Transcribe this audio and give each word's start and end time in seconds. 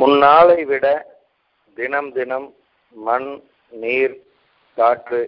முன்னாளை 0.00 0.58
விட 0.70 0.86
தினம் 1.76 2.08
தினம் 2.16 2.48
மண் 2.94 3.30
நீர் 3.82 4.16
காற்று 4.78 5.20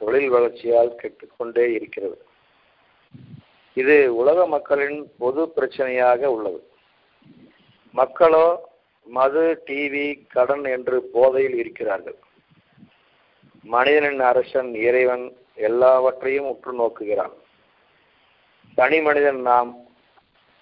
தொழில் 0.00 0.30
வளர்ச்சியால் 0.34 0.90
கெட்டுக்கொண்டே 1.00 1.64
இருக்கிறது. 1.76 2.18
இது 3.76 3.96
உலக 4.14 4.38
மக்களின் 4.46 4.98
பொது 5.22 5.42
பிரச்சனையாக 5.56 6.20
உள்ளது. 6.36 6.60
மக்களோ 7.94 8.46
மது 9.06 9.44
டிவி 9.66 10.06
கடன் 10.34 10.66
என்று 10.74 10.96
போதையில் 11.14 11.56
இருக்கிறார்கள். 11.62 12.18
மனிதனின் 13.64 14.24
அரசன் 14.30 14.70
இறைவன் 14.88 15.24
எல்லாவற்றையும் 15.68 16.50
உற்று 16.52 16.72
நோக்குகிறான் 16.80 17.34
தனி 18.78 18.98
மனிதன் 19.08 19.40
நாம் 19.50 19.70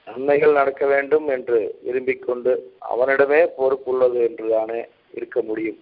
நன்மைகள் 0.08 0.52
நடக்க 0.52 0.86
வேண்டும் 0.86 1.28
என்று 1.28 1.78
விரும்பிக் 1.82 2.26
கொண்டு 2.26 2.72
அவனிடமே 2.78 3.40
பொறுப்புள்ளது 3.58 4.28
என்றுதானே 4.28 4.84
இருக்க 5.12 5.42
முடியும். 5.42 5.78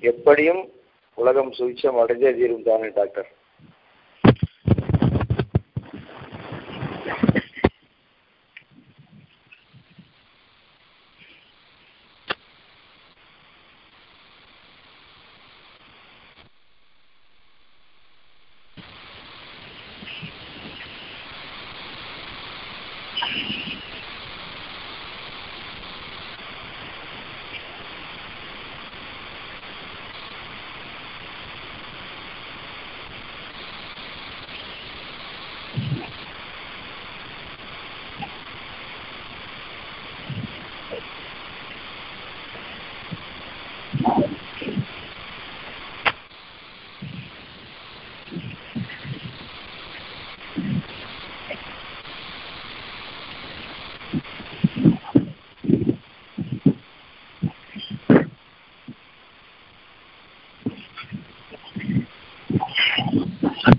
எப்படியும் 0.00 0.68
உலகம் 1.14 1.52
சுவிச்சம் 1.52 1.98
அடைஞ்சே 2.02 2.34
தீரும் 2.34 2.62
தானே 2.62 2.88
டாக்டர்? 2.88 3.28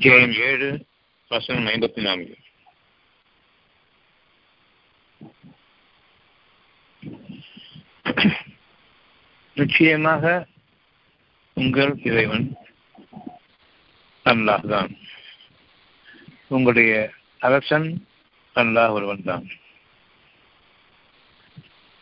அத்தியாயம் 0.01 0.31
ஏழு 0.33 0.67
வசனம் 1.27 1.67
ஐம்பத்தி 1.67 2.01
நான்கு. 2.01 2.35
நிச்சயமாக 9.53 10.47
உங்கள் 11.53 11.93
இறைவன் 12.03 12.47
அல்லாஹ் 14.25 14.67
தான். 14.67 14.97
உங்களுடைய 16.47 17.13
அரசன் 17.39 18.07
அல்லாஹ் 18.55 18.91
ஒருவன் 18.91 19.23
தான். 19.23 19.47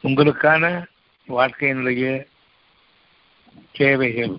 உங்களுக்கான 0.03 0.85
வாழ்க்கையினுடைய 1.27 2.27
தேவைகள் 3.71 4.37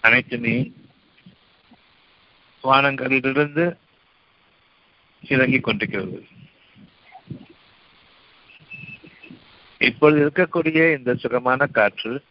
அனைத்துமே 0.00 0.72
வானங்களிலிருந்து 2.62 3.64
இறங்கிக் 5.22 5.62
கொண்டிருக்கிறது 5.62 6.26
இப்பொழுது 9.80 10.20
இருக்கக்கூடிய 10.24 10.96
இந்த 10.96 11.14
சுகமான 11.14 11.66
காற்று 11.66 12.24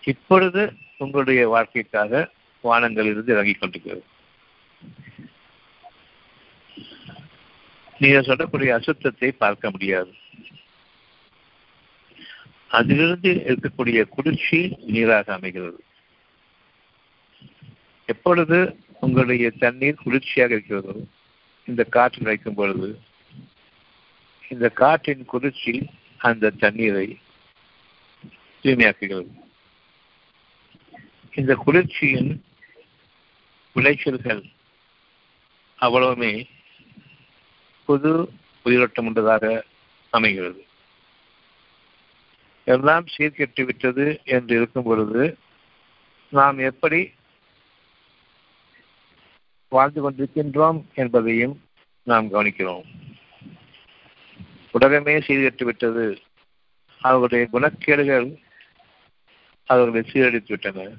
இப்பொழுது 0.00 0.62
உங்களுடைய 0.98 1.48
வாழ்க்கைக்காக 1.48 2.30
வானங்களிலிருந்து 2.64 3.34
இறங்கிக் 3.36 3.60
கொண்டிருக்கிறது 3.60 4.04
நீங்கள் 7.98 8.22
சொல்லக்கூடிய 8.22 8.78
அசுத்தத்தை 8.78 9.30
பார்க்க 9.30 9.70
முடியாது. 9.70 10.12
அதிலிருந்து 12.76 13.30
இருக்கக்கூடிய 13.46 13.98
குளிர்ச்சி 14.14 14.60
நீராக 14.86 15.26
அமைகிறது. 15.34 15.80
எப்பொழுது 18.12 18.58
உங்களுடைய 19.00 19.50
தண்ணீர் 19.50 20.02
குளிர்ச்சியாக 20.04 20.54
இருக்கிறதோ 20.54 20.94
இந்த 21.66 21.82
காற்று 21.84 22.22
வைக்கும் 22.22 22.54
பொழுது 22.54 22.88
இந்த 24.48 24.68
காற்றின் 24.68 25.24
குளிர்ச்சி 25.24 25.74
அந்த 26.18 26.50
தண்ணீரை 26.64 27.06
தூய்மையாக்குகிறது. 28.62 29.32
இந்த 31.34 31.52
குளிர்ச்சியின் 31.64 32.32
விளைச்சல்கள் 33.76 34.42
அவ்வளவுமே 35.80 36.32
புது 37.86 38.12
உயிரோட்டம் 38.62 39.06
உள்ளதாக 39.06 39.64
அமைகிறது. 40.10 40.60
எல்லாம் 42.64 43.06
சீர்கெட்டு 43.18 43.64
விட்டது 43.64 44.20
என்று 44.24 44.56
இருக்கும் 44.56 44.84
பொழுது 44.84 45.38
நாம் 46.30 46.58
எப்படி 46.58 47.12
வாழ்ந்து 49.68 50.10
கொண்டிருக்கின்றோம் 50.10 50.84
என்பதையும் 50.94 51.62
நாம் 52.02 52.32
கவனிக்கிறோம். 52.32 52.84
உலகமே 54.70 55.18
சீர்கெட்டு 55.18 55.64
விட்டது. 55.64 56.18
அவர்களுடைய 57.00 57.48
குணக்கேடுகள் 57.52 58.42
அவர்களை 59.64 60.10
சீரழித்து 60.10 60.48
விட்டன. 60.48 60.90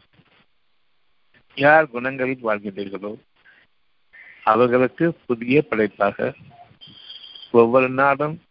யார் 1.55 1.89
குணங்களில் 1.93 2.43
வாழ்கின்றீர்களோ 2.43 3.19
அவர்களுக்கு 4.43 5.13
புதிய 5.25 5.61
படைப்பாக 5.61 6.33
ஒவ்வொரு 7.51 7.89
நாளும் 7.89 8.41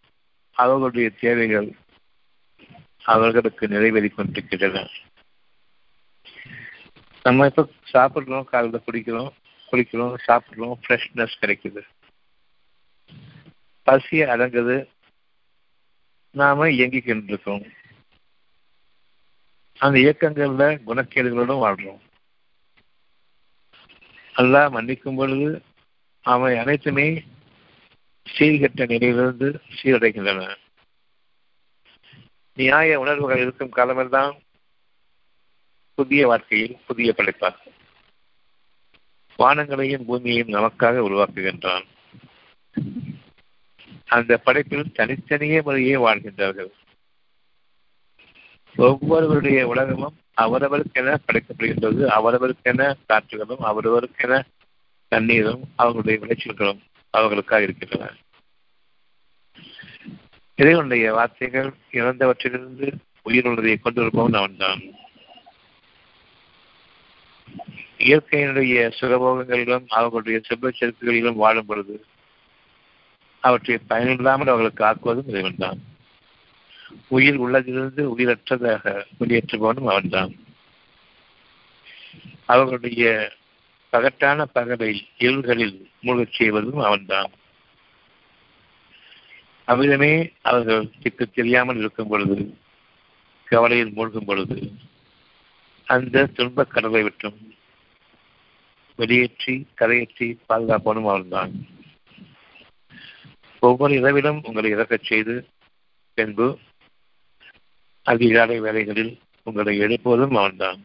அவர்களுடைய 0.52 1.10
தேவைகள் 1.10 1.72
அவர்களுக்கு 3.04 3.68
நிறைவேறி 3.68 4.08
கொண்டிருக்கின்றன. 4.08 4.88
நம்ம 7.22 7.46
இப்ப 7.46 7.68
சாப்பிடுறோம் 7.92 8.44
காலையில் 8.44 8.82
குடிக்கிறோம் 8.86 9.30
குளிக்கிறோம் 9.72 10.14
சாப்பிடுறோம் 10.26 10.72
ஃப்ரெஷ்னஸ் 10.88 11.38
கிடைக்குது. 11.40 11.80
பசியை 13.82 14.28
அடங்குது. 14.28 14.88
நாம 16.30 16.66
இயங்கிக்கிட்டு 16.66 17.24
இருக்கோம் 17.24 17.62
அந்த 19.78 19.98
இயக்கங்கள்ல 19.98 20.80
குணக்கேடுகளோடும் 20.86 21.62
வாழ்றோம். 21.64 22.00
அல்லாஹ் 24.34 24.70
மன்னிக்கும் 24.70 25.16
பொழுது 25.16 25.62
அவை 26.20 26.58
அனைத்துமே 26.58 27.24
சீர்கெட்ட 28.38 28.86
நிலையிலிருந்து 28.86 29.60
சீரடைகின்றன. 29.82 30.56
நியாய 32.54 33.00
உணர்வுகள் 33.00 33.40
இருக்கும் 33.40 33.68
காலமெல்லாம் 33.68 34.38
புதிய 35.94 36.26
வாழ்க்கையில் 36.26 36.78
புதிய 36.86 37.12
படைப்பாக. 37.12 37.56
வானங்களையும் 39.38 40.04
பூமியையும் 40.04 40.48
நமக்காக 40.48 41.00
உருவாக்குகின்றான். 41.08 41.84
அந்த 44.06 44.36
படைப்பில் 44.36 44.92
தனித்தனியே 44.92 45.60
முறையே 45.62 45.94
வாழ்கின்றார்கள். 45.94 46.70
ஒவ்வொருவருடைய 48.76 49.66
உலகமும் 49.66 50.16
அவரவருக்கென 50.40 51.16
படைக்கப்படுகின்றது 51.26 52.06
அவரவருக்கென 52.06 52.94
காற்றுகளும் 53.06 53.60
அவரவருக்கென 53.60 54.42
தண்ணீரும் 55.08 55.62
அவர்களுடைய 55.76 56.18
விளைச்சல்களும் 56.18 56.80
அவர்களுக்காக 57.10 57.62
இருக்கின்றன. 57.62 58.14
இறைவனுடைய 60.56 61.12
வார்த்தைகள் 61.12 61.72
இறந்தவற்றிலிருந்து 61.92 62.92
உயிர் 63.22 63.46
உள்ளதை 63.46 63.78
கொண்டிருப்பவன் 63.84 64.36
அவன்தான். 64.36 64.80
இயற்கையினுடைய 67.98 68.92
சுகபோகங்களிலும் 69.00 69.86
அவர்களுடைய 69.86 70.40
செவ்வச்சருக்குகளிலும் 70.48 71.34
வாழும் 71.34 71.66
பொழுது 71.66 72.04
அவற்றை 73.40 73.78
பயனில்லாமல் 73.78 74.46
அவர்களுக்கு 74.46 74.84
ஆக்குவதும் 74.84 75.28
இறைவன்தான். 75.28 75.78
உயிர் 77.08 77.40
உள்ளதிலிருந்து 77.40 78.12
உயிரற்றதாக 78.18 79.04
வெளியேற்றுபவனும் 79.20 79.90
அவன்தான். 79.90 80.32
அவர்களுடைய 82.44 83.32
பகட்டான 83.92 84.44
பகவை 84.54 85.00
இருள்களில் 85.18 85.82
மூழ்கச் 86.02 86.32
செய்வதும் 86.32 86.78
அவன்தான். 86.78 87.30
அமிர்தமே 89.68 90.32
அவர்கள் 90.42 90.90
கிட்ட 91.00 91.24
தெரியாமல் 91.24 91.76
இருக்கும் 91.76 92.08
பொழுது 92.08 92.58
கவலையில் 93.44 93.92
மூழ்கும் 93.92 94.24
பொழுது 94.24 94.70
அந்த 95.86 96.26
துன்பக் 96.26 96.70
கடலை 96.70 97.02
விட்டும் 97.02 97.54
வெளியேற்றி 98.96 99.66
கரையேற்றி 99.80 100.36
பாதுகாப்பவனும் 100.48 101.08
அவன்தான் 101.08 101.52
ஒவ்வொரு 103.60 103.94
இரவிலும் 103.94 104.40
உங்களை 104.42 104.74
இறக்கச் 104.74 105.04
செய்து 105.04 105.48
பின்பு 106.14 106.58
அதிகாலை 108.02 108.60
வேலைகளில் 108.60 109.20
உங்களை 109.42 109.78
எழுப்புவதும் 109.78 110.36
அவன்தான். 110.36 110.84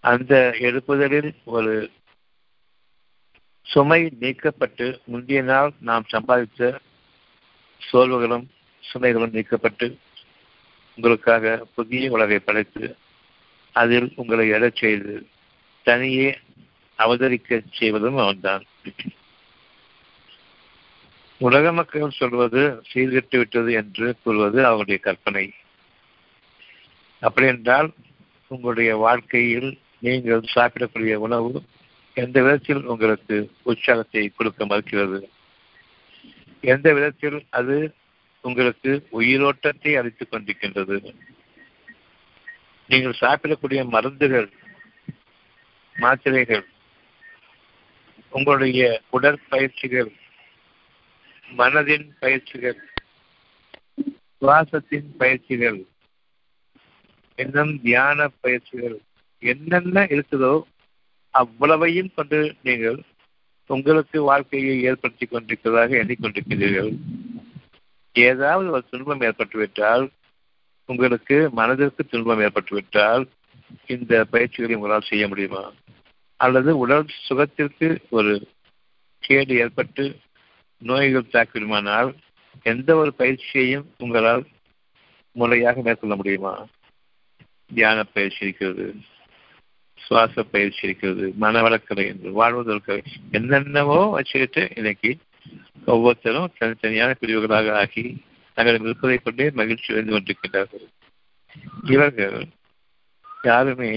அந்த 0.00 0.54
எழுப்புதலில் 0.58 1.34
ஒரு 1.44 1.90
சுமை 3.66 4.12
நீக்கப்பட்டு 4.20 4.86
முந்தைய 5.04 5.42
நாள் 5.42 5.72
நாம் 5.80 6.04
சம்பாதித்த 6.12 6.78
சோல்வுகளும் 7.92 8.44
சுமைகளும் 8.84 9.34
நீக்கப்பட்டு 9.36 9.96
உங்களுக்காக 10.94 11.62
புதிய 11.74 12.10
உலகை 12.10 12.38
படைத்து 12.38 12.96
அதில் 13.72 14.12
உங்களை 14.16 14.50
எழச் 14.50 14.76
செய்து 14.76 15.26
தனியே 15.82 16.38
அவதரிக்க 16.98 17.60
செய்வதும் 17.72 18.16
அவன்தான். 18.16 18.64
உலக 21.40 21.72
மக்கள் 21.72 22.10
சொல்வது 22.10 22.82
சீர்கட்டு 22.94 23.36
விட்டது 23.36 23.72
என்று 23.72 24.16
கூறுவது 24.22 24.66
அவருடைய 24.66 24.98
கற்பனை. 25.00 25.52
அப்படி 27.20 27.46
என்றால் 27.46 27.92
உங்களுடைய 28.46 28.96
வாழ்க்கையில் 28.96 29.78
நீங்கள் 29.98 30.52
சாப்பிடக்கூடிய 30.54 31.14
உணவு 31.14 31.62
எந்த 32.16 32.42
விதத்தில் 32.42 32.82
உங்களுக்கு 32.84 33.36
உற்சாகத்தை 33.62 34.32
கொடுக்க 34.36 34.66
மறுக்கிறது? 34.66 35.18
எந்த 36.60 36.92
விதத்தில் 36.92 37.46
அது 37.50 37.94
உங்களுக்கு 38.44 38.90
உயிரோட்டத்தை 39.12 39.92
அளித்துக் 39.98 40.30
கொண்டிருக்கின்றது? 40.30 41.14
நீங்கள் 42.90 43.20
சாப்பிடக்கூடிய 43.20 43.88
மருந்துகள் 43.88 44.48
மாத்திரைகள் 45.96 46.64
உங்களுடைய 48.30 49.02
உடற்பயிற்சிகள் 49.10 50.12
மனதின் 51.56 52.06
பயிற்சிகள் 52.18 52.78
சுவாசத்தின் 54.42 55.10
பயிற்சிகள் 55.18 55.80
இன்னும் 57.38 57.80
தியான 57.82 58.28
பயிற்சிகள் 58.40 58.96
என்னென்ன 59.42 60.04
இருக்குதோ 60.04 60.54
அவ்வளவையும் 61.40 62.10
கொண்டு 62.14 62.38
நீங்கள் 62.62 62.98
உங்களுக்கு 63.66 64.22
வாழ்க்கையை 64.22 64.74
ஏற்படுத்திக் 64.82 65.32
கொண்டிருக்கிறதாக 65.32 65.92
எண்ணிக்கொண்டிருக்கிறீர்கள். 66.00 66.92
ஏதாவது 68.12 68.70
ஒரு 68.70 68.84
துன்பம் 68.90 69.20
ஏற்பட்டுவிட்டால் 69.20 70.04
உங்களுக்கு 70.86 71.36
மனதிற்கு 71.50 72.04
துன்பம் 72.04 72.40
ஏற்பட்டுவிட்டால் 72.40 73.24
இந்த 73.86 74.24
பயிற்சிகளை 74.24 74.76
உங்களால் 74.76 75.08
செய்ய 75.08 75.28
முடியுமா? 75.28 75.72
அல்லது 76.40 76.78
உடல் 76.78 77.06
சுகத்திற்கு 77.28 77.88
ஒரு 78.10 78.34
கேடு 79.18 79.54
ஏற்பட்டு 79.54 80.04
நோய்கள் 80.78 81.32
தாக்கிடுமானால் 81.32 82.10
எந்த 82.62 82.96
ஒரு 82.96 83.12
பயிற்சியையும் 83.18 83.86
உங்களால் 83.98 84.44
முறையாக 85.32 85.82
மேற்கொள்ள 85.82 86.16
முடியுமா? 86.16 86.54
தியான 87.74 88.04
பயிற்சி 88.04 88.40
இருக்கிறது. 88.40 88.86
சுவாச 90.06 90.42
பயிற்சி 90.42 90.82
இருக்கிறது 90.86 91.26
மனவளக்கலை 91.40 92.04
என்று 92.06 92.32
வாழ்வதற்கு 92.32 93.02
என்னென்னவோ 93.30 93.98
வச்சுக்கிட்டு 94.10 94.62
இன்னைக்கு 94.76 95.10
ஒவ்வொருத்தரும் 95.84 96.52
தனித்தனியான 96.60 97.10
பிரிவுகளாக 97.20 97.72
ஆகி 97.76 98.04
தங்கள் 98.56 98.80
இருப்பதை 98.80 99.16
கொண்டே 99.18 99.46
மகிழ்ச்சி 99.50 99.88
அடைந்து 99.92 100.14
கொண்டிருக்கின்றார்கள். 100.14 100.86
இவர்கள் 101.84 102.36
யாருமே 103.42 103.92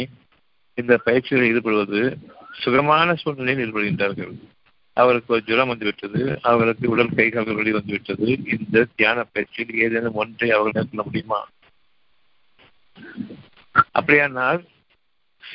இந்த 0.77 0.93
பயிற்சிகளில் 1.05 1.49
ஈடுபடுவது 1.49 2.01
சுகமான 2.61 3.15
சூழ்நிலையில் 3.15 3.63
ஈடுபடுகின்றார்கள். 3.63 4.33
அவருக்கு 4.97 5.33
ஒரு 5.33 5.43
ஜுரம் 5.43 5.67
வந்துவிட்டது 5.67 6.21
அவர்களுக்கு 6.41 6.89
உடல் 6.89 7.15
கைகள் 7.15 7.57
வெளி 7.59 7.71
வந்துவிட்டது. 7.71 8.27
இந்த 8.55 8.85
தியான 8.95 9.23
பயிற்சியில் 9.23 9.81
ஏதேனும் 9.83 10.13
ஒன்றை 10.13 10.49
அவர்கள் 10.51 10.77
மேற்கொள்ள 10.77 11.03
முடியுமா? 11.03 11.39
அப்படியானால் 13.91 14.59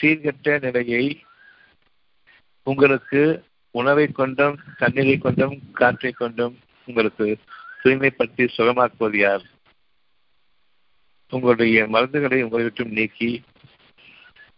சீர்கட்ட 0.00 0.60
நிலையை 0.60 1.22
உங்களுக்கு 2.62 3.44
உணவை 3.70 4.06
கொண்டும் 4.06 4.58
தண்ணீரை 4.76 5.18
கொண்டும் 5.18 5.60
காற்றை 5.72 6.12
கொண்டும் 6.12 6.58
உங்களுக்கு 6.86 7.38
தூய்மைப்படுத்தி 7.84 8.48
சுகமாக்குவது 8.56 9.16
யார்? 9.16 9.42
உங்களுடைய 11.30 11.84
மருந்துகளை 11.84 12.42
உங்களை 12.42 12.62
விட்டும் 12.62 12.92
நீக்கி 12.92 13.42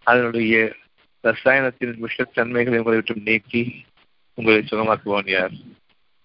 அதனுடைய 0.02 0.74
ரசாயனத்தின் 1.22 2.04
விஷத்தன்மைகளை 2.04 2.78
உங்களை 2.78 2.82
விட்டும் 2.82 3.22
நீக்கி 3.24 3.84
உங்களை 4.34 4.64
சுகமாக்குவான் 4.70 5.30
யார்? 5.30 5.50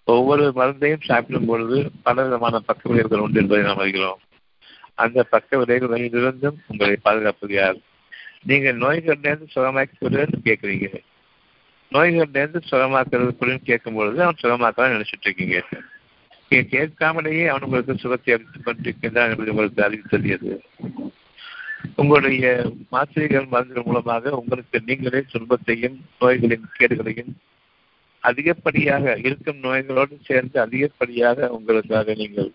ஒவ்வொரு 0.03 0.51
மருந்தையும் 0.55 1.01
சாப்பிடும் 1.01 1.45
பொழுது 1.45 1.91
பல 2.03 2.23
விதமான 2.23 2.59
பக்க 2.59 2.89
விளைவுகள் 2.89 3.19
உண்டு 3.19 3.41
என்பதை 3.41 3.65
நாம் 3.65 3.77
அறிகிறோம். 3.77 4.21
அந்த 4.95 5.23
பக்க 5.23 5.57
விளைவுகளிலிருந்தும் 5.57 6.57
உங்களை 6.67 6.95
பாதுகாப்பது 6.95 7.53
யார்? 7.53 7.77
நீங்க 8.45 8.71
நோய்களிலிருந்து 8.71 9.47
சுகமாக்குவதுன்னு 9.55 10.39
கேட்குறீங்க. 10.43 10.89
நோய்களிலிருந்து 11.91 12.59
சுகமாக்குறது 12.71 13.59
கேட்கும் 13.63 13.93
பொழுது 13.93 14.23
அவன் 14.23 14.41
சுகமாக்கலாம் 14.43 14.93
நினைச்சிட்டு 14.93 15.21
இருக்கீங்க 15.21 15.63
நீங்க 16.49 16.77
கேட்காமலேயே 16.77 17.45
அவன் 17.45 17.61
உங்களுக்கு 17.61 17.95
சுகத்தை 17.97 18.33
அளித்துக் 18.33 18.67
கொண்டிருக்கின்றான் 18.67 19.29
என்பது 19.29 19.51
உங்களுக்கு 19.51 19.83
அறிவு 19.83 20.03
தெரியுது 20.11 20.53
உங்களுடைய 21.95 22.47
மாத்திரைகள் 22.89 23.47
மருந்துகள் 23.47 23.83
மூலமாக 23.83 24.29
உங்களுக்கு 24.29 24.81
நீங்களே 24.85 25.21
துன்பத்தையும் 25.31 26.05
நோய்களின் 26.21 26.65
கேடுகளையும் 26.79 27.31
அதிகப்படியாக 28.23 29.15
இருக்கும் 29.19 29.59
நோய்களோடு 29.63 30.15
சேர்ந்து 30.21 30.61
அதிகப்படியாக 30.61 31.47
உங்களுக்காக 31.47 32.13
நீங்கள் 32.13 32.49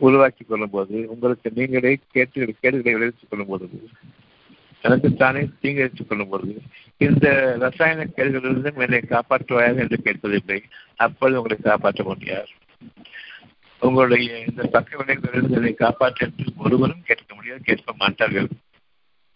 உருவாக்கி 0.00 0.42
கொள்ளும் 0.44 0.74
போது 0.74 0.96
உங்களுக்கு 1.12 1.48
நீங்களே 1.58 1.92
கேட்டு 2.14 2.46
கேடுகளை 2.62 2.92
விளைவித்துக் 2.96 3.30
கொள்ளும் 3.30 3.50
போது 3.50 3.66
எனக்குத்தானே 4.84 5.40
தீங்கு 5.60 5.82
வைத்துக் 5.84 6.08
கொள்ளும் 6.10 6.30
போது 6.32 6.50
இந்த 7.06 7.26
ரசாயன 7.64 8.06
கேடுகளிலிருந்து 8.16 8.72
என்னை 8.86 9.00
காப்பாற்றுவாயாக 9.08 9.82
என்று 9.84 9.98
கேட்பதில்லை. 10.06 10.58
அப்பொழுது 11.04 11.38
உங்களை 11.40 11.56
காப்பாற்ற 11.60 12.04
முடியாது 12.04 12.52
உங்களுடைய 13.82 14.28
இந்த 14.46 14.62
பக்க 14.76 14.96
விளைவுகளிலிருந்து 15.00 15.58
என்னை 15.60 15.74
காப்பாற்ற 15.82 16.26
என்று 16.26 16.46
ஒருவரும் 16.64 17.06
கேட்க 17.08 17.30
முடியாது 17.34 17.60
கேட்க 17.68 17.92
மாட்டார்கள். 18.02 18.48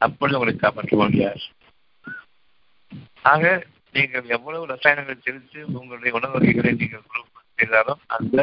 அப்பொழுது 0.00 0.38
உங்களை 0.38 0.54
காப்பாற்ற 0.56 0.96
முடியாது 1.02 1.44
ஆக 3.32 3.44
நீங்கள் 3.94 4.32
எவ்வளவு 4.36 4.64
ரசாயனங்கள் 4.72 5.24
தெரிஞ்சு 5.26 5.60
உங்களுடைய 5.78 6.12
உணவு 6.18 6.34
வகைகளை 6.36 6.72
நீங்கள் 6.80 7.06
செய்தாலும் 7.58 8.02
அந்த 8.16 8.38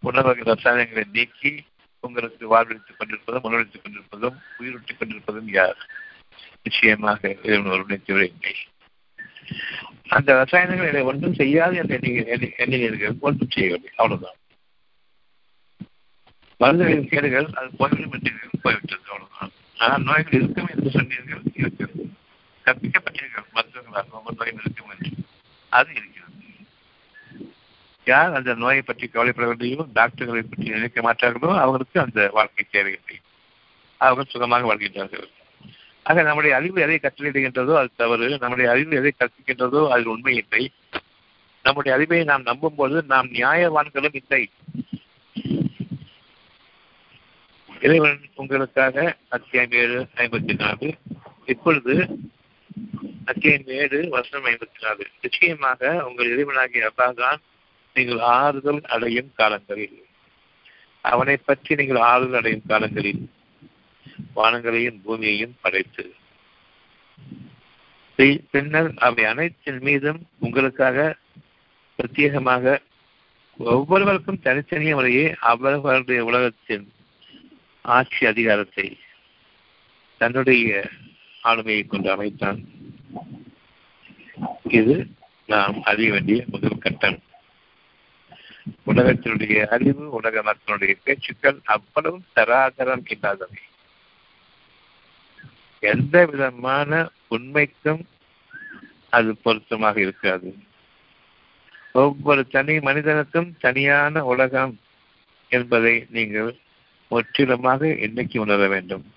உணவு 0.00 0.34
ரசாயனங்களை 0.34 1.04
நீக்கி 1.12 1.64
உங்களுக்கு 2.00 2.46
வாழ்வழித்துக் 2.46 2.96
கொண்டிருப்பதும் 2.98 3.42
உணவளித்துக் 3.42 3.82
கொண்டிருப்பதும் 3.82 4.40
உயிரூட்டிக் 4.58 4.96
கொண்டிருப்பதும் 4.98 5.48
யார்? 5.48 5.76
நிச்சயமாக 6.62 7.36
இல்லை. 7.42 8.54
அந்த 10.08 10.44
ரசாயனங்கள் 10.44 10.88
இதை 10.88 11.02
ஒன்றும் 11.02 11.34
செய்யாது 11.34 11.76
என்று 11.76 11.98
எண்ணினீர்கள் 12.58 13.18
ஒன்றும் 13.18 13.50
செய்யவில்லை. 13.50 13.92
அவ்வளவுதான். 13.96 14.36
மருந்துகளின் 16.60 17.08
கேடுகள் 17.08 17.46
அது 17.46 17.70
போய்விடும் 17.76 18.12
என்று 18.12 18.50
போய்விட்டது. 18.62 19.02
அவ்வளவுதான். 19.04 19.50
ஆனால் 19.76 20.02
நோய்கள் 20.02 20.40
இருக்கும் 20.40 20.68
என்று 20.76 20.90
சொன்னீர்கள் 20.90 21.40
இருக்கிறது 21.54 22.10
கற்பிக்கப்பட்டீர்கள் 22.64 23.44
மருத்துவர்களாக 23.54 24.10
ஒவ்வொரு 24.10 24.36
நோயும் 24.36 24.60
இருக்கும் 24.60 24.90
என்று. 24.90 25.10
அது 25.68 25.90
இருக்கிறது. 25.90 26.17
யார் 28.10 28.36
அந்த 28.38 28.50
நோயை 28.62 28.82
பற்றி 28.82 29.06
கவலைப்படவில்லையோ 29.14 29.82
டாக்டர்களை 29.98 30.42
பற்றி 30.42 30.66
நினைக்க 30.76 30.98
மாட்டார்களோ 31.06 31.50
அவர்களுக்கு 31.62 31.98
அந்த 32.04 32.20
வாழ்க்கை 32.36 32.64
தேவையில்லை 32.76 33.16
அவர்கள் 34.00 34.32
சுகமாக 34.34 34.66
வாழ்கின்றார்கள். 34.68 35.28
ஆக 36.06 36.22
நம்முடைய 36.28 36.52
அறிவு 36.58 36.78
எதை 36.84 36.98
கற்றலிடுகின்றதோ 37.02 37.72
அது 37.80 37.90
தவறு. 38.02 38.28
நம்முடைய 38.42 38.66
அறிவு 38.74 38.92
எதை 39.00 39.12
கற்பிக்கின்றதோ 39.14 39.80
அதில் 39.92 40.12
உண்மை 40.14 40.34
இல்லை. 40.42 40.62
நம்முடைய 41.64 41.92
அறிவை 41.96 42.20
நாம் 42.30 42.48
நம்பும் 42.50 42.78
போது 42.80 42.96
நாம் 43.12 43.28
நியாயவான்களும் 43.38 44.16
இல்லை. 44.20 44.42
இறைவன் 47.86 48.22
உங்களுக்காக 48.42 48.96
அத்தியாயம் 49.36 49.74
ஏழு 49.82 49.98
ஐம்பத்தி 50.22 50.54
நாலு 50.62 50.88
இப்பொழுது 51.52 51.94
அத்தியாயம் 53.30 53.68
ஏழு 53.80 53.98
வருஷம் 54.14 54.48
ஐம்பத்தி 54.52 54.80
நாலு 54.86 55.04
நிச்சயமாக 55.24 55.90
உங்கள் 56.08 56.32
இறைவனாகிய 56.32 56.88
அப்பா 56.90 57.06
தான் 57.22 57.40
நீங்கள் 57.98 58.22
ஆறுதல் 58.36 58.82
அடையும் 58.94 59.32
காலங்களில். 59.40 59.98
அவனை 61.04 61.36
பற்றி 61.48 61.72
நீங்கள் 61.80 62.02
ஆறுதல் 62.10 62.40
அடையும் 62.40 62.68
காலங்களில். 62.68 63.22
வானங்களையும் 64.36 65.00
பூமியையும் 65.04 65.58
படைத்து. 65.62 66.04
பின்னர் 68.52 68.90
அவை 69.06 69.24
அனைத்தின் 69.24 69.80
மீதும் 69.80 70.20
உங்களுக்காக 70.44 71.16
பிரத்யேகமாக 71.98 72.74
ஒவ்வொருவருக்கும் 73.58 74.44
தனித்தனிய 74.46 74.94
முறையே 74.94 75.26
அவர்களுடைய 75.50 76.20
உலகத்தின் 76.30 76.86
ஆட்சி 77.84 78.22
அதிகாரத்தை 78.32 78.86
தன்னுடைய 80.20 80.88
ஆளுமையை 81.44 81.82
கொண்டு 81.86 82.08
அமைத்தான். 82.14 82.60
இது 84.78 84.96
நாம் 85.52 85.76
அறிய 85.90 86.08
வேண்டிய 86.12 86.40
முதல் 86.54 86.82
கட்டம். 86.84 87.18
உலகத்தினுடைய 88.86 89.66
அறிவு 89.66 90.10
உலக 90.10 90.42
மக்களுடைய 90.42 90.96
பேச்சுக்கள் 91.04 91.58
அவ்வளவு 91.64 92.20
தராதரம் 92.36 93.04
இல்லாதவை. 93.08 93.62
எந்த 95.80 96.26
விதமான 96.26 97.10
உண்மைக்கும் 97.28 98.08
அது 99.10 99.36
பொருத்தமாக 99.36 100.00
இருக்காது. 100.00 100.56
ஒவ்வொரு 101.92 102.46
தனி 102.46 102.78
மனிதனுக்கும் 102.78 103.56
தனியான 103.58 104.24
உலகம் 104.24 104.80
என்பதை 105.48 106.06
நீங்கள் 106.10 106.56
முற்றிலுமாக 107.08 107.94
இன்னைக்கு 107.94 108.40
உணர 108.40 108.68
வேண்டும். 108.68 109.12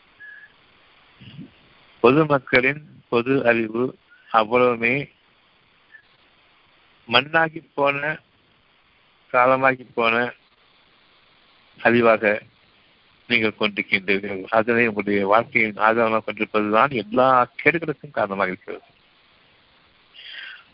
பொதுமக்களின் 1.99 2.83
பொது 3.09 3.45
அறிவு 3.45 3.97
அவ்வளவுமே 4.31 5.09
மண்ணாகி 7.07 7.61
போன 7.73 8.19
காலமாகி 9.31 9.85
போன 9.93 10.15
அறிவாக 11.79 12.23
நீங்கள் 13.29 13.59
கொண்டிருக்கின்றீர்கள். 13.59 14.41
அதனை 14.59 14.85
உங்களுடைய 14.87 15.27
வாழ்க்கையின் 15.33 15.83
ஆதாரமாக 15.87 16.23
கொண்டிருப்பதுதான் 16.23 16.93
எல்லா 17.03 17.27
கேடுகளுக்கும் 17.61 18.17
காரணமாக 18.17 18.51
இருக்கிறது. 18.51 18.85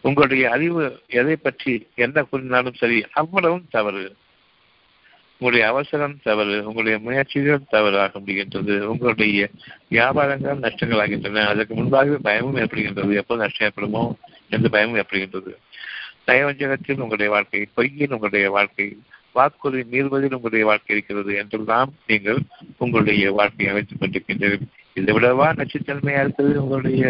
உங்களுடைய 0.01 0.43
அறிவு 0.51 0.83
எதை 1.19 1.35
பற்றி 1.35 1.73
என்ன 1.95 2.23
கூறினாலும் 2.23 2.79
சரி 2.81 2.97
அவ்வளவும் 3.13 3.67
தவறு. 3.69 4.05
உங்களுடைய 5.39 5.63
அவசரம் 5.71 6.15
தவறு 6.23 6.55
உங்களுடைய 6.65 6.99
முயற்சிகள் 6.99 7.67
தவறாக 7.69 8.19
முடிகின்றது 8.19 8.75
உங்களுடைய 8.91 9.49
வியாபாரங்கள் 9.91 10.63
நஷ்டங்கள் 10.65 11.01
ஆகின்றன 11.03 11.45
அதற்கு 11.47 11.73
முன்பாகவே 11.75 12.17
பயமும் 12.21 12.55
ஏற்படுகின்றது. 12.55 13.11
எப்போது 13.21 13.41
நஷ்டம் 13.43 13.67
ஏற்படுமோ 13.67 14.03
எந்த 14.49 14.67
பயமும் 14.69 14.99
ஏற்படுகின்றது. 15.01 15.53
நயவஞ்சகத்தில் 16.27 17.01
உங்களுடைய 17.03 17.29
வாழ்க்கை 17.31 17.59
பொய்யில் 17.77 18.13
உங்களுடைய 18.15 18.49
வாழ்க்கை 18.49 18.87
வாக்குறுதி 19.31 19.83
மீறுவதில் 19.91 20.35
உங்களுடைய 20.37 20.65
வாழ்க்கை 20.65 20.95
இருக்கிறது 20.95 21.31
என்றெல்லாம் 21.35 21.93
நீங்கள் 22.07 22.39
உங்களுடைய 22.77 23.31
வாழ்க்கையை 23.31 23.69
அமைத்துக் 23.73 24.01
கொண்டிருக்கின்றீர்கள். 24.01 24.67
இதை 24.93 25.15
விடவா 25.15 25.47
நச்சுத்தன்மையா 25.59 26.21
இருக்கிறது 26.25 26.63
உங்களுடைய 26.63 27.03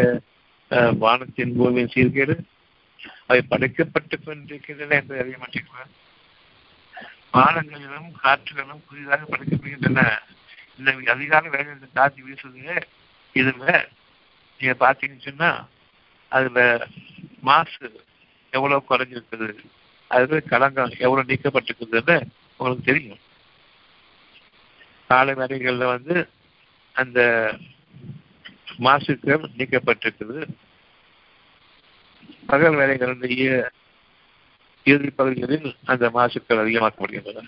வானத்தின் 0.99 1.55
பூமியின் 1.57 1.93
சீர்கேடு? 1.95 2.35
அவை 3.27 3.41
படைக்கப்பட்டுக் 3.49 4.25
கொண்டிருக்கின்றன 4.25 4.95
என்று 4.99 5.19
அறிய 5.19 5.37
மாட்டீங்களா 5.43 5.85
வானங்களிலும் 7.33 8.09
காற்றுகளும் 8.23 8.83
புதிதாக 8.89 9.23
படைக்கப்படுகின்றன. 9.31 10.01
இந்த 10.79 11.11
அதிகார 11.13 11.43
வேலையில் 11.49 11.77
இந்த 11.77 11.89
காற்று 11.93 12.23
வீசுது. 12.27 12.83
இதுல 13.33 13.85
நீங்க 14.59 14.73
பாத்தீங்கன்னு 14.83 15.27
சொன்னா 15.29 15.51
அதுல 16.29 16.59
மாசு 17.41 17.87
எவ்வளவு 18.51 18.85
குறைஞ்சிருக்குது 18.89 19.55
அதுல 20.07 20.39
களங்கம் 20.39 20.93
எவ்வளவு 20.99 21.33
நீக்கப்பட்டிருக்குதுன்னு 21.33 22.21
உங்களுக்கு 22.57 22.93
தெரியும். 22.93 23.17
காலை 25.07 25.33
வேலைகளில் 25.33 25.85
வந்து 25.85 26.29
அந்த 26.93 27.19
மாசுக்கள் 28.79 29.45
நீக்கப்பட்டிருக்குது. 29.57 30.47
பகல் 32.45 32.75
வேலைகளுடைய 32.75 33.69
இறுதி 34.83 35.09
பகுதிகளில் 35.09 35.75
அந்த 35.85 36.09
மாசுக்கள் 36.09 36.61
அதிகமாக்கப்படுகின்றன. 36.63 37.47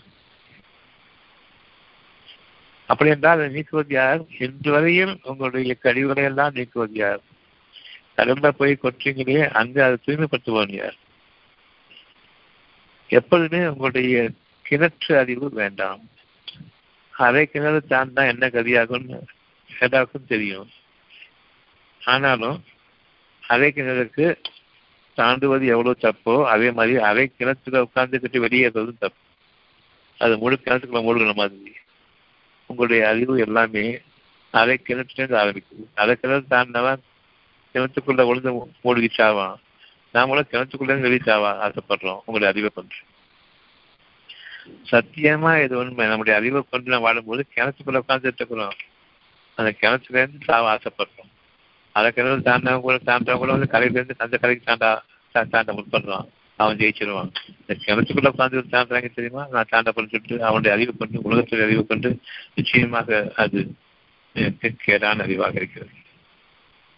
அப்படி 2.88 3.10
என்றால் 3.10 3.40
அதை 3.40 3.50
நீக்குவது 3.50 3.94
யார்? 3.94 4.22
இன்று 4.40 4.72
வரையில் 4.72 5.20
உங்களுடைய 5.24 5.76
கழிவுகளை 5.76 6.24
எல்லாம் 6.24 6.54
நீக்குவது 6.54 6.94
யார்? 6.94 7.29
கடல்ல 8.20 8.50
போய் 8.50 8.78
கொற்றீங்களே 8.84 9.50
அங்கே 9.50 9.82
அதை 9.82 9.98
தூய்மைப்படுத்துவோம் 10.06 10.72
யார்? 10.72 10.96
எப்பொழுதுமே 13.08 13.68
உங்களுடைய 13.68 14.30
கிணற்று 14.70 15.18
அறிவு 15.18 15.50
வேண்டாம். 15.50 16.02
அரை 17.12 17.46
கிணறு 17.46 17.84
தாண்டா 17.90 18.28
என்ன 18.28 18.48
கதியாகும்னு 18.48 19.20
எல்லாருக்கும் 19.80 20.26
தெரியும். 20.26 20.70
ஆனாலும் 22.06 22.64
அரை 23.48 23.72
கிணறுக்கு 23.76 24.36
தாண்டுவது 25.18 25.66
எவ்வளவு 25.66 25.98
தப்போ 26.02 26.46
அதே 26.46 26.72
மாதிரி 26.72 26.98
அரை 26.98 27.32
கிணத்துல 27.38 27.82
உட்கார்ந்துக்கிட்டு 27.82 28.44
வெளியேறதும் 28.46 28.98
தப்பு. 29.00 29.24
அது 30.18 30.38
முழு 30.38 30.60
கிணத்துக்குள்ள 30.64 31.02
மூழ்கின 31.04 31.34
மாதிரி. 31.34 31.74
உங்களுடைய 32.66 33.08
அறிவு 33.08 33.40
எல்லாமே 33.40 34.00
அரை 34.52 34.80
கிணற்று 34.88 35.28
ஆரம்பிக்குது. 35.42 35.86
அரை 35.96 36.16
கிணறு 36.16 36.46
தாண்டினவன் 36.50 37.08
கிணத்துக்குள்ள 37.74 38.28
விழுந்து 38.28 38.54
மூழ்கி 38.82 39.24
சாவான் 39.24 39.56
நாமளும் 40.14 40.50
கிணத்துக்குள்ள 40.52 41.00
வெளியே 41.00 41.20
சாவா 41.26 41.52
ஆசைப்படுறோம். 41.66 42.20
உங்களுடைய 42.26 42.48
அறிவை 42.48 42.70
கொண்டு. 42.74 42.96
சத்தியமா 44.92 45.64
இது 45.64 45.78
உண்மை. 45.78 46.08
நம்முடைய 46.08 46.40
அறிவை 46.40 46.64
கொண்டு 46.70 46.92
நான் 46.92 47.02
வாழும்போது 47.02 47.46
கிணத்துக்குள்ள 47.56 48.00
உட்காந்துட்டு 48.08 48.34
இருக்கிறோம். 48.36 48.74
அந்த 49.56 49.72
கிணத்துல 49.72 50.18
இருந்து 50.18 50.46
சாவ 50.46 50.76
ஆசைப்படுறோம். 50.76 51.30
அதை 51.92 52.12
கிணறு 52.12 52.38
தாண்டவங்க 52.38 52.82
கூட 52.82 52.96
தாண்டவங்க 53.06 53.38
கூட 53.38 53.52
வந்து 53.52 53.68
கரையில 53.68 54.00
இருந்து 54.00 54.24
அந்த 54.26 54.38
கரைக்கு 54.38 54.74
தாண்டா 54.74 55.00
தாண்ட 55.32 55.74
முற்படுறான் 55.74 56.28
அவன் 56.56 56.78
ஜெயிச்சிருவான். 56.78 57.30
இந்த 57.60 57.76
கிணத்துக்குள்ள 57.86 58.32
உட்காந்து 58.38 58.64
தாண்டாங்க 58.72 59.14
தெரியுமா? 59.14 59.48
நான் 59.52 59.66
தாண்ட 59.70 59.92
சொல்லிட்டு 59.92 60.44
அவனுடைய 60.44 60.76
அறிவு 60.76 60.98
கொண்டு 60.98 61.32
உலகத்துடைய 61.32 61.64
அறிவு 61.64 61.86
கொண்டு 61.86 62.20
நிச்சயமாக 62.56 63.32
அது 63.36 63.74
கேடான 64.86 65.24
அறிவாக 65.26 65.56
இருக்கிறது. 65.56 65.98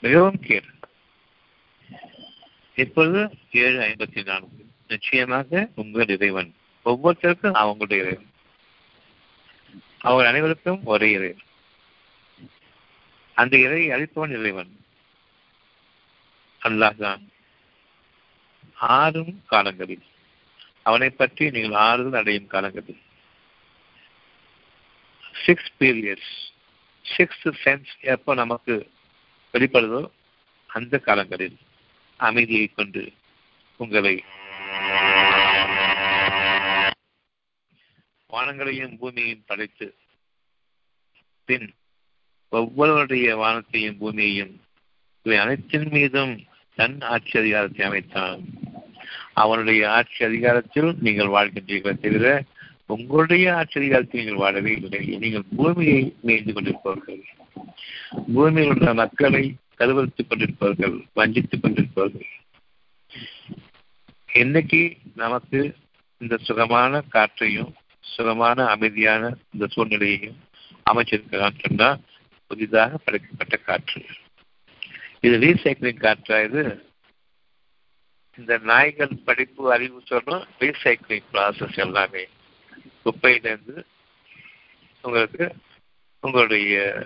மிகவும் 0.01 0.39
கேடு. 0.39 0.65
இப்பொழுது 2.75 3.37
ஏழு 3.51 3.79
ஐம்பத்தி 3.79 4.25
நான்கு. 4.25 4.65
நிச்சயமாக 4.87 5.69
உங்கள் 5.75 6.07
இறைவன். 6.07 6.55
ஒவ்வொருத்தருக்கும் 6.85 7.55
அவங்களுடைய 7.55 7.99
இறைவன். 7.99 8.29
அவர் 9.97 10.25
அனைவருக்கும் 10.25 10.83
ஒரே 10.83 11.11
இறைவன். 11.11 11.43
அந்த 13.33 13.57
இறையை 13.57 13.89
அழிப்பவன் 13.89 14.39
இறைவன். 14.39 14.85
அல்லாஹ் 16.63 17.27
ஆறும் 18.73 19.43
காலங்களில். 19.45 20.03
அவனை 20.83 21.09
பற்றி 21.09 21.49
நீங்கள் 21.49 21.79
ஆறுதல் 21.79 22.19
அடையும் 22.19 22.47
காலங்களில். 22.47 23.01
சிக்ஸ் 25.45 25.71
பீரியட்ஸ் 25.79 26.39
சிக்ஸ்த் 27.17 27.53
சென்ஸ் 27.65 27.99
எப்போ 27.99 28.33
நமக்கு 28.33 28.91
வெளிப்படுதோ 29.53 30.01
அந்த 30.69 30.97
காலங்களில் 30.97 31.57
அமைதியை 32.19 32.67
கொண்டு 32.67 33.03
உங்களை 33.79 34.15
வானங்களையும் 38.29 38.95
பூமியையும் 38.99 39.47
படைத்து 39.47 39.87
பின் 41.45 41.67
ஒவ்வொருவருடைய 42.49 43.35
வானத்தையும் 43.41 43.97
பூமியையும் 43.97 44.53
இவை 45.25 45.37
அனைத்தின் 45.37 45.89
மீதும் 45.89 46.33
தன் 46.77 46.95
ஆட்சி 47.13 47.35
அதிகாரத்தை 47.39 47.83
அமைத்தான். 47.87 48.41
அவனுடைய 49.33 49.81
ஆட்சி 49.97 50.21
அதிகாரத்தில் 50.25 50.89
நீங்கள் 51.05 51.33
வாழ்கின்றீர்கள் 51.35 52.01
தவிர 52.05 52.27
உங்களுடைய 52.85 53.45
ஆட்சி 53.55 53.75
அதிகாரத்தில் 53.79 54.21
நீங்கள் 54.21 54.41
வாழவே 54.43 54.71
இல்லை. 54.79 55.01
நீங்கள் 55.23 55.45
பூமியை 55.57 56.01
மேய்ந்து 56.21 56.53
கொண்டிருப்பவர்கள். 56.53 57.21
பூமியில் 58.33 58.69
உள்ள 58.69 58.93
மக்களை 58.93 59.55
கருவறுத்துக் 59.77 60.27
கொண்டிருப்பவர்கள் 60.27 61.05
வஞ்சித்துக் 61.13 61.61
கொண்டிருப்பவர்கள். 61.61 62.27
என்னைக்கு 64.33 64.97
நமக்கு 65.15 65.75
இந்த 66.17 66.37
சுகமான 66.37 67.01
காற்றையும் 67.01 67.73
சுகமான 68.01 68.65
அமைதியான 68.67 69.37
இந்த 69.53 69.67
சூழ்நிலையையும் 69.67 70.37
அமைச்சிருக்கிறான் 70.91 71.59
சொன்னா 71.59 71.97
புதிதாக 72.47 72.97
படைக்கப்பட்ட 72.97 73.57
காற்று. 73.57 74.05
இது 75.19 75.37
ரீசைக்கிளிங் 75.37 76.03
காற்றா 76.03 76.43
இது? 76.43 76.89
இந்த 78.37 78.57
நாய்கள் 78.57 79.19
படிப்பு 79.25 79.71
அறிவு 79.71 80.03
சொல்றோம் 80.09 80.45
ரீசைக்கிளிங் 80.59 81.23
ப்ராசஸ் 81.33 81.77
எல்லாமே. 81.77 82.27
குப்பையிலேருந்து 83.05 83.83
உங்களுக்கு 85.01 85.55
உங்களுடைய 86.19 87.05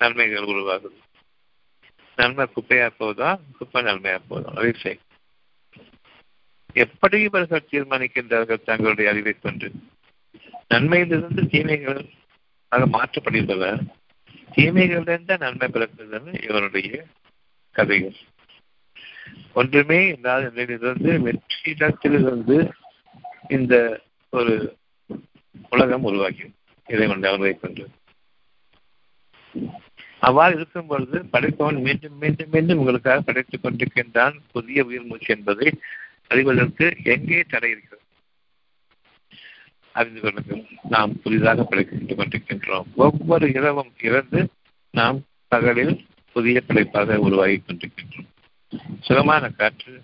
நன்மைகள் 0.00 0.42
உருவாகும் 0.42 0.98
நன்மை 2.18 2.44
குப்பையா 2.46 2.90
போதா 2.98 3.28
குப்பை 3.58 3.82
நன்மையா 3.82 4.20
போதும் 4.28 4.56
ரீசைக்கிள் 4.56 5.06
எப்படி 6.74 7.20
இவர்கள் 7.20 7.68
தீர்மானிக்கின்றார்கள் 7.70 8.62
தங்களுடைய 8.62 9.10
அறிவை 9.10 9.32
கொண்டு? 9.32 9.68
நன்மையிலிருந்து 10.68 11.42
தீமைகள் 11.46 12.00
ஆக 12.72 12.86
மாற்றப்படுகின்றன 12.86 13.86
தீமைகளிலிருந்து 14.56 15.38
நன்மை 15.38 15.68
பிறக்கின்றன 15.68 16.42
இவருடைய 16.42 17.04
கதைகள். 17.76 18.18
ஒன்றுமே 19.52 20.00
இல்லாத 20.08 20.44
நிலையிலிருந்து 20.48 21.12
வெற்றிடத்திலிருந்து 21.26 22.58
இந்த 23.48 23.74
ஒரு 24.32 24.54
உலகம் 25.70 26.02
உருவாகி 26.02 26.46
இதை 26.86 27.06
கொண்டு 27.06 27.28
அளவை 27.28 27.54
கொண்டு. 27.54 27.84
அவ்வாறு 30.20 30.56
இருக்கும் 30.56 30.86
பொழுது 30.86 31.24
படைப்பவன் 31.32 31.82
மீண்டும் 31.82 32.18
மீண்டும் 32.18 32.48
மீண்டும் 32.50 32.78
உங்களுக்காக 32.78 33.20
படைத்துக் 33.20 33.64
கொண்டிருக்கின்றான். 33.64 34.34
புதிய 34.52 34.84
உயிர் 34.84 35.04
மூச்சு 35.04 35.36
என்பதை 35.36 35.72
அறிவதற்கு 36.28 36.96
எங்கே 37.02 37.40
தடை 37.40 37.70
இருக்கிறது? 37.70 38.06
அறிந்து 39.92 40.20
கொள்ளுங்கள். 40.20 40.64
நாம் 40.88 41.20
புதிதாக 41.22 41.64
படைத்துக் 41.64 42.18
கொண்டிருக்கின்றோம். 42.18 42.84
ஒவ்வொரு 42.94 43.48
இரவும் 43.48 43.92
இறந்து 44.02 44.48
நாம் 44.90 45.20
பகலில் 45.48 46.06
புதிய 46.32 46.60
படைப்பாக 46.60 47.18
உருவாகி 47.18 47.62
கொண்டிருக்கின்றோம். 47.66 48.28
சுகமான 49.00 49.48
காற்று 49.48 50.00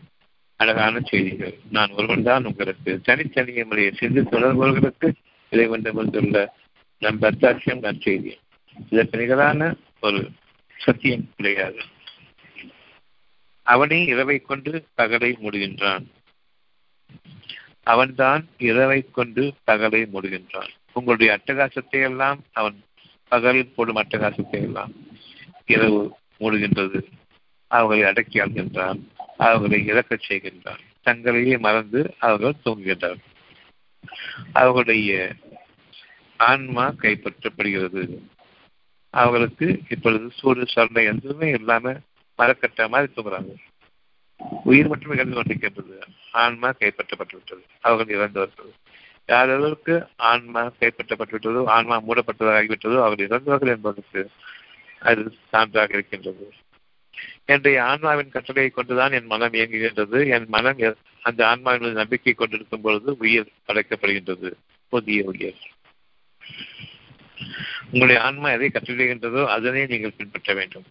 அழகான 0.56 1.00
செய்திகள். 1.00 1.54
நான் 1.70 1.90
ஒருவன் 1.90 2.22
தான் 2.22 2.44
உங்களுக்கு 2.44 3.00
தனித்தனிய 3.00 3.64
முறையை 3.64 3.92
சிந்தித்து 3.92 4.38
தொடர்பவர்களுக்கு 4.38 5.12
இதை 5.50 5.66
கொண்டு 5.66 5.92
வந்துள்ள 5.92 6.54
நம் 6.98 7.22
அத்தாட்சியம் 7.22 7.82
நற்செய்தி. 7.82 8.32
இதற்கு 8.90 9.18
நிகரான 9.18 9.74
ஒரு 10.04 10.30
சத்தியம் 10.78 11.30
கிடையாது. 11.36 11.80
அவனே 13.62 14.04
இரவை 14.04 14.38
கொண்டு 14.38 14.86
பகலை 14.96 15.34
மூடுகின்றான். 15.42 16.04
அவன்தான் 17.82 18.48
இரவை 18.58 19.10
கொண்டு 19.10 19.54
பகலை 19.66 20.06
மூடுகின்றான். 20.14 20.68
உங்களுடைய 20.92 21.38
அட்டகாசத்தை 21.38 21.90
எல்லாம் 21.90 22.44
அவன் 22.52 22.84
பகலில் 23.28 23.72
போடும் 23.74 23.96
அட்டகாசத்தை 23.96 24.50
எல்லாம் 24.50 24.92
இரவு 25.66 26.16
மூடுகின்றது. 26.40 27.02
அவர்களை 27.66 28.02
அடக்கி 28.04 28.38
ஆள்கின்றான். 28.38 29.00
அவர்களை 29.36 29.84
இறக்கச் 29.86 30.24
செய்கின்றான். 30.28 30.78
தங்களையே 31.04 31.58
மறந்து 31.58 32.14
அவர்கள் 32.18 32.60
தூங்குகின்றார். 32.64 33.18
அவர்களுடைய 34.52 35.34
ஆன்மா 36.36 36.90
கைப்பற்றப்படுகிறது. 36.90 38.32
அவர்களுக்கு 39.14 39.66
இப்பொழுது 39.88 40.26
சூடு 40.36 40.66
சண்டை 40.66 41.04
எதுவுமே 41.04 41.48
இல்லாம 41.50 41.92
மரக்கட்ட 42.38 42.88
மாதிரி 42.88 43.12
தூங்குறாங்க. 43.16 43.52
உயிர் 44.64 44.88
மட்டுமே 44.88 45.14
இழந்து 45.14 45.36
கொண்டிருக்கின்றது 45.36 45.96
ஆன்மா 46.32 46.68
கைப்பற்றப்பட்டுவிட்டது. 46.80 47.64
அவர்கள் 47.80 48.16
இறந்தவர்கள். 48.16 48.70
யாரளவுக்கு 49.28 49.94
ஆன்மா 50.16 50.62
கைப்பற்றப்பட்டுவிட்டதோ 50.80 51.64
ஆன்மா 51.66 51.96
மூடப்பட்டதாகிவிட்டதோ 52.00 52.98
அவர்கள் 53.02 53.26
இறந்தவர்கள் 53.26 53.74
என்பதற்கு 53.76 54.30
அது 55.00 55.22
சான்றாக 55.52 55.92
இருக்கின்றது. 55.92 56.46
என்னுடைய 57.44 57.84
ஆன்மாவின் 57.84 58.34
கட்டளையை 58.34 58.70
கொண்டுதான் 58.70 59.12
என் 59.12 59.26
மனம் 59.26 59.52
இயங்குகின்றது. 59.52 60.20
என் 60.28 60.48
மனம் 60.48 60.96
அந்த 61.22 61.40
ஆன்மாவின் 61.48 61.92
நம்பிக்கை 61.92 62.32
கொண்டிருக்கும் 62.32 62.80
பொழுது 62.80 63.16
உயிர் 63.18 63.52
படைக்கப்படுகின்றது. 63.66 64.52
புதிய 64.92 65.22
உயிர். 65.24 65.60
உங்களுடைய 67.84 68.22
ஆன்மா 68.22 68.50
எதை 68.50 68.70
கட்டளைகின்றதோ 68.72 69.46
அதனை 69.46 69.86
நீங்கள் 69.86 70.16
பின்பற்ற 70.16 70.54
வேண்டும். 70.54 70.86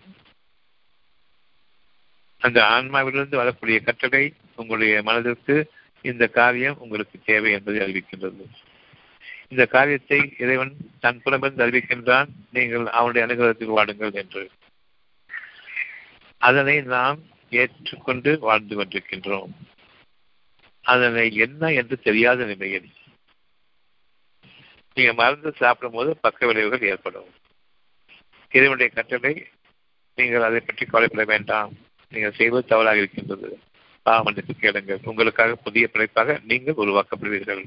அந்த 2.37 2.59
ஆன்மாவிலிருந்து 2.63 3.35
வரக்கூடிய 3.35 3.79
கட்டளை 3.79 4.33
உங்களுடைய 4.55 5.03
மனதிற்கு 5.03 5.71
இந்த 6.01 6.27
காரியம் 6.27 6.77
உங்களுக்கு 6.77 7.19
தேவை 7.25 7.51
என்பதை 7.51 7.79
அறிவிக்கின்றது. 7.81 8.45
இந்த 9.47 9.65
காரியத்தை 9.65 10.33
இறைவன் 10.37 10.73
தன் 10.99 11.21
புலமிருந்து 11.21 11.65
அறிவிக்கின்றான். 11.65 12.29
நீங்கள் 12.51 12.85
அவனுடைய 12.87 13.27
அனுகிரகத்தில் 13.27 13.75
வாடுங்கள் 13.77 14.13
என்று. 14.13 14.49
அதனை 16.37 16.81
நாம் 16.81 17.19
ஏற்றுக்கொண்டு 17.49 18.39
வாழ்ந்து 18.39 18.75
கொண்டிருக்கின்றோம் 18.75 19.51
அதனை 20.81 21.35
என்ன 21.35 21.71
என்று 21.71 21.99
தெரியாத 21.99 22.45
நிலையில் 22.45 22.89
நீங்க 24.93 25.13
மருந்து 25.13 25.53
சாப்பிடும் 25.57 25.97
போது 25.97 26.17
பக்க 26.17 26.45
விளைவுகள் 26.45 26.89
ஏற்படும். 26.89 27.29
இதனுடைய 28.51 28.93
கட்டளை 28.93 29.47
நீங்கள் 30.15 30.41
அதை 30.41 30.59
பற்றி 30.59 30.85
கவலைப்பட 30.85 31.23
வேண்டாம். 31.25 31.71
நீங்கள் 32.09 32.31
செய்வது 32.31 32.67
தவறாக 32.67 32.97
இருக்கின்றது. 32.97 33.59
பாவமன்னித்து 34.05 34.53
கேளுங்கள். 34.59 34.99
உங்களுக்காக 35.03 35.55
புதிய 35.55 35.89
பிழைப்பாக 35.93 36.39
நீங்கள் 36.43 36.75
உருவாக்கப்படுவீர்கள். 36.75 37.63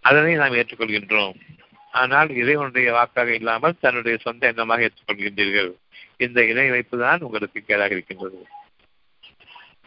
அதனை 0.00 0.34
நாம் 0.34 0.52
ஏற்றுக்கொள்கின்றோம். 0.52 1.34
ஆனால் 1.90 2.28
இறைவனுடைய 2.28 2.92
வாக்காக 2.92 3.34
இல்லாமல் 3.34 3.78
தன்னுடைய 3.80 4.18
சொந்த 4.18 4.52
எண்ணமாக 4.52 4.88
ஏற்றுக்கொள்கின்றீர்கள். 4.88 5.72
இந்த 6.16 6.44
இணை 6.44 6.70
வைப்பு 6.70 6.98
தான் 6.98 7.20
உங்களுக்கு 7.20 7.62
கேடாக 7.66 7.90
இருக்கின்றது. 7.90 8.46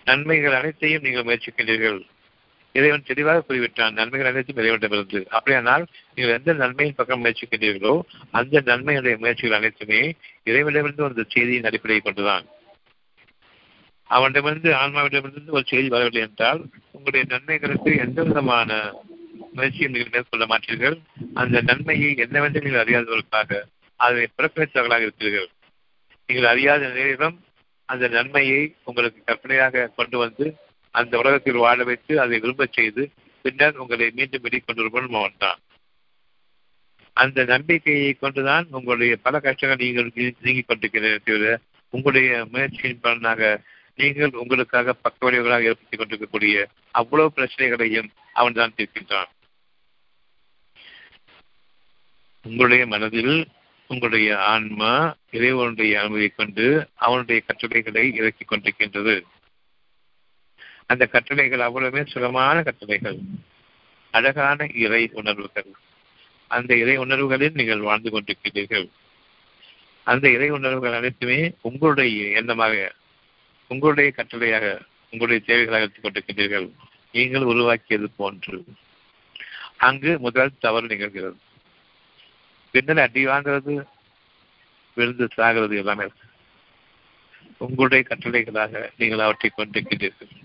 நன்மைகள் 0.06 0.54
அனைத்தையும் 0.54 1.02
நீங்கள் 1.02 1.24
முயற்சிக்கின்றீர்கள். 1.24 2.00
இறைவன் 2.76 3.08
தெளிவாக 3.10 3.44
கூறிவிட்டான் 3.48 3.98
நன்மைகள் 4.00 4.30
அனைத்தும் 4.30 4.60
இறைவனிடமிருந்து. 4.62 5.20
அப்படியானால் 5.36 5.84
நீங்கள் 6.16 6.36
எந்த 6.38 6.54
நன்மையின் 6.62 6.98
பக்கம் 7.00 7.22
முயற்சிக்கின்றீர்களோ 7.24 7.94
அந்த 8.40 8.62
நன்மையுடைய 8.72 9.16
முயற்சிகள் 9.18 9.58
அனைத்துமே 9.60 10.02
இறைவனிடமிருந்து 10.50 11.06
வந்த 11.08 11.26
செய்தியின் 11.36 11.70
அடிப்படையை 11.70 12.02
கொண்டுதான். 12.04 12.46
அவனிடமிருந்து 14.10 14.70
ஆன்மாவிடமிருந்து 14.74 15.56
ஒரு 15.58 15.66
செய்தி 15.72 15.88
வரவில்லை 15.88 16.22
என்றால் 16.22 16.62
உங்களுடைய 16.92 17.24
நன்மைகளுக்கு 17.34 17.92
எந்த 18.06 18.20
விதமான 18.24 18.70
முயற்சியும் 19.56 19.94
நீங்கள் 19.96 20.14
மேற்கொள்ள 20.16 20.46
மாட்டீர்கள். 20.46 20.98
அந்த 21.42 21.58
நன்மையை 21.62 22.12
என்னவென்று 22.26 22.64
நீங்கள் 22.66 22.84
அறியாதவர்களாக 22.84 23.62
அதை 24.00 24.28
புறக்கணித்தவர்களாக 24.38 25.06
இருக்கிறீர்கள். 25.08 25.50
நீங்கள் 26.30 26.52
அறியாத 26.54 26.84
நேரம் 27.00 27.38
அந்த 27.90 28.06
நன்மையை 28.08 28.62
உங்களுக்கு 28.90 29.20
கற்பனையாக 29.26 29.90
கொண்டு 29.96 30.18
வந்து 30.18 30.46
அந்த 30.94 31.18
உலகத்தில் 31.18 31.64
வாழ 31.66 31.84
வைத்து 31.84 32.14
அதை 32.20 32.40
விரும்பச் 32.40 32.74
செய்து 32.74 33.04
பின்னர் 33.46 33.76
உங்களை 33.76 34.08
மீண்டும் 34.12 34.44
வெளிக்கொண்டு 34.44 34.82
வருவன் 34.86 35.20
அவன் 35.20 35.38
தான் 35.38 35.62
அந்த 37.18 37.44
நம்பிக்கையை 37.44 38.12
கொண்டுதான் 38.14 38.66
உங்களுடைய 38.72 39.16
பல 39.16 39.40
கஷ்டங்கள் 39.40 39.82
நீங்கள் 39.86 40.12
நீங்கிக் 40.42 40.68
கொண்டிருக்கிற 40.68 41.60
உங்களுடைய 41.94 42.30
முயற்சியின் 42.52 43.02
பலனாக 43.02 43.50
நீங்கள் 44.00 44.40
உங்களுக்காக 44.44 44.94
பக்க 44.94 45.20
விளைவுகளாக 45.26 45.70
ஏற்படுத்திக் 45.72 46.00
கொண்டிருக்கக்கூடிய 46.00 46.56
அவ்வளவு 46.92 47.34
பிரச்சனைகளையும் 47.36 48.10
அவன் 48.34 48.54
தான் 48.54 48.74
தீர்க்கின்றான். 48.78 49.32
உங்களுடைய 52.46 52.84
மனதில் 52.86 53.36
உங்களுடைய 53.90 54.30
ஆன்மா 54.54 54.94
இறைவனுடைய 55.32 55.94
அனுமதியை 56.00 56.32
கொண்டு 56.36 56.66
அவனுடைய 56.96 57.42
கட்டுரைகளை 57.42 58.06
இறக்கிக் 58.16 58.52
கொண்டிருக்கின்றது. 58.52 59.16
அந்த 60.86 61.06
கட்டளைகள் 61.06 61.60
அவ்வளவுமே 61.60 62.06
சுகமான 62.08 62.64
கட்டளைகள். 62.64 63.18
அழகான 64.12 64.68
இறை 64.74 65.10
உணர்வுகள். 65.14 65.74
அந்த 66.48 66.76
இறை 66.76 66.98
உணர்வுகளில் 66.98 67.52
நீங்கள் 67.54 67.80
வாழ்ந்து 67.80 68.10
கொண்டிருக்கிறீர்கள். 68.10 68.90
அந்த 70.04 70.30
இறை 70.30 70.50
உணர்வுகள் 70.50 70.94
அனைத்துமே 70.94 71.54
உங்களுடைய 71.62 72.42
எண்ணமாக 72.42 72.92
உங்களுடைய 73.68 74.14
கட்டளையாக 74.16 74.80
உங்களுடைய 75.12 75.42
தேவைகளாக 75.46 75.82
எடுத்துக் 75.82 76.04
கொண்டிருக்கிறீர்கள். 76.04 76.72
நீங்கள் 77.12 77.42
உருவாக்கியது 77.42 78.10
போன்று. 78.10 78.64
அங்கு 79.78 80.20
முதல் 80.20 80.52
தவறு 80.60 80.88
நிகழ்கிறது. 80.88 81.36
பின்னர் 82.72 83.00
அடி 83.00 83.28
வாங்கிறது 83.28 83.84
விழுந்து 84.94 85.28
சாகிறது 85.38 85.76
எல்லாமே. 85.76 86.08
உங்களுடைய 87.58 88.04
கட்டளைகளாக 88.08 88.90
நீங்கள் 88.98 89.20
அவற்றை 89.20 89.52
கொண்டிருக்கிறீர்கள். 89.58 90.43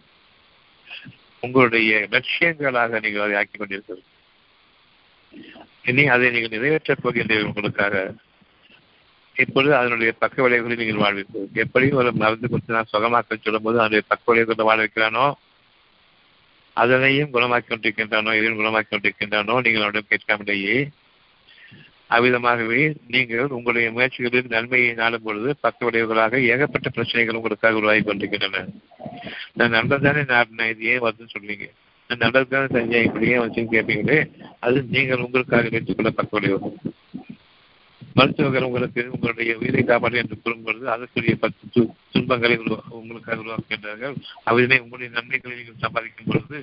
உங்களுடைய 1.43 1.99
லட்சியங்களாக 2.11 3.01
நீங்கள் 3.01 3.25
அதை 3.25 3.37
ஆக்கிக் 3.37 3.61
கொண்டீர்கள் 3.61 4.01
இனி 5.85 6.05
அதை 6.07 6.31
நீங்கள் 6.31 6.55
நிறைவேற்றப் 6.55 7.03
போகின்றீர்கள் 7.05 7.51
உங்களுக்காக 7.51 7.97
இப்பொழுது 9.37 9.75
அதனுடைய 9.77 10.11
பக்க 10.13 10.37
விளைவுகளை 10.43 10.77
நீங்கள் 10.77 11.03
வாழ்வீர்கள். 11.03 11.45
எப்படி 11.55 11.87
ஒரு 11.93 12.11
மருந்து 12.13 12.49
கொடுத்து 12.49 12.75
நான் 12.75 12.93
சுகமாக்க 12.93 13.37
சொல்லும் 13.37 13.63
போது 13.63 13.79
அதனுடைய 13.79 14.05
பக்க 14.09 14.25
விளைவுகளை 14.27 14.65
வாழ 14.65 14.79
வைக்கிறானோ 14.83 15.27
அதனையும் 16.77 17.31
குணமாக்கி 17.33 17.69
கொண்டிருக்கின்றானோ 17.69 18.33
இதையும் 18.39 18.59
குணமாக்கி 18.61 18.91
கொண்டிருக்கின்றானோ 18.91 19.55
நீங்கள் 19.65 19.85
அவரிடம் 19.85 20.11
கேட்காமலேயே 20.11 20.77
அவ்விதமாகவே 22.11 22.81
நீங்கள் 23.15 23.55
உங்களுடைய 23.57 23.89
முயற்சிகளில் 23.97 24.53
நன்மையை 24.55 24.93
நாடும் 25.01 25.27
பொழுது 25.27 25.51
பக்க 25.65 25.89
விளைவுகளாக 25.89 26.41
ஏகப்பட்ட 26.53 26.89
பிரச்சனைகள் 26.97 27.39
உங்களுக்காக 27.41 27.81
உருவாகி 27.81 28.03
கொண்டிருக்கின்றன. 28.03 28.65
நான் 29.59 29.77
நல்லதானே 29.79 30.23
நான் 30.33 30.71
இது 30.73 30.85
ஏன் 30.93 31.05
வருதுன்னு 31.07 31.35
சொல்றீங்க? 31.35 31.67
நான் 32.11 32.23
நல்லதுதானே 32.25 32.69
செஞ்சேன் 32.77 33.07
இப்படி 33.09 33.27
ஏன் 33.33 33.43
வச்சுன்னு 33.45 33.75
கேட்பீங்களே 33.75 34.19
அது 34.67 34.79
நீங்கள் 34.95 35.25
உங்களுக்காக 35.27 35.69
வைத்துக் 35.75 35.99
கொள்ள 35.99 36.13
பக்க 36.21 36.39
விளைவு 36.39 36.71
மருத்துவர்கள் 38.19 38.67
உங்களுக்கு 38.67 39.03
உங்களுடைய 39.15 39.51
உயிரை 39.61 39.83
காப்பாற்ற 39.83 40.21
என்று 40.21 40.37
கூறும் 40.45 40.65
பொழுது 40.67 40.87
அதற்குரிய 40.95 41.35
பத்து 41.43 41.83
துன்பங்களை 42.15 42.55
உங்களுக்காக 42.99 43.43
உருவாக்குகின்றார்கள். 43.43 44.15
அவரினை 44.49 44.79
உங்களுடைய 44.85 45.11
நன்மைகளை 45.17 45.55
நீங்கள் 45.59 45.83
சம்பாதிக்கும் 45.85 46.31
பொழுது 46.31 46.59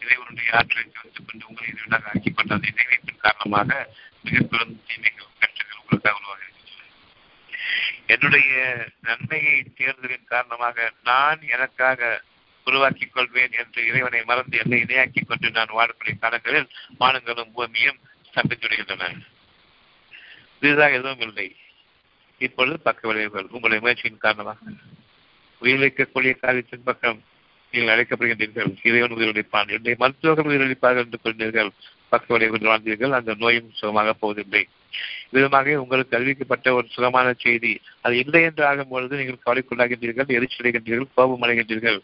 இறைவனுடைய 0.00 0.48
ஆற்றலை 0.52 0.84
தெரிவித்துக் 0.84 1.26
கொண்டு 1.26 1.46
உங்களை 1.46 1.68
இறைவனாக 1.72 2.10
ஆக்கிக் 2.14 2.36
கொண்ட 2.36 2.54
அந்த 2.54 2.68
இணைவைப்பின் 2.72 3.24
காரணமாக 3.26 3.70
மிக 4.22 4.40
பெரும் 4.40 4.82
தீமைகள் 4.86 5.32
கஷ்டங்கள் 5.38 5.80
உங்களுக்காக 5.80 6.18
உருவாக 6.18 6.44
என்னுடைய 8.06 8.50
நன்மையை 9.02 9.62
தேர்தலின் 9.76 10.24
காரணமாக 10.24 10.92
நான் 11.04 11.40
எனக்காக 11.48 12.22
உருவாக்கிக் 12.64 13.12
கொள்வேன் 13.12 13.52
என்று 13.52 13.86
இறைவனை 13.86 14.24
மறந்து 14.24 14.56
என்னை 14.58 14.82
இணையாக்கிக் 14.82 15.26
கொண்டு 15.26 15.50
நான் 15.50 15.76
வாழக்கூடிய 15.78 16.18
காலங்களில் 16.20 16.68
வானங்களும் 17.00 17.52
பூமியும் 17.52 18.00
சந்தித்துடுகின்றன 18.34 19.10
இதுதான் 20.60 20.90
எதுவும் 20.90 21.20
இல்லை. 21.20 21.56
இப்பொழுது 22.38 22.78
பக்க 22.80 23.08
விளைவுகள் 23.08 23.44
உங்களுடைய 23.44 23.80
முயற்சியின் 23.80 24.18
காரணமாக. 24.18 24.58
உயிர் 25.58 25.80
வைக்கக்கூடிய 25.80 26.32
காரியத்தின் 26.36 26.82
பக்கம் 26.82 27.24
நீங்கள் 27.70 27.92
அழைக்கப்படுகின்றீர்கள். 27.94 28.70
இறைவன் 28.82 29.16
உயிரிழப்பான் 29.16 29.68
என்னை 29.68 29.94
மருத்துவர்கள் 29.98 30.50
உயிரிழப்பார்கள் 30.52 31.04
என்று 31.04 31.18
கொண்டீர்கள் 31.24 31.70
பக்கவடை 32.08 32.48
கொண்டு 32.48 32.68
வாழ்ந்தீர்கள். 32.70 33.10
அந்த 33.10 33.34
நோயும் 33.38 33.70
சுகமாக 33.74 34.12
போவதில்லை. 34.12 34.68
விதமாக 35.30 35.80
உங்களுக்கு 35.80 36.18
அறிவிக்கப்பட்ட 36.18 36.72
ஒரு 36.72 36.86
சுகமான 36.88 37.34
செய்தி. 37.38 37.80
அது 38.00 38.18
இல்லை 38.18 38.42
என்று 38.42 38.64
ஆகும் 38.64 38.88
பொழுது 38.88 39.16
நீங்கள் 39.16 39.44
கவலைக்குள்ளாகின்றீர்கள் 39.46 40.32
எரிச்சடைகின்றீர்கள் 40.38 41.14
கோபம் 41.14 41.42
அடைகின்றீர்கள். 41.42 42.00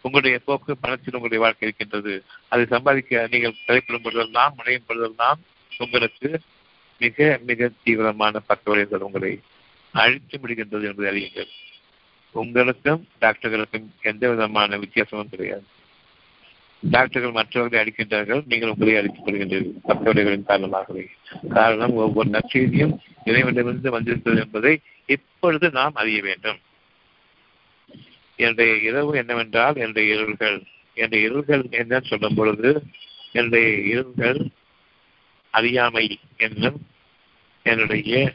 உங்களுடைய 0.00 0.38
போக்கு 0.38 0.76
பணத்தில் 0.76 1.14
உங்களுடைய 1.14 1.42
வாழ்க்கை 1.44 1.68
இருக்கின்றது. 1.68 2.24
அதை 2.48 2.64
சம்பாதிக்க 2.66 3.28
நீங்கள் 3.30 3.60
தலைப்படும் 3.66 4.02
பொழுதெல்லாம் 4.02 4.54
முனையும் 4.56 4.84
பொழுதெல்லாம் 4.86 5.40
உங்களுக்கு 5.78 6.40
மிக 6.98 7.40
மிக 7.46 7.70
தீவிரமான 7.82 8.40
பக்க 8.40 8.98
உங்களை 8.98 9.40
அழித்து 9.92 10.38
விடுகின்றது 10.38 10.84
என்பதை 10.84 11.06
அறியுங்கள். 11.12 11.50
உங்களுக்கும் 12.34 13.08
டாக்டர்களுக்கும் 13.20 13.86
எந்த 14.02 14.30
விதமான 14.30 14.76
வித்தியாசமும் 14.76 15.28
கிடையாது. 15.28 15.64
டாக்டர்கள் 16.90 17.30
மற்றவர்களை 17.30 17.84
அடிக்கின்றார்கள் 17.84 18.42
நீங்கள் 18.46 18.68
உங்களை 18.68 18.96
அடித்துக் 18.96 19.26
கொள்கின்றீர்கள். 19.26 20.42
காரணமாகவே. 20.42 21.10
காரணம் 21.50 21.92
ஒவ்வொரு 21.92 22.30
நற்செய்தியும் 22.30 22.98
இறைவனிடமிருந்து 23.24 23.90
வந்திருக்கிறது 23.90 24.40
என்பதை 24.40 24.80
இப்பொழுது 25.06 25.70
நாம் 25.70 25.92
அறிய 25.94 26.22
வேண்டும். 26.22 26.58
என்னுடைய 28.36 28.76
இரவு 28.76 29.16
என்னவென்றால் 29.16 29.76
என்னுடைய 29.76 30.14
இருள்கள். 30.14 30.62
என்னுடைய 30.94 31.30
இருள்கள் 31.30 31.70
என்ன 31.70 32.00
சொல்லும் 32.00 32.34
பொழுது 32.34 32.82
என்னுடைய 33.32 33.66
இருள்கள் 33.66 34.48
அறியாமை 35.50 36.18
என்னும் 36.36 36.86
என்னுடைய 37.62 38.32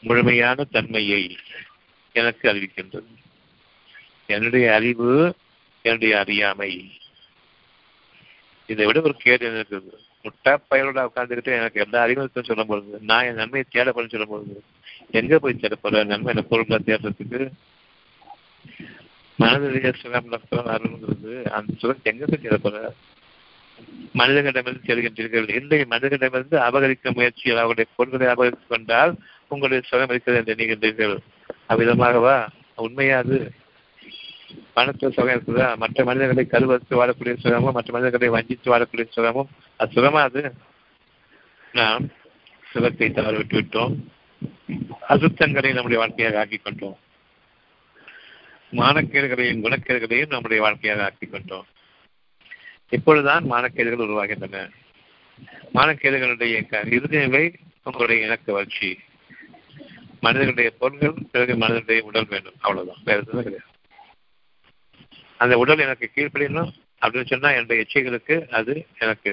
முழுமையான 0.00 0.64
தன்மையை 0.64 1.36
எனக்கு 2.12 2.52
அறிவிக்கின்றது. 2.52 3.20
என்னுடைய 4.26 4.74
அறிவு 4.74 5.34
என்னுடைய 5.82 6.18
அறியாமை. 6.18 6.90
இதை 8.66 8.86
விட 8.86 9.00
ஒரு 9.00 9.14
கேள்வி 9.16 9.46
எனக்கு 9.46 9.76
இருக்குது? 9.76 10.00
முட்டா 10.24 10.56
பயலோட 10.70 11.06
உட்காந்துக்கிட்டு 11.06 11.58
எனக்கு 11.58 11.80
எல்லா 11.80 12.00
அறிவும் 12.02 12.22
இருக்குன்னு 12.22 12.48
சொல்லும் 12.48 12.66
பொழுது 12.66 12.98
நான் 13.02 13.24
என் 13.24 13.34
நன்மையை 13.34 13.64
தேடப்படுன்னு 13.72 14.08
சொல்லும் 14.08 14.28
பொழுது 14.28 14.62
எங்க 15.10 15.38
போய் 15.38 15.58
தேடப்படுற 15.60 16.04
நன்மை 16.04 16.34
என்ன 16.34 16.48
பொருளா 16.48 16.76
தேடுறதுக்கு? 16.76 17.50
மனதிலேயே 19.38 19.92
சுகம் 19.94 20.28
லட்சம் 20.28 20.66
அருள்ங்கிறது 20.66 21.50
அந்த 21.50 21.72
சுகம் 21.78 22.00
எங்க 22.02 22.24
போய் 22.26 22.42
தேடப்படுற 22.42 22.90
மனிதர்களிடமிருந்து 24.12 24.86
செல்கின்றீர்கள் 24.86 25.48
இல்லை 25.48 25.84
மனிதர்களிடமிருந்து 25.84 26.56
அபகரிக்க 26.58 27.14
முயற்சியில் 27.14 27.58
அவருடைய 27.58 27.90
பொருள்களை 27.96 28.26
அபகரித்துக் 28.26 28.68
கொண்டால் 28.68 29.14
உங்களுடைய 29.48 29.88
சுகம் 29.88 30.08
இருக்கிறது 30.08 30.54
என்று 30.54 30.54
எண்ணுகின்றீர்கள். 30.54 31.16
அவ்விதமாகவா? 31.68 32.48
உண்மையாது 32.76 33.52
பணத்தில் 34.74 35.12
சுகம் 35.12 35.42
இருக்குதா? 35.42 35.76
மற்ற 35.76 36.04
மனிதர்களை 36.04 36.46
கருவறுத்து 36.50 36.90
வாழக்கூடிய 36.90 37.36
சுகமும் 37.38 37.72
மற்ற 37.72 37.92
மனிதர்களை 37.92 38.28
வஞ்சித்து 38.28 38.76
வாழக்கூடிய 38.76 39.08
சுகமும் 39.10 39.48
அது 39.76 40.02
சுகமா 40.02 40.20
அது? 40.20 40.52
நாம் 41.72 42.08
சுகத்தை 42.70 43.10
தவற 43.10 43.36
விட்டு 43.36 43.60
விட்டோம். 43.60 43.94
அசுத்தங்களை 45.08 45.72
நம்முடைய 45.72 45.98
வாழ்க்கையாக 45.98 46.38
ஆக்கிக் 46.38 46.64
கொண்டோம். 46.64 46.98
மானக்கேடுகளையும் 48.72 49.62
குணக்கேடுகளையும் 49.62 50.28
நம்முடைய 50.28 50.62
வாழ்க்கையாக 50.62 51.04
ஆக்கிக் 51.04 51.30
கொண்டோம். 51.30 51.66
இப்பொழுதுதான் 52.88 53.50
மானக்கேடுகள் 53.50 54.06
உருவாகின்றன. 54.06 54.68
மானக்கேடுகளுடைய 55.74 56.92
இறுதிநிலை 56.92 57.52
உங்களுடைய 57.82 58.24
இணக்க 58.24 58.52
வளர்ச்சி. 58.52 58.98
மனிதர்களுடைய 60.20 60.70
பொருள்கள் 60.78 61.26
பிறகு 61.30 61.56
மனிதனுடைய 61.56 62.02
உடல் 62.04 62.26
வேண்டும். 62.28 62.54
அவ்வளவுதான். 62.60 63.02
வேற 63.04 63.18
எதுவும் 63.18 63.42
கிடையாது. 63.42 63.70
அந்த 65.42 65.54
உடல் 65.62 65.84
எனக்கு 65.84 66.06
கீழ்ப்படியணும் 66.14 66.70
அப்படின்னு 67.02 67.26
சொன்னா 67.26 67.50
என்னுடைய 67.50 67.84
எச்சைகளுக்கு 67.84 68.36
அது 68.48 68.74
எனக்கு 68.98 69.32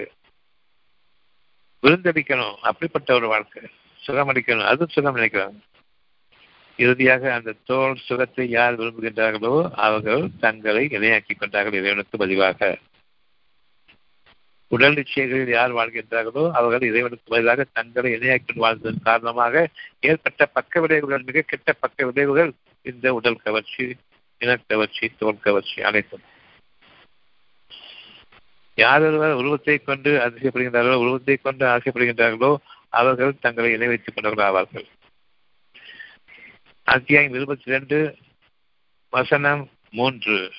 விருந்தளிக்கணும். 1.84 2.56
அப்படிப்பட்ட 2.70 3.10
ஒரு 3.14 3.28
வாழ்க்கை. 3.28 3.64
சுகமளிக்கணும் 4.06 4.70
அது 4.72 4.88
சுகம் 4.90 5.18
நினைக்கிறாங்க. 5.18 5.58
இறுதியாக 6.80 7.34
அந்த 7.34 7.52
தோல் 7.66 8.04
சுகத்தை 8.08 8.46
யார் 8.50 8.80
விரும்புகின்றார்களோ 8.80 9.56
அவர்கள் 9.88 10.24
தங்களை 10.40 10.84
இணையாக்கிக் 10.88 11.40
கொண்டார்கள் 11.40 11.80
இறைவனுக்கு 11.80 12.18
பதிவாக 12.18 12.70
உடல் 14.72 14.94
நிச்சயங்களில் 14.94 15.56
யார் 15.58 15.74
வாழ்கின்றார்களோ 15.74 16.44
அவர்கள் 16.52 16.90
இறைவனுக்கு 16.90 17.26
பதிலாக 17.26 17.66
தங்களை 17.78 18.10
இணையாக்கி 18.14 18.54
வாழ்ந்ததன் 18.56 19.08
காரணமாக 19.10 19.66
ஏற்பட்ட 20.10 20.46
பக்க 20.58 20.82
விளைவுகள் 20.82 21.28
மிக 21.30 21.42
கெட்ட 21.42 21.74
பக்க 21.74 22.06
விளைவுகள் 22.06 22.52
இந்த 22.82 23.14
உடல் 23.14 23.44
கவர்ச்சி. 23.44 23.88
இனக்கவர்ச்சி 24.40 25.08
தோல் 25.18 25.40
கவர்ச்சி 25.40 25.82
அனைத்தும். 25.82 26.26
யாரொருவர் 28.76 29.32
உருவத்தை 29.32 29.78
கொண்டு 29.78 30.12
அதிசயப்படுகின்றார்களோ 30.18 30.96
உருவத்தை 30.96 31.38
கொண்டு 31.38 31.66
ஆசைப்படுகின்றார்களோ 31.66 32.56
அவர்கள் 32.90 33.40
தங்களை 33.40 33.72
இணை 33.72 33.88
வைத்துக் 33.88 34.16
கொண்டவர்கள் 34.16 34.50
ஆவார்கள். 34.50 34.88
அத்தியாயம் 36.84 37.34
இருபத்தி 37.34 37.72
ரெண்டு 37.72 38.18
வசனம் 39.10 39.70
மூன்று. 39.90 40.52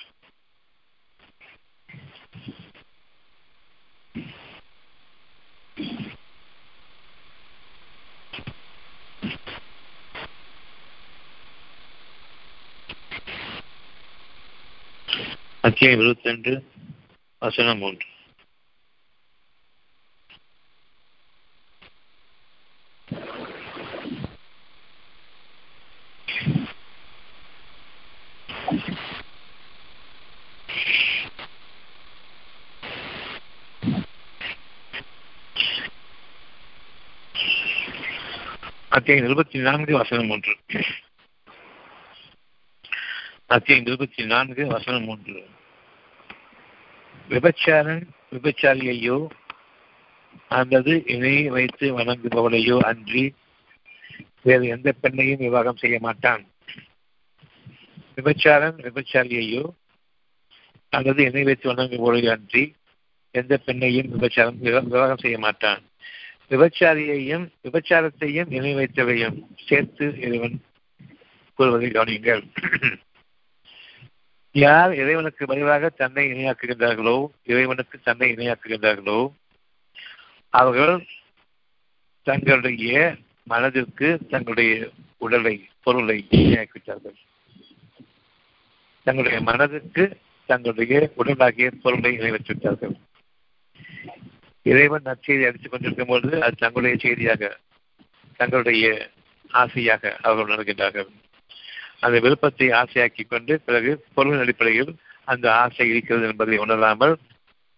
அத்தியாயம் 15.70 16.00
இருபத்தி 16.00 16.28
ரெண்டு 16.28 16.52
வசனம் 17.42 17.78
மூன்று. 17.78 18.06
அத்தியாயம் 38.90 39.24
இருபத்தி 39.24 39.58
நான்கு 39.58 39.92
வசனம் 39.96 40.30
ஒன்று 40.30 40.54
அத்தியாயம் 43.46 43.86
இருபத்தி 43.86 44.22
நான்கு 44.24 44.66
வசனம் 44.66 45.08
ஒன்று 45.08 45.36
விபச்சாரன் 47.30 48.04
விபச்சாரியையோ 48.32 49.18
அல்லது 50.48 51.02
இணை 51.06 51.48
வைத்து 51.48 51.98
வணங்குபவளையோ 51.98 52.78
அன்றி 52.78 53.34
வேறு 54.42 54.66
எந்த 54.66 54.94
பெண்ணையும் 55.02 55.36
விவாகம் 55.36 55.76
செய்ய 55.76 55.98
மாட்டான். 56.00 56.42
விபச்சாரன் 58.16 58.78
விபச்சாரியையோ 58.86 59.64
அல்லது 60.92 61.24
இணை 61.24 61.42
வைத்து 61.42 61.72
வணங்குபவளையோ 61.72 62.30
அன்றி 62.30 62.74
எந்த 63.34 63.60
பெண்ணையும் 63.66 64.10
விபச்சாரம் 64.14 64.58
விவாகம் 64.58 65.18
செய்ய 65.18 65.38
மாட்டான். 65.38 65.82
விபச்சாரியையும் 66.50 67.44
விபச்சாரத்தையும் 67.64 68.52
இணை 68.52 68.74
வைத்தவையும் 68.74 69.36
சேர்த்து 69.66 70.06
இறைவன் 70.20 70.56
கூறுவதை 71.58 71.90
கவனியுங்கள். 71.90 72.42
யார் 74.54 74.94
இறைவனுக்கு 74.94 75.46
பதிலாக 75.46 75.88
தன்னை 75.88 76.24
இணையாக்குகின்றார்களோ 76.32 77.30
இறைவனுக்கு 77.44 78.00
தன்னை 78.02 78.34
இணையாக்குகின்றார்களோ 78.34 79.32
அவர்கள் 80.48 81.06
தங்களுடைய 82.22 83.18
மனதிற்கு 83.44 84.20
தங்களுடைய 84.28 84.90
உடலை 85.18 85.68
பொருளை 85.82 86.26
இணையாக்கிவிட்டார்கள். 86.30 87.16
தங்களுடைய 89.02 89.40
மனதிற்கு 89.40 90.18
தங்களுடைய 90.46 91.12
உடலாகிய 91.16 91.70
பொருளை 91.82 92.18
இணைவச்சுவிட்டார்கள். 92.18 92.94
இறைவன் 94.62 95.06
நற்செய்தி 95.06 95.46
அடித்துக் 95.46 95.70
கொண்டிருக்கும் 95.70 96.06
பொழுது 96.06 96.42
அது 96.42 96.54
தங்களுடைய 96.58 96.96
செய்தியாக 96.96 97.58
தங்களுடைய 98.36 99.10
ஆசையாக 99.50 100.18
அவர்கள் 100.22 100.56
உணர்கின்றார்கள். 100.56 101.10
அந்த 102.02 102.16
விருப்பத்தை 102.24 102.66
ஆசையாக்கி 102.80 103.22
கொண்டு 103.26 103.54
பிறகு 103.66 103.90
பொருளின் 104.14 104.42
அடிப்படையில் 104.44 104.92
அந்த 105.32 105.46
ஆசை 105.54 105.86
இருக்கிறது 105.88 106.26
என்பதை 106.28 106.56
உணராமல் 106.58 107.14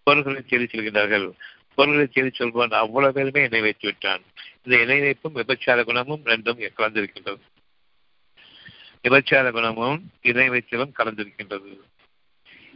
பொருள்களை 0.07 0.41
தேடி 0.43 0.65
செல்கின்றார்கள். 0.65 1.27
பொருள்களை 1.75 2.07
தேடி 2.07 2.31
சொல்பவன் 2.39 2.81
அவ்வளவு 2.83 3.15
பேருமே 3.17 3.43
இணை 3.45 3.61
வைத்து 3.61 3.87
விட்டான். 3.89 4.23
இந்த 4.65 4.75
இணை 4.85 4.99
வைப்பும் 5.01 5.37
விபச்சார 5.41 5.79
குணமும் 5.85 6.23
ரெண்டும் 6.25 6.61
கலந்திருக்கின்றது. 6.79 7.43
விபச்சார 9.05 9.47
குணமும் 9.51 10.01
இணை 10.31 10.47
வைத்தலும் 10.51 10.95
கலந்திருக்கின்றது. 10.99 11.73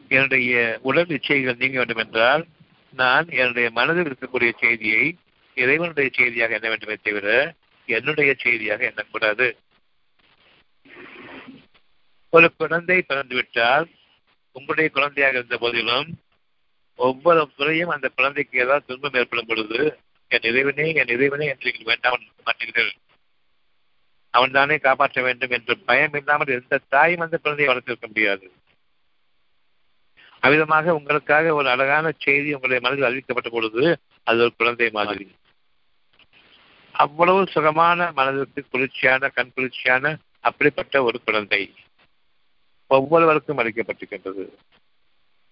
என்னுடைய 0.09 0.81
உடல் 0.89 1.13
இச்சைகள் 1.17 1.61
நீங்க 1.63 1.77
வேண்டும் 1.79 2.03
என்றால் 2.05 2.43
நான் 2.95 3.27
என்னுடைய 3.41 3.69
மனதில் 3.71 4.09
இருக்கக்கூடிய 4.09 4.51
செய்தியை 4.59 5.05
இறைவனுடைய 5.57 6.09
செய்தியாக 6.19 6.57
எண்ண 6.59 6.69
வேண்டுமே 6.69 6.97
தவிர 7.03 7.29
என்னுடைய 7.89 8.31
செய்தியாக 8.43 8.83
எண்ணக்கூடாது. 8.91 9.47
ஒரு 12.37 12.49
குழந்தை 12.61 12.99
பிறந்துவிட்டால் 13.09 13.87
உங்களுடைய 14.57 14.89
குழந்தையாக 14.97 15.39
இருந்த 15.39 15.57
போதிலும் 15.63 16.09
ஒவ்வொரு 16.99 17.41
முறையும் 17.57 17.93
அந்த 17.95 18.07
குழந்தைக்கு 18.09 18.61
ஏதாவது 18.65 18.89
துன்பம் 18.89 19.17
ஏற்படும் 19.21 19.49
பொழுது 19.49 19.81
என் 20.31 20.47
இறைவனே 20.51 20.87
என் 21.01 21.13
இறைவனே 21.17 21.47
என்று 21.47 21.67
நீங்கள் 21.67 21.91
வேண்டாம் 21.91 22.25
மாட்டீர்கள். 22.49 22.91
அவன் 24.35 24.55
தானே 24.59 24.77
காப்பாற்ற 24.79 25.23
வேண்டும் 25.23 25.51
என்று 25.51 25.75
பயம் 25.89 26.17
இல்லாமல் 26.21 26.55
எந்த 26.57 26.81
தாயும் 26.89 27.25
அந்த 27.27 27.37
குழந்தையை 27.37 27.69
வளர்த்திருக்க 27.71 28.07
முடியாது. 28.07 28.47
அவ்விதமாக 30.43 30.95
உங்களுக்காக 30.99 31.55
ஒரு 31.55 31.69
அழகான 31.75 32.07
செய்தி 32.25 32.51
உங்களுடைய 32.55 32.81
மனதில் 32.85 33.09
அறிவிக்கப்பட்ட 33.09 33.51
பொழுது 33.51 33.83
அது 34.27 34.45
ஒரு 34.47 34.53
குழந்தை 34.57 34.91
மாதிரி. 34.99 35.27
அவ்வளவு 36.95 37.41
சுகமான 37.55 38.11
மனதிற்கு 38.19 38.61
குளிர்ச்சியான 38.71 39.29
கண் 39.29 39.55
குளிர்ச்சியான 39.55 40.15
அப்படிப்பட்ட 40.41 41.03
ஒரு 41.03 41.19
குழந்தை. 41.25 41.63
ஒவ்வொருவருக்கும் 42.87 43.59
அளிக்கப்பட்டிருக்கின்றது. 43.59 44.49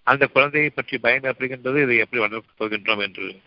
அந்த 0.03 0.27
குழந்தையை 0.27 0.71
பற்றி 0.71 0.99
பயம் 0.99 1.23
ஏற்படுகின்றது 1.23 1.83
இதை 1.83 1.97
எப்படி 1.97 2.23
வளர்க்கப் 2.23 2.63
போகின்றோம் 2.63 3.01
என்று. 3.01 3.41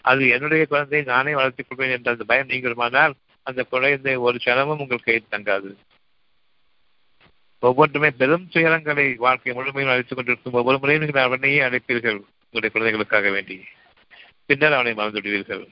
அது 0.00 0.28
என்னுடைய 0.28 0.66
குழந்தையை 0.66 1.06
நானே 1.06 1.34
வளர்த்துக் 1.34 1.66
கொள்வேன் 1.68 1.96
என்ற 1.96 2.10
அந்த 2.10 2.24
பயம் 2.24 2.48
நீங்களுமானால் 2.48 3.12
அந்த 3.42 3.62
குழந்தை 3.62 4.16
ஒரு 4.16 4.38
சனமும் 4.44 4.78
உங்கள் 4.78 4.98
கையில் 4.98 5.26
தங்காது. 5.30 5.74
ஒவ்வொன்றுமே 7.58 8.10
பெரும் 8.10 8.48
துயரங்களை 8.50 9.16
வாழ்க்கை 9.16 9.52
முழுமையும் 9.52 9.92
அழைத்துக் 9.92 10.16
கொண்டிருக்கும் 10.16 10.52
ஒவ்வொரு 10.52 10.78
முறையும் 10.78 11.04
நீங்கள் 11.04 11.22
அவனையே 11.22 11.60
அழைப்பீர்கள் 11.60 12.20
உங்களுடைய 12.50 12.70
குழந்தைகளுக்காக 12.72 13.30
வேண்டி. 13.30 13.64
பின்னர் 14.46 14.72
அவனை 14.72 14.94
மறந்து 14.94 15.20
விடுவீர்கள் 15.20 15.68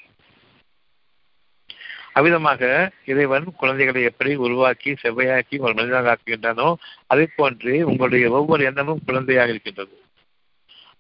அவ்விதமாக 2.15 2.63
இறைவன் 3.11 3.47
குழந்தைகளை 3.57 4.03
எப்படி 4.03 4.33
உருவாக்கி 4.47 4.91
செவ்வையாக்கி 5.03 5.57
ஒரு 5.65 5.73
மனிதனாக 5.75 6.11
ஆக்குகின்றானோ 6.15 6.69
அதை 7.07 7.27
போன்று 7.37 7.75
உங்களுடைய 7.87 8.31
ஒவ்வொரு 8.31 8.65
எண்ணமும் 8.65 9.05
குழந்தையாக 9.07 9.53
இருக்கின்றது. 9.55 9.95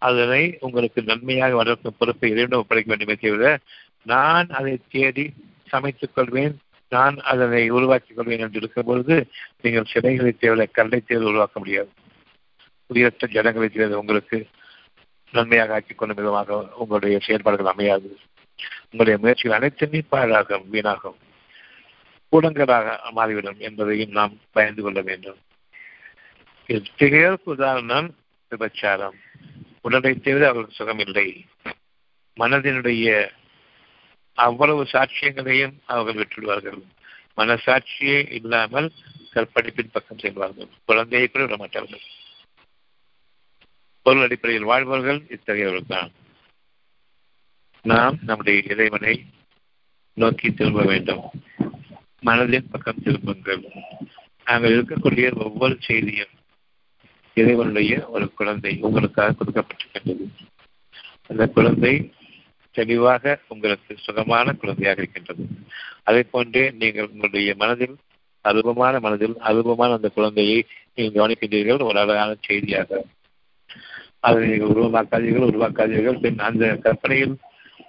அதனை 0.08 0.42
உங்களுக்கு 0.60 1.00
நன்மையாக 1.02 1.54
வளர்க்கும் 1.54 1.98
பொறுப்பை 1.98 2.30
இறைவனம் 2.30 2.62
ஒப்படைக்க 2.62 2.90
வேண்டுமே 2.92 3.14
தவிர 3.14 3.58
நான் 4.12 4.48
அதை 4.58 4.74
தேடி 4.94 5.26
சமைத்துக் 5.72 6.14
கொள்வேன் 6.14 6.54
நான் 6.92 7.16
அதனை 7.32 7.62
உருவாக்கிக் 7.70 8.16
கொள்வேன் 8.16 8.42
என்று 8.44 8.58
இருக்கும் 8.60 8.88
பொழுது 8.88 9.16
நீங்கள் 9.62 9.90
சிலைகளை 9.92 10.32
தேவை 10.32 10.66
கல்லை 10.66 11.00
தேர்வு 11.00 11.30
உருவாக்க 11.30 11.56
முடியாது. 11.58 11.90
உயர்த்த 12.90 13.28
ஜனங்களை 13.36 13.68
தேர்வு 13.68 13.98
உங்களுக்கு 13.98 14.38
நன்மையாக 15.34 15.74
ஆக்கிக் 15.74 15.98
கொள்ளும் 15.98 16.16
விதமாக 16.16 16.58
உங்களுடைய 16.76 17.18
செயல்பாடுகள் 17.18 17.72
அமையாது. 17.72 18.08
உங்களுடைய 18.90 19.18
முயற்சிகள் 19.18 19.58
அனைத்துமே 19.58 20.00
பாழாகும் 20.10 20.66
வீணாகும். 20.72 21.18
கூடங்களாக 22.32 23.10
மாறிவிடும் 23.10 23.58
என்பதையும் 23.58 24.10
நாம் 24.10 24.34
பயந்து 24.52 24.82
கொள்ள 24.82 25.00
வேண்டும். 25.00 25.40
திகையற்கு 26.68 27.44
உதாரணம் 27.44 28.08
விபச்சாரம். 28.50 29.16
உடலை 29.80 30.12
தவிர 30.14 30.48
அவர்களுக்கு 30.48 30.78
சுகமில்லை. 30.78 31.28
மனதினுடைய 32.40 33.30
அவ்வளவு 34.34 34.82
சாட்சியங்களையும் 34.92 35.74
அவர்கள் 35.84 36.20
விட்டுவிடுவார்கள். 36.20 36.80
மனசாட்சியே 37.36 38.32
இல்லாமல் 38.32 38.92
கற்படிப்பின் 39.34 39.92
பக்கம் 39.92 40.18
செல்வார்கள். 40.18 40.68
குழந்தையை 40.84 41.28
கூட 41.28 41.44
விட 41.44 41.56
மாட்டார்கள் 41.56 42.04
பொருள் 44.06 44.22
அடிப்படையில் 44.22 44.66
வாழ்பவர்கள் 44.66 45.20
இத்தகையவர்கள் 45.28 45.92
தான். 45.94 46.10
நாம் 47.82 48.18
நம்முடைய 48.26 48.62
இறைவனை 48.68 49.24
நோக்கி 50.12 50.50
திரும்ப 50.50 50.82
வேண்டும். 50.82 51.20
மனதின் 52.26 52.70
பக்கம் 52.70 53.02
திரும்புங்கள். 53.02 53.64
நாங்கள் 54.44 54.72
இருக்கக்கூடிய 54.72 55.44
ஒவ்வொரு 55.44 55.76
செய்தியும் 55.80 56.32
இறைவனுடைய 57.34 58.08
ஒரு 58.08 58.32
குழந்தை 58.32 58.78
உங்களுக்காக 58.80 59.34
கொடுக்கப்பட்டிருக்கின்றது. 59.34 60.26
அந்த 61.28 61.46
குழந்தை 61.46 62.12
தெளிவாக 62.70 63.38
உங்களுக்கு 63.48 63.96
சுகமான 63.98 64.52
குழந்தையாக 64.52 65.00
இருக்கின்றது. 65.00 65.44
அதே 66.02 66.22
போன்றே 66.22 66.70
நீங்கள் 66.70 67.08
உங்களுடைய 67.08 67.54
மனதில் 67.58 67.96
அருபமான 68.40 69.00
மனதில் 69.00 69.36
அருபமான 69.38 69.92
அந்த 69.92 70.08
குழந்தையை 70.08 70.66
நீங்கள் 70.94 71.22
கவனிக்கின்றீர்கள். 71.22 71.82
ஒரு 71.82 71.98
அழகான 71.98 72.36
செய்தியாக. 72.40 73.04
அதை 74.20 74.48
நீங்கள் 74.48 74.76
உருவாக்காதீர்கள் 74.76 75.50
உருவாக்காதீர்கள். 75.50 76.20
பின் 76.20 76.38
அந்த 76.38 76.74
கற்பனையில் 76.74 77.36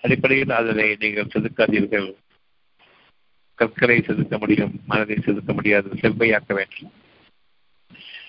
அடிப்படையில் 0.04 0.50
அதனை 0.50 0.96
நீங்கள் 1.00 1.30
செதுக்காதீர்கள். 1.34 2.16
கற்களை 3.56 3.98
செதுக்க 4.00 4.40
முடியும் 4.40 4.82
மனதை 4.86 5.16
செதுக்க 5.16 5.54
முடியாது 5.54 5.90
செவ்வையாக்க 6.02 6.54
வேண்டும். 6.54 6.92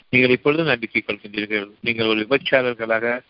நீங்கள் 0.08 0.30
இப்பொழுது 0.30 0.62
நம்பிக்கை 0.64 1.04
கொள்கின்றீர்கள். 1.06 1.70
நீங்கள் 1.80 2.06
ஒரு 2.06 2.26
விபச்சாரர்களாக 2.30 3.20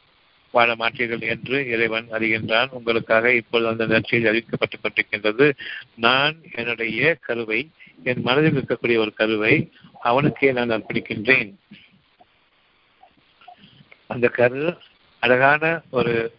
வாழ 0.50 0.74
மாட்டீர்கள் 0.74 1.20
என்று 1.20 1.68
இறைவன் 1.68 2.06
அறிகின்றான். 2.10 2.68
உங்களுக்காக 2.70 3.34
இப்பொழுது 3.34 3.70
அந்த 3.70 3.86
நற்செய்தி 3.86 4.28
அறிவிக்கப்பட்டுக் 4.30 4.84
கொண்டிருக்கின்றது. 4.84 5.52
நான் 5.94 6.36
என்னுடைய 6.52 7.16
கருவை 7.20 7.70
என் 8.04 8.22
மனதில் 8.22 8.56
இருக்கக்கூடிய 8.56 8.96
ஒரு 8.96 9.12
கருவை 9.14 9.72
அவனுக்கே 10.00 10.52
நான் 10.52 10.70
அர்ப்பணிக்கின்றேன். 10.70 11.54
அந்த 14.06 14.28
கரு 14.28 14.78
அழகான 15.18 15.80
ஒரு 15.90 16.34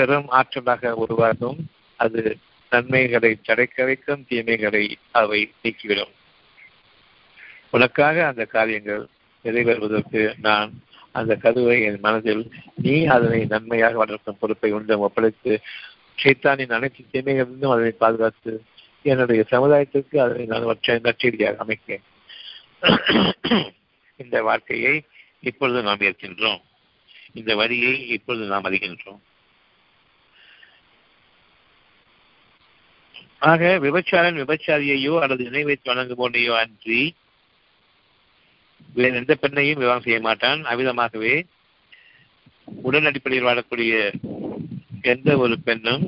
பெரும் 0.00 0.28
ஆற்றலாக 0.38 0.92
உருவாகும். 1.04 1.58
அது 2.04 2.22
நன்மைகளை 2.72 3.30
தடைக்க 3.46 3.84
வைக்கும் 3.84 4.26
தீமைகளை 4.28 4.84
அவை 5.20 5.40
நீக்கிவிடும். 5.62 6.12
உனக்காக 7.76 8.16
அந்த 8.26 8.44
காரியங்கள் 8.54 9.02
நிறைவேறுவதற்கு 9.44 10.22
நான் 10.46 10.70
அந்த 11.18 11.32
கருவை 11.44 11.76
என் 11.82 12.02
மனதில் 12.02 12.42
நீ 12.82 12.94
அதனை 13.14 13.40
நன்மையாக 13.52 13.98
வளர்க்கும் 14.02 14.40
பொறுப்பை 14.40 14.70
உண்டு 14.76 14.98
ஒப்படைத்து 15.06 15.52
சைத்தானின் 16.22 16.76
அனைத்து 16.76 17.02
தீமைகளிலிருந்தும் 17.12 17.74
அதனை 17.74 17.92
பாதுகாத்து 18.02 18.52
என்னுடைய 19.10 19.42
சமுதாயத்திற்கு 19.52 20.16
அதனை 20.24 20.44
நான் 20.52 20.68
வற்ற 20.70 20.96
நற்செய்தியாக 21.06 21.62
அமைக்கிறேன். 21.64 22.04
இந்த 24.22 24.36
வாழ்க்கையை 24.48 24.94
இப்பொழுது 25.50 25.82
நாம் 25.88 26.04
ஏற்கின்றோம். 26.08 26.60
இந்த 27.38 27.50
வரியை 27.60 27.94
இப்பொழுது 28.16 28.46
நாம் 28.52 28.66
அறிகின்றோம். 28.68 29.20
ஆக 33.50 33.78
விபச்சாரன் 33.78 34.40
விபச்சாரியையோ 34.42 35.12
அல்லது 35.20 35.44
இணை 35.44 35.62
வைத்து 35.64 35.90
வணங்குபோனையோ 35.92 36.54
அன்றி 36.62 37.02
வேறு 38.94 39.14
எந்த 39.14 39.36
பெண்ணையும் 39.42 39.80
விவாகம் 39.82 40.02
செய்ய 40.02 40.20
மாட்டான். 40.20 40.60
அவ்விதமாகவே 40.64 41.34
உடல் 42.82 43.04
அடிப்படையில் 43.04 43.48
வாழக்கூடிய 43.48 43.92
எந்த 45.02 45.36
ஒரு 45.36 45.54
பெண்ணும் 45.64 46.04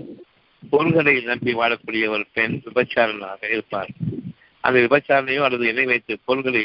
பொருள்களை 0.70 1.14
நம்பி 1.20 1.52
வாழக்கூடிய 1.54 2.04
ஒரு 2.08 2.24
பெண் 2.32 2.54
விபச்சாரனாக 2.64 3.50
இருப்பார் 3.50 3.90
அந்த 4.60 4.76
விபச்சாரனையோ 4.80 5.42
அல்லது 5.42 5.64
இணை 5.68 5.84
வைத்து 5.84 6.18
பொருள்களை 6.24 6.62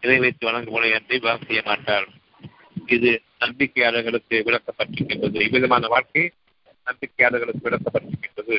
இணை 0.00 0.18
வைத்து 0.18 0.46
வணங்கும் 0.46 0.74
முறை 0.74 0.92
அன்றி 0.92 1.18
விவாகம் 1.18 1.46
செய்ய 1.46 1.62
மாட்டார் 1.66 2.08
இது 2.86 3.10
நம்பிக்கையாளர்களுக்கு 3.40 4.36
விளக்கப்பட்டிருக்கின்றது. 4.48 5.40
இவ்விதமான 5.40 5.86
வாழ்க்கை 5.86 6.24
நம்பிக்கையாளர்களுக்கு 6.86 7.66
விளக்கப்பட்டிருக்கின்றது. 7.68 8.58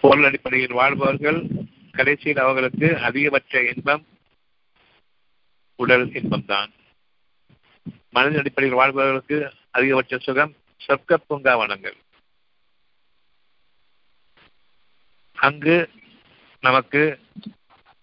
பொருள் 0.00 0.24
அடிப்படையில் 0.24 0.72
வாழ்பவர்கள் 0.72 1.46
கடைசியில் 1.92 2.38
அவர்களுக்கு 2.38 2.88
அதிகபட்ச 2.98 3.62
இன்பம் 3.62 4.06
உடல் 5.76 6.06
இன்பம்தான். 6.08 6.70
மனதின் 8.14 8.38
அடிப்படையில் 8.38 8.78
வாழ்பவர்களுக்கு 8.80 9.52
அதிகபட்ச 9.70 10.18
சுகம் 10.18 10.56
சொர்க்க 10.86 11.16
பூங்காவனங்கள் 11.28 11.96
அங்கு 15.34 15.90
நமக்கு 16.60 17.18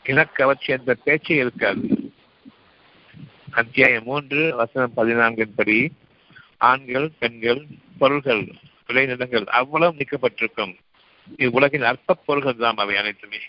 இனக்கவர்ச்சி 0.03 0.67
என்ற 0.67 0.93
பேச்சே 0.93 1.35
இருக்காது. 1.35 2.13
அத்தியாயம் 3.51 4.03
மூன்று 4.03 4.55
வசனம் 4.55 4.95
பதினான்கின் 4.97 5.55
படி 5.55 5.91
ஆண்கள் 6.57 7.11
பெண்கள் 7.19 7.65
பொருள்கள் 7.97 8.43
விளைநிலங்கள் 8.87 9.45
அவ்வளவு 9.45 9.95
நீக்கப்பட்டிருக்கும். 9.95 10.75
இவ்வுலகின் 11.33 11.83
அற்ப 11.83 12.13
பொருள்கள் 12.13 12.55
தான் 12.55 12.75
அவை 12.75 12.95
அனைத்துமே. 12.97 13.39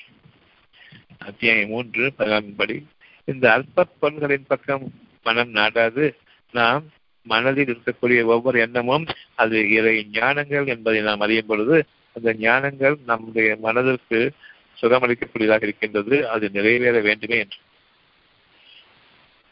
அத்தியாயம் 1.19 1.69
மூன்று 1.69 2.13
பதினான்கின் 2.19 2.85
இந்த 3.25 3.53
அற்ப 3.53 3.85
பொருள்களின் 3.85 4.47
பக்கம் 4.47 4.93
மனம் 5.25 5.55
நாடாது. 5.55 6.15
நாம் 6.53 6.85
மனதில் 7.23 7.71
இருக்கக்கூடிய 7.73 8.25
ஒவ்வொரு 8.25 8.61
எண்ணமும் 8.61 9.07
அது 9.35 9.71
இறை 9.71 10.07
ஞானங்கள் 10.13 10.67
என்பதை 10.67 11.01
நாம் 11.01 11.21
அறியும் 11.21 11.47
பொழுது 11.47 11.87
அந்த 12.13 12.33
ஞானங்கள் 12.33 12.97
நம்முடைய 13.07 13.57
மனதிற்கு 13.57 14.33
சுகமளிக்கக்கூடியதாக 14.81 15.63
இருக்கின்றது. 15.63 16.29
அது 16.29 16.51
நிறைவேற 16.51 17.01
வேண்டுமே 17.01 17.39
என்று. 17.39 17.59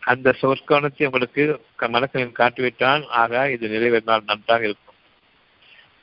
அந்த 0.00 0.34
சொற்கோணத்தை 0.40 1.04
உங்களுக்கு 1.04 1.60
மனக்கணில் 1.80 2.38
காட்டிவிட்டான் 2.38 3.06
ஆக 3.06 3.50
இது 3.50 3.68
நிறைவேறினால் 3.68 4.24
நன்றாக 4.24 4.64
இருக்கும். 4.64 4.83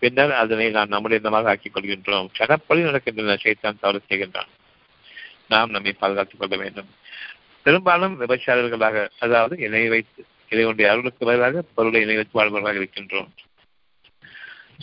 பின்னர் 0.01 0.31
அதனை 0.31 0.69
நாம் 0.69 0.87
நம்முடைய 0.87 1.29
ஆக்கிக் 1.29 1.75
கொள்கின்றோம். 1.75 2.27
சடப்படி 2.39 2.83
நடக்கின்றன. 2.83 3.37
சைத்தான் 3.43 3.79
தவறு 3.79 4.01
செய்கின்றான். 4.09 4.47
நாம் 5.47 5.69
நம்மை 5.69 5.93
பாதுகாத்துக் 5.93 6.39
கொள்ள 6.39 6.57
வேண்டும். 6.57 6.87
பெரும்பாலும் 7.63 8.19
விபச்சாரர்களாக 8.21 9.09
அதாவது 9.19 9.57
இணை 9.57 9.89
வைத்து 9.89 10.25
இறைவனுடைய 10.49 10.91
அருளுக்கு 10.91 11.25
பதிலாக 11.25 11.63
பொருளை 11.75 12.01
இணை 12.01 12.15
வைத்து 12.15 12.39
வாழ்பவர்களாக 12.39 12.85
இருக்கின்றோம். 12.85 13.27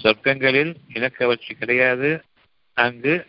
சொர்க்கங்களில் 0.03 0.75
இனக்கவர்ச்சி 0.95 1.51
கிடையாது. 1.59 2.23
அங்கு 2.75 3.27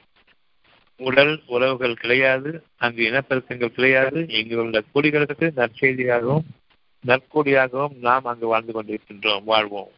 உடல் 0.97 1.41
உறவுகள் 1.45 1.93
கிடையாது. 1.93 2.63
அங்கு 2.78 3.10
இனப்பெருக்கங்கள் 3.12 3.73
கிடையாது. 3.73 4.28
இங்கு 4.28 4.63
உள்ள 4.63 4.82
கூலிகளுக்கு 4.95 5.52
நற்செய்தியாகவும் 5.56 6.43
நற்கூலியாகவும் 7.08 7.97
நாம் 7.99 8.25
அங்கு 8.25 8.47
வாழ்ந்து 8.47 8.84
கொண்டிருக்கின்றோம். 8.84 9.43
வாழ்வோம். 9.43 9.91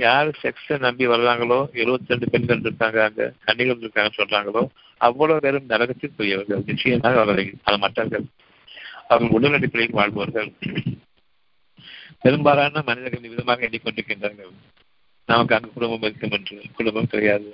யார் 0.00 0.28
செக்ஸை 0.42 0.76
நம்பி 0.78 1.04
வர்றாங்களோ 1.06 1.58
எழுபத்தி 1.82 2.12
ரெண்டு 2.12 2.26
பெண்கள் 2.32 2.60
இருக்காங்க 2.60 2.98
அங்க 3.04 3.24
கண்ணிகள் 3.44 3.82
இருக்காங்கன்னு 3.82 4.20
சொல்றாங்களோ 4.20 4.62
அவ்வளவு 5.06 5.42
பேரும் 5.44 5.68
நரகத்திற்குரியவர்கள் 5.68 6.66
நிச்சயமாக 6.66 7.20
அவர்களை 7.20 7.44
அது 7.62 7.78
மற்றவர்கள் 7.78 8.26
அவர்கள் 9.08 9.34
உடல் 9.36 9.56
அடிப்படையில் 9.58 9.98
வாழ்பவர்கள். 9.98 10.50
பெரும்பாலான 12.20 12.82
மனிதர்கள் 12.88 13.32
விதமாக 13.32 13.66
எண்ணிக்கொண்டிருக்கின்றார்கள். 13.66 14.52
நமக்கு 15.28 15.54
அங்கு 15.56 15.70
குடும்பம் 15.72 16.02
இருக்கும் 16.02 16.34
என்று 16.38 16.56
குடும்பம் 16.78 17.10
கிடையாது. 17.12 17.50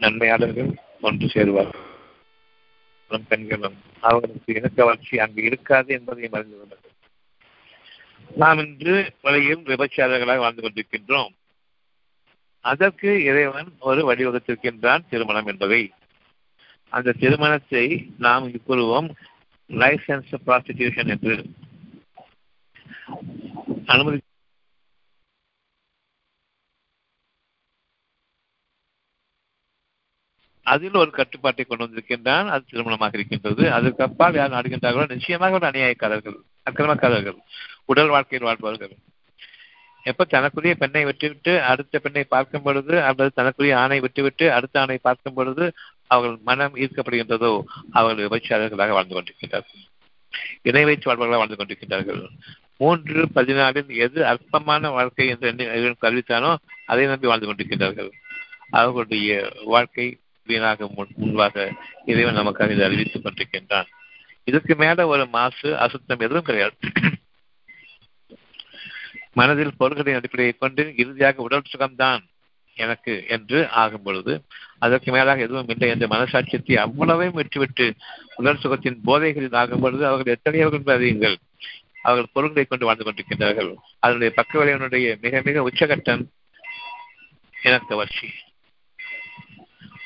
நன்மையாளர்கள் 0.00 0.70
ஒன்று 1.00 1.26
சேருவார்கள். 1.34 1.88
பெண்களும் 3.30 3.76
அவர்களுக்கு 4.00 4.54
இணக்க 4.58 4.78
வளர்ச்சி 4.84 5.14
அங்கு 5.18 5.40
இருக்காது 5.42 5.90
என்பதை 5.96 6.28
மறந்து 6.28 6.56
கொண்டார்கள் 6.58 6.90
நாம் 8.36 8.60
இன்று 8.64 8.94
வழியில் 9.24 9.64
விபச்சாரர்களாக 9.70 10.42
வாழ்ந்து 10.44 10.62
கொண்டிருக்கின்றோம். 10.62 11.32
அதற்கு 12.70 13.10
இறைவன் 13.24 13.70
ஒரு 13.80 14.00
வழிவகுத்திருக்கின்றான் 14.08 15.08
திருமணம் 15.10 15.46
என்பதை. 15.46 15.82
அந்த 16.92 17.12
திருமணத்தை 17.12 17.86
நாம் 18.18 18.50
கூறுவோம் 18.68 19.08
லைசன்ஸ் 19.70 20.32
ப்ராஸ்டிடியூஷன் 20.46 21.12
என்று. 21.14 21.36
அனுமதி 23.86 24.18
அதில் 30.66 30.94
ஒரு 30.94 31.10
கட்டுப்பாட்டை 31.10 31.64
கொண்டு 31.64 31.84
வந்திருக்கின்றான் 31.86 32.48
அது 32.48 32.64
திருமணமாக 32.70 33.16
இருக்கின்றது. 33.18 33.72
அதற்கு 33.72 34.02
அப்பால் 34.04 34.34
யார் 34.34 34.54
நாடுகின்றார்களோ 34.56 35.08
நிச்சயமாக 35.08 35.54
ஒரு 35.54 35.66
அநியாயக்காரர்கள் 35.66 36.38
அக்கிரமக்காரர்கள் 36.70 37.38
உடல் 37.84 38.08
வாழ்க்கையில் 38.08 38.48
வாழ்பவர்கள். 38.48 38.94
எப்ப 40.02 40.24
தனக்குரிய 40.24 40.74
பெண்ணை 40.74 41.02
விட்டுவிட்டு 41.04 41.52
அடுத்த 41.62 41.98
பெண்ணை 41.98 42.24
பார்க்கும் 42.24 42.62
பொழுது 42.62 42.94
அல்லது 43.02 43.30
தனக்குரிய 43.34 43.74
ஆணை 43.78 43.98
விட்டுவிட்டு 44.00 44.46
அடுத்த 44.52 44.80
ஆணை 44.80 44.96
பார்க்கும் 45.02 45.34
பொழுது 45.34 45.64
அவர்கள் 46.06 46.38
மனம் 46.44 46.74
ஈர்க்கப்படுகின்றதோ 46.76 47.52
அவர்கள் 47.90 48.26
விபச்சாரர்களாக 48.26 48.96
வாழ்ந்து 48.96 49.16
கொண்டிருக்கின்றார்கள். 49.16 49.82
இணை 50.62 50.84
வைத்து 50.84 51.08
வாழ்வர்களாக 51.08 51.40
வாழ்ந்து 51.42 51.60
கொண்டிருக்கின்றார்கள். 51.60 52.20
மூன்று 52.76 53.22
பதினாலில் 53.34 53.90
எது 54.06 54.20
அற்பமான 54.26 54.90
வாழ்க்கை 54.90 55.26
என்று 55.28 55.94
கருவித்தானோ 56.04 56.50
அதை 56.86 57.06
நம்பி 57.06 57.30
வாழ்ந்து 57.30 57.48
கொண்டிருக்கின்றார்கள். 57.48 58.10
அவர்களுடைய 58.70 59.30
வாழ்க்கை 59.64 60.06
வீணாக 60.48 60.88
முன்பாக 61.16 61.64
இறைவன் 62.10 62.38
நமக்காக 62.38 62.74
இதை 62.74 62.84
அறிவித்துக் 62.86 63.24
கொண்டிருக்கின்றான். 63.24 63.90
இதுக்கு 64.48 64.74
மேல 64.74 65.06
ஒரு 65.06 65.24
மாசு 65.36 65.68
அசுத்தம் 65.78 66.24
எதுவும் 66.26 66.48
கிடையாது. 66.48 66.76
மனதில் 69.36 69.76
பொருள்களின் 69.76 70.14
அடிப்படையை 70.14 70.54
கொண்டு 70.58 70.92
இறுதியாக 70.96 71.42
உடல் 71.42 71.70
சுகம்தான் 71.72 72.22
எனக்கு 72.76 73.24
என்று 73.28 73.68
ஆகும் 73.68 74.02
பொழுது 74.02 74.32
அதற்கு 74.78 75.12
மேலாக 75.12 75.40
எதுவும் 75.40 75.68
இல்லை 75.68 75.88
என்ற 75.88 76.06
மனசாட்சியத்தை 76.06 76.74
அவ்வளவையும் 76.74 77.34
விட்டுவிட்டு 77.34 77.86
உடல் 78.34 78.60
சுகத்தின் 78.62 78.98
போதைகளில் 79.04 79.52
ஆகும் 79.52 79.80
பொழுது 79.80 80.06
அவர்கள் 80.06 80.36
எத்தனையவர்கள் 80.36 80.94
அறியுங்கள். 80.96 81.36
அவர்கள் 82.02 82.32
பொருள்களை 82.32 82.64
கொண்டு 82.64 82.84
வாழ்ந்து 82.84 83.04
கொண்டிருக்கின்றார்கள். 83.04 83.74
அதனுடைய 83.98 84.30
பக்க 84.34 84.58
விளைவனுடைய 84.58 85.08
மிக 85.20 85.42
மிக 85.44 85.68
உச்சகட்டம் 85.68 86.22
இனக்கவர்ச்சி 87.56 88.28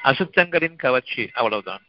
அசுத்தங்களின் 0.05 0.77
கவர்ச்சி 0.77 1.23
அவ்வளவுதான். 1.33 1.85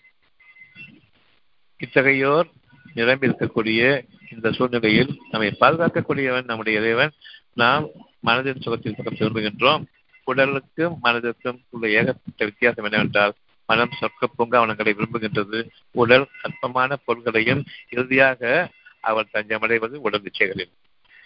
இத்தகையோர் 1.80 2.48
நிரம்பி 2.94 3.28
இருக்கக்கூடிய 3.28 3.82
இந்த 4.32 4.52
சூழ்நிலையில் 4.52 5.22
நம்மை 5.32 5.56
பாதுகாக்கக்கூடியவன் 5.60 6.46
நம்முடைய 6.46 6.80
இறைவன். 6.80 7.12
நாம் 7.54 7.86
மனதின் 8.26 8.62
சுகத்தில் 8.62 8.96
பக்கம் 8.98 9.20
திரும்புகின்றோம். 9.20 9.84
உடலுக்கும் 10.24 10.96
மனதிற்கும் 11.04 11.60
உள்ள 11.70 11.90
ஏகப்பட்ட 11.90 12.46
வித்தியாசம் 12.46 12.86
என்னவென்றால் 12.86 13.34
மனம் 13.66 13.98
சொர்க்க 14.02 14.26
பூங்காவனங்களை 14.38 14.92
விரும்புகின்றது. 14.94 15.70
உடல் 15.92 16.28
அற்பமான 16.42 16.96
பொருள்களையும் 17.06 17.66
இறுதியாக 17.90 18.70
அவள் 19.00 19.34
தஞ்சமடைவது 19.34 19.96
உடல் 19.96 20.22
நிச்சயங்களில். 20.22 20.72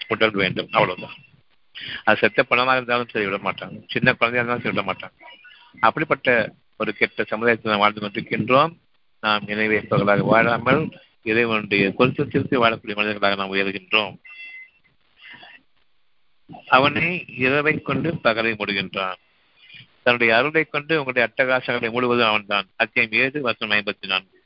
உடல் 0.07 0.31
வேண்டும் 0.31 0.67
அவ்வளவுதான். 0.71 1.17
அது 2.03 2.17
செத்த 2.17 2.45
பணமாக 2.49 2.71
இருந்தாலும் 2.71 3.11
சரி 3.11 3.25
விட 3.25 3.51
மாட்டாங்க. 3.51 3.77
சின்ன 3.87 4.13
குழந்தையா 4.13 4.45
இருந்தாலும் 4.45 4.63
சரி 4.63 4.75
விட 4.75 4.83
மாட்டாங்க. 4.89 5.19
அப்படிப்பட்ட 5.79 6.53
ஒரு 6.77 6.93
கெட்ட 6.93 7.23
சமுதாயத்தில் 7.23 7.71
நாம் 7.71 7.79
வாழ்ந்து 7.79 8.01
கொண்டிருக்கின்றோம். 8.01 8.71
நாம் 9.19 9.47
நினைவேற்பவர்களாக 9.47 10.19
வாழாமல் 10.19 10.83
இறைவனுடைய 11.23 11.93
பொருத்தத்திற்கு 11.97 12.55
வாழக்கூடிய 12.55 12.95
மனிதர்களாக 12.95 13.35
நாம் 13.35 13.53
உயர்கின்றோம். 13.53 14.17
அவனை 16.67 17.25
இரவை 17.27 17.81
கொண்டு 17.81 18.13
பகலை 18.13 18.53
மூடுகின்றான். 18.53 19.15
தன்னுடைய 20.03 20.37
அருளை 20.37 20.63
கொண்டு 20.63 21.03
உங்களுடைய 21.03 21.29
அட்டகாசங்களை 21.29 21.89
மூடுவதும் 21.89 22.25
அவன்தான். 22.25 22.69
அத்தியாயம் 22.75 23.13
ஏழு 23.13 23.41
வசனம் 23.41 23.77
ஐம்பத்தி 23.77 24.05
நான்கு. 24.07 24.43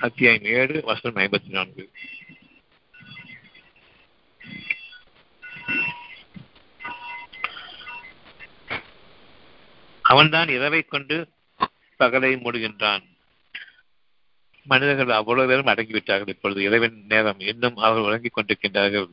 அத்தியாயம் 0.00 0.44
ஏழு 0.44 0.80
வசனம் 0.84 1.22
ஐம்பத்தி 1.22 1.48
நான்கு. 1.48 1.90
அவன்தான் 10.02 10.48
இரவை 10.48 10.82
கொண்டு 10.82 11.28
பகலை 11.98 12.36
மூடுகின்றான். 12.38 13.12
மனிதர்கள் 14.64 15.08
அவ்வளவு 15.08 15.48
பேரும் 15.48 15.66
அடங்கிவிட்டார்கள். 15.66 16.28
இப்பொழுது 16.28 16.62
இறைவன் 16.62 17.04
நேரம் 17.08 17.40
இன்னும் 17.40 17.76
அவர்கள் 17.76 18.02
உறங்கிக் 18.02 18.36
கொண்டிருக்கின்றார்கள். 18.36 19.10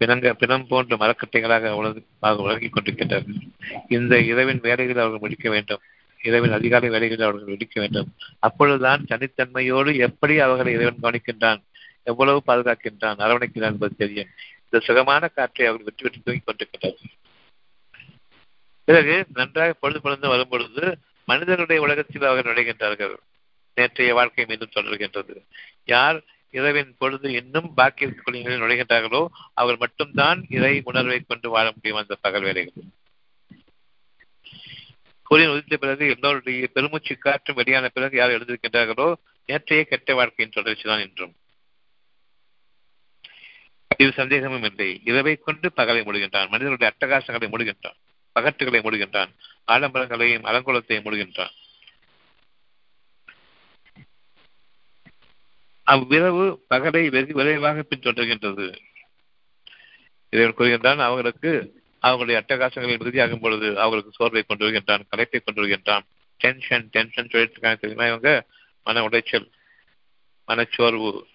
பிணங்க 0.00 0.32
பிணம் 0.32 0.66
போன்ற 0.66 0.96
மரக்கட்டைகளாக 0.96 1.98
அவர்கள் 2.20 2.44
உறங்கிக் 2.44 2.76
கொண்டிருக்கின்றார்கள். 2.76 3.40
இந்த 3.88 4.20
இரவின் 4.20 4.60
வேலைகளை 4.60 4.94
அவர்கள் 4.94 5.20
முடிக்க 5.20 5.50
வேண்டும். 5.50 5.80
இரவின் 6.22 6.52
அதிகாலை 6.52 6.88
வேலைகளை 6.88 7.24
அவர்கள் 7.24 7.48
முடிக்க 7.48 7.80
வேண்டும். 7.80 8.14
அப்பொழுதுதான் 8.38 9.04
தனித்தன்மையோடு 9.08 9.96
எப்படி 9.96 10.38
அவர்களை 10.38 10.72
இறைவன் 10.72 11.02
கவனிக்கின்றான்? 11.02 11.62
எவ்வளவு 12.02 12.42
பாதுகாக்கின்றான்? 12.46 13.18
அரவணைக்கிறான் 13.24 13.72
என்பது 13.72 13.94
தெரியும். 13.96 14.28
இந்த 14.70 14.86
சுகமான 14.86 15.28
காற்றை 15.28 15.66
அவர்கள் 15.66 15.94
விட்டு 15.94 16.20
விட்டு 16.24 16.40
தூங்கிக் 16.42 16.46
கொண்டிருக்கின்றார்கள். 16.46 17.20
பிறகு 18.84 19.26
நன்றாக 19.34 19.72
பொழுது 19.72 20.00
பொழுது 20.00 20.28
வரும் 20.28 20.48
பொழுது 20.48 20.98
மனிதர்களுடைய 21.24 21.82
உலகத்தில் 21.82 22.22
அவர்கள் 22.22 22.54
நுழைகின்றார்கள். 22.54 23.14
நேற்றைய 23.74 24.14
வாழ்க்கை 24.14 24.44
மீண்டும் 24.44 24.74
தொடர்கின்றது. 24.74 25.36
யார் 25.84 26.18
இரவின் 26.50 26.94
பொழுது 26.98 27.32
இன்னும் 27.32 27.74
பாக்கி 27.74 28.06
குழிகளில் 28.06 28.62
நுழைகின்றார்களோ 28.62 29.26
அவர் 29.54 29.78
மட்டும்தான் 29.78 30.44
இறை 30.48 30.80
உணர்வை 30.84 31.20
கொண்டு 31.20 31.50
வாழ 31.50 31.72
முடியும் 31.74 32.00
அந்த 32.00 32.14
பகல் 32.14 32.42
வேலைகள் 32.42 32.88
சூரியன் 35.26 35.52
உதித்த 35.52 35.76
பிறகு 35.76 36.08
எல்லோருடைய 36.08 36.66
பெருமூச்சு 36.66 37.18
காற்றும் 37.18 37.56
வெளியான 37.56 37.88
பிறகு 37.88 38.16
யார் 38.16 38.30
எழுந்திருக்கின்றார்களோ 38.30 39.14
நேற்றைய 39.48 39.84
கெட்ட 39.84 40.14
வாழ்க்கையின் 40.14 40.54
தொடர்ச்சி 40.54 40.82
தான் 40.82 40.98
என்றும் 40.98 41.34
இது 43.96 44.12
சந்தேகமும் 44.12 44.62
இல்லை. 44.62 45.00
இரவை 45.04 45.36
கொண்டு 45.36 45.72
பகலை 45.76 46.00
மூடுகின்றான். 46.04 46.48
மனிதர்களுடைய 46.48 46.90
அட்டகாசங்களை 46.92 47.48
மூடுகின்றான். 47.48 47.98
பகட்டுகளை 48.36 48.78
மூடுகின்றான். 48.80 49.32
ஆடம்பரங்களையும் 49.66 50.46
அலங்கோலத்தையும் 50.50 51.04
மூடுகின்றான். 51.06 51.52
அவ்விரவு 55.82 56.64
பகலை 56.70 57.10
வெகு 57.10 57.34
விரைவாக 57.34 57.84
பின்தொடர்கின்றது. 57.90 58.74
இறைவன் 60.30 60.54
கூறுகின்றான் 60.54 60.98
அவர்களுக்கு 60.98 61.80
அவங்களுடைய 62.02 62.40
அட்டகாசங்களில் 62.40 63.02
உறுதியாகும் 63.02 63.40
பொழுது 63.40 63.66
அவர்களுக்கு 63.66 64.12
சோர்வை 64.12 64.42
கொண்டு 64.42 64.64
வருகின்றான் 64.64 65.06
கலைப்பை 65.10 65.40
கொண்டு 65.44 65.60
வருகின்றான். 65.60 66.04
டென்ஷன் 66.36 66.88
டென்ஷன் 66.88 67.28
சொல்லிட்டு 67.28 67.60
தெரியுமா 67.60 68.06
இவங்க? 68.06 68.46
மன 68.84 69.08
உடைச்சல் 69.08 69.50
மனச்சோர்வு 70.46 71.26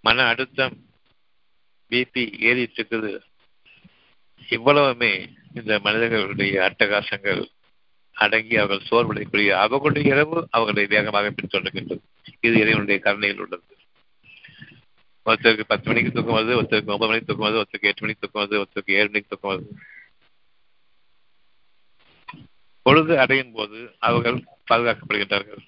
மன 0.00 0.26
அழுத்தம் 0.26 0.76
பிபி 1.90 2.40
ஏறிட்டு 2.40 2.82
இருக்குது. 2.82 3.20
இவ்வளவுமே 4.48 5.26
இந்த 5.54 5.78
மனிதர்களுடைய 5.78 6.60
அட்டகாசங்கள் 6.60 7.46
அடங்கி 8.12 8.56
அவர்கள் 8.56 8.86
சோர்வடைக்கூடிய 8.90 9.50
அவர்களுடைய 9.50 10.14
இரவு 10.14 10.46
அவர்களை 10.50 10.86
வேகமாக 10.86 11.30
பின்தொடர்கின்றது. 11.30 12.00
இது 12.40 12.58
இறைவனுடைய 12.58 13.00
கருணையில் 13.00 13.38
உள்ளது. 13.38 13.62
ஒருத்தருக்கு 15.26 15.60
பத்து 15.60 15.92
மணிக்கு 15.92 16.12
தூக்கம் 16.12 16.36
வருது 16.36 16.52
ஒருத்தருக்கு 16.52 16.94
ஒன்பது 16.94 17.06
மணிக்கு 17.06 17.26
தூக்கம் 17.26 17.48
வருது 17.48 17.56
ஒருத்தருக்கு 17.56 17.90
எட்டு 17.90 18.00
மணிக்கு 18.00 18.28
தூக்கம் 18.28 18.42
வருது 18.42 18.64
ஒருத்தருக்கு 18.64 18.92
ஏழு 18.92 19.10
மணிக்கு 19.10 19.36
தூக்கம் 19.36 19.52
வருது. 19.52 19.70
பொழுது 22.82 23.18
அடையும் 23.18 23.52
போது 23.52 23.94
அவர்கள் 23.98 24.44
பாதுகாக்கப்படுகின்றார்கள். 24.70 25.62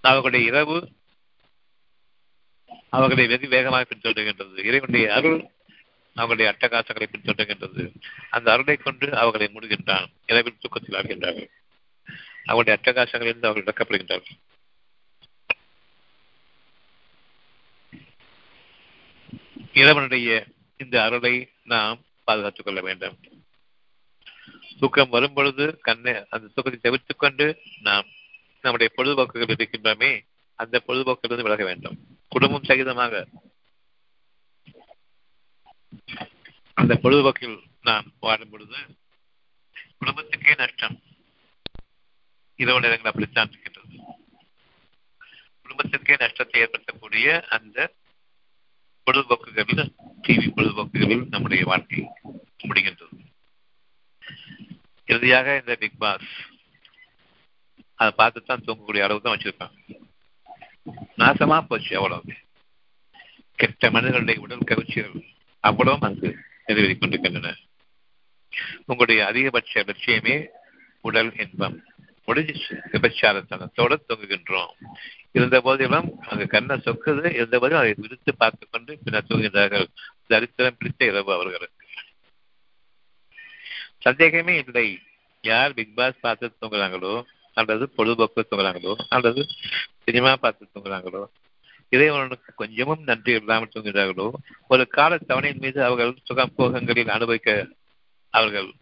அவர்களுடைய 0.00 0.46
இரவு 0.46 0.92
அவர்களை 2.88 3.26
வெகு 3.26 3.48
வேகமாக 3.48 3.84
பின்தொடர்கின்றது. 3.88 4.58
இறைவனுடைய 4.58 5.14
அருள் 5.14 5.50
அவர்களுடைய 6.18 6.48
அட்டகாசங்களை 6.52 7.06
பின்தொடர்கின்றது. 7.12 7.94
அந்த 8.30 8.52
அருளை 8.52 8.76
கொண்டு 8.76 9.16
அவர்களை 9.16 9.46
மூடுகின்றான். 9.46 10.06
இரவில் 10.26 10.58
தூக்கத்தில் 10.60 11.00
ஆகின்றார்கள் 11.00 11.48
அவருடைய 12.44 12.78
அட்டகாசங்களிலிருந்து 12.78 13.46
அவர்கள் 13.46 13.64
இழக்கப்படுகின்றார்கள் 13.64 14.36
இறைவனுடைய 19.72 20.46
இந்த 20.76 21.02
அருளை 21.02 21.48
நாம் 21.64 22.04
பாதுகாத்துக் 22.24 22.64
கொள்ள 22.64 22.80
வேண்டும். 22.80 23.18
தூக்கம் 24.78 25.08
வரும் 25.08 25.34
பொழுது 25.34 25.78
கண்ணை 25.80 26.12
அந்த 26.12 26.46
தூக்கத்தை 26.54 26.80
தவிர்த்துக் 26.80 27.18
கொண்டு 27.18 27.58
நாம் 27.82 28.06
நம்முடைய 28.62 28.92
பொழுதுபோக்குகள் 28.96 29.54
இருக்கின்றோமே 29.58 30.20
அந்த 30.54 30.82
பொழுதுபோக்கிலிருந்து 30.86 31.42
விலக 31.42 31.64
வேண்டும். 31.64 31.96
குடும்பம் 32.28 32.62
சகிதமாக 32.62 33.26
அந்த 36.78 36.94
பொழுதுபோக்கில் 37.02 37.58
நாம் 37.82 38.12
வாடும் 38.20 38.50
பொழுது 38.50 38.76
குடும்பத்துக்கே 40.00 40.56
நஷ்டம். 40.56 41.02
இரவு 42.56 42.80
நேரங்கள் 42.80 43.10
அப்படித்தான் 43.10 43.50
இருக்கின்றது. 43.50 43.94
குடும்பத்திற்கே 45.62 46.16
நஷ்டத்தை 46.18 46.62
ஏற்படுத்தக்கூடிய 46.62 47.42
அந்த 47.42 47.92
பொழுதுபோக்குகளில் 49.06 49.92
டிவி 50.22 50.46
பொழுதுபோக்குகளில் 50.56 51.26
நம்முடைய 51.28 51.64
வாழ்க்கை 51.64 52.06
முடிகின்றது. 52.64 53.18
இறுதியாக 55.04 55.56
இந்த 55.56 55.76
பிக் 55.76 55.98
பாஸ் 55.98 56.30
அதை 57.94 58.12
பார்த்து 58.16 58.42
தான் 58.42 58.64
தூங்கக்கூடிய 58.66 59.02
அளவு 59.02 59.20
தான் 59.20 59.36
வச்சிருக்காங்க. 59.36 60.00
நாசமா 61.18 61.66
போச்சு 61.66 61.96
அவ்வளவு. 61.96 62.34
கெட்ட 63.54 63.90
மனிதர்களுடைய 63.90 64.40
உடல் 64.40 64.68
கவிச்சியல் 64.70 65.34
அவ்வளவும் 65.60 66.00
அங்கு 66.00 66.30
நிறைவேறி 66.68 66.98
கொண்டிருக்கின்றன. 66.98 67.56
உங்களுடைய 68.86 69.26
அதிகபட்ச 69.26 69.82
லட்சியமே 69.82 70.46
உடல் 71.00 71.32
இன்பம். 71.36 71.78
முடிஞ்சிச்சு. 72.26 72.72
விபச்சாரத்தனத்தோடு 72.92 73.96
தொங்குகின்றோம். 74.08 74.72
இருந்த 75.32 75.60
போதிலும் 75.60 76.08
அங்கு 76.28 76.46
கண்ணை 76.46 76.76
சொக்குது. 76.76 77.32
இருந்த 77.32 77.58
போதிலும் 77.58 77.80
அதை 77.80 77.94
விரித்து 77.96 78.36
பார்த்து 78.36 78.68
கொண்டு 78.70 78.98
பின்னர் 79.04 79.28
தூங்குகின்றார்கள். 79.28 79.86
தரித்திரம் 80.26 80.76
பிடித்த 80.78 81.04
இரவு 81.04 81.32
அவர்களுக்கு. 81.32 81.86
சந்தேகமே 83.98 84.62
இல்லை. 84.66 84.88
யார் 85.42 85.74
பிக் 85.74 85.96
பாஸ் 85.96 86.20
பார்த்து 86.20 86.56
தூங்குறாங்களோ 86.60 87.24
அல்லது 87.54 87.88
பொழுதுபோக்கு 87.88 88.46
தூங்குறாங்களோ 88.50 88.94
அல்லது 89.08 89.46
சினிமா 90.04 90.36
பார்த்து 90.36 90.68
தூங்குறாங்களோ 90.74 91.24
இறைவனுக்கு 91.88 92.52
கொஞ்சமும் 92.54 93.02
நன்றி 93.02 93.32
இல்லாமல் 93.32 93.68
தூங்குகிறார்களோ 93.74 94.30
ஒரு 94.68 94.88
கால 94.88 95.18
தவணையின் 95.28 95.60
மீது 95.60 95.84
அவர்கள் 95.84 96.14
சுகம் 96.24 96.52
போகங்களில் 96.58 97.08
அனுபவிக்க 97.08 97.68
அவர்கள் 98.30 98.72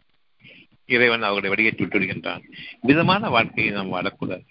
இறைவன் 0.87 1.23
அவர்களை 1.23 1.49
வெளியேற்றி 1.49 1.85
விட்டு 1.85 1.99
விடுகின்றான். 1.99 2.43
விதமான 2.81 3.29
வாழ்க்கையை 3.29 3.73
நாம் 3.73 3.93
வாழக்கூடாது. 3.93 4.45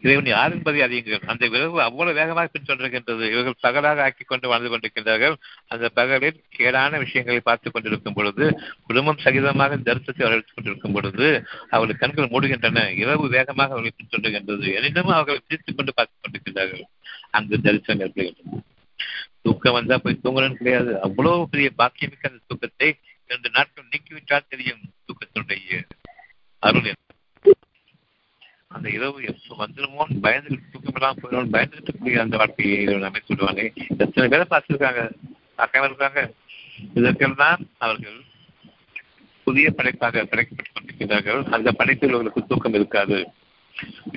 இறைவன் 0.00 0.24
யார் 0.24 0.52
என்பதை 0.52 0.80
அறியுங்கள்? 0.80 1.26
அந்த 1.26 1.48
விரைவு 1.48 1.82
அவ்வளவு 1.82 2.16
வேகமாக 2.16 2.50
பின்தொடர்கின்றது 2.58 3.30
இவர்கள் 3.30 3.54
பகலாக 3.60 4.02
ஆக்கி 4.02 4.24
கொண்டு 4.24 4.48
வாழ்ந்து 4.48 4.78
கொண்டிருக்கின்றார்கள். 4.78 5.34
அந்த 5.66 5.88
பகலில் 5.88 6.44
கேடான 6.58 6.98
விஷயங்களை 6.98 7.40
பார்த்துக் 7.40 7.72
கொண்டிருக்கும் 7.72 8.12
பொழுது 8.12 8.60
குடும்பம் 8.86 9.18
சகிதமாக 9.24 9.76
தரிசனத்தை 9.76 10.24
வரவேற்றுக் 10.24 10.54
கொண்டிருக்கும் 10.54 10.92
பொழுது 10.92 11.46
அவர்கள் 11.70 12.10
கண்கள் 12.10 12.28
மூடுகின்றன. 12.28 12.96
இரவு 12.96 13.28
வேகமாக 13.28 13.74
அவர்களை 13.74 13.92
பின்தொடர்கின்றது 13.96 14.74
எனினும் 14.74 15.06
அவர்கள் 15.06 15.40
பிரித்துக் 15.48 15.76
கொண்டு 15.76 15.94
பார்த்துக் 15.94 16.22
கொண்டிருக்கின்றார்கள். 16.22 16.82
அங்கு 17.30 17.60
தரிசனம் 17.60 18.06
ஏற்படுகின்றன 18.06 18.62
தூக்கம் 19.42 19.72
வந்தா 19.72 19.98
போய் 19.98 20.20
தூங்கணும்னு 20.24 20.54
கிடையாது. 20.54 21.02
அவ்வளவு 21.02 21.48
பெரிய 21.48 21.70
பாக்கியமிக்க 21.78 22.28
அந்த 22.28 22.42
தூக்கத்தை 22.46 22.98
இரண்டு 23.28 23.50
நாட்கள் 23.52 23.84
நீக்கிவிட்டால் 23.84 24.48
தெரியும் 24.48 24.80
தூக்கத்தினுடைய 25.06 25.82
அருள் 26.58 26.92
அந்த 28.68 28.88
இரவு 28.90 29.22
எப்போ 29.22 29.66
வந்துடுமோ 29.66 30.20
பயந்து 30.20 30.58
தூக்கமெல்லாம் 30.72 31.16
போயிடும் 31.22 31.52
பயந்துகிட்டு 31.52 31.96
கூடிய 31.98 32.20
அந்த 32.20 32.36
வாழ்க்கையை 32.36 32.86
அமைத்து 32.86 33.22
சொல்லுவாங்க 33.26 33.62
எத்தனை 33.98 34.28
பேரை 34.28 34.46
பார்த்துருக்காங்க. 34.50 35.02
பார்க்காம 35.58 35.84
இருக்காங்க. 35.84 36.32
இதற்கெல்லாம் 36.94 37.60
அவர்கள் 37.78 38.18
புதிய 39.44 39.70
படைப்பாக 39.70 40.22
படைக்கப்பட்டுக் 40.22 40.74
கொண்டிருக்கிறார்கள். 40.74 41.42
அந்த 41.44 41.72
படைப்பில் 41.72 42.08
அவர்களுக்கு 42.08 42.46
தூக்கம் 42.46 42.74
இருக்காது. 42.74 43.28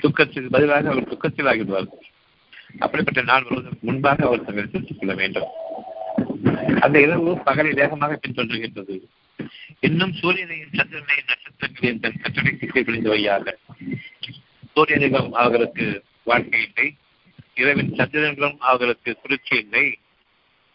தூக்கத்துக்கு 0.02 0.50
பதிலாக 0.50 0.90
அவர்கள் 0.90 1.10
துக்கத்தில் 1.10 1.46
ஆகிடுவார்கள் 1.46 2.02
அப்படிப்பட்ட 2.80 3.22
நாள் 3.22 3.44
வருவதற்கு 3.44 3.78
முன்பாக 3.82 4.26
அவர் 4.26 4.46
தங்களை 4.46 4.70
செலுத்திக் 4.70 5.00
கொள்ள 5.00 5.14
வேண்டும். 5.14 5.50
அந்த 6.80 7.02
இரவு 7.02 7.36
பகலை 7.46 7.74
வேகமாக 7.74 8.20
பின்தொன்றுகின்றது 8.28 9.00
இன்னும் 9.82 10.12
சூரியனையும் 10.12 10.74
சந்திரனையும் 10.74 11.28
நட்சத்திரங்களையும் 11.28 12.00
தன் 12.00 12.22
கட்டளைக்கு 12.22 12.66
கீழ்பிடிந்து 12.66 13.14
வையாக 13.14 13.54
சூரியனிலும் 14.76 15.32
அவர்களுக்கு 15.32 16.04
வாழ்க்கை 16.24 16.62
இல்லை. 16.62 16.96
இரவின் 17.56 17.92
சந்திரன்களும் 17.92 18.58
அவர்களுக்கு 18.58 19.16
குளிர்ச்சி 19.16 19.58
இல்லை. 19.58 19.98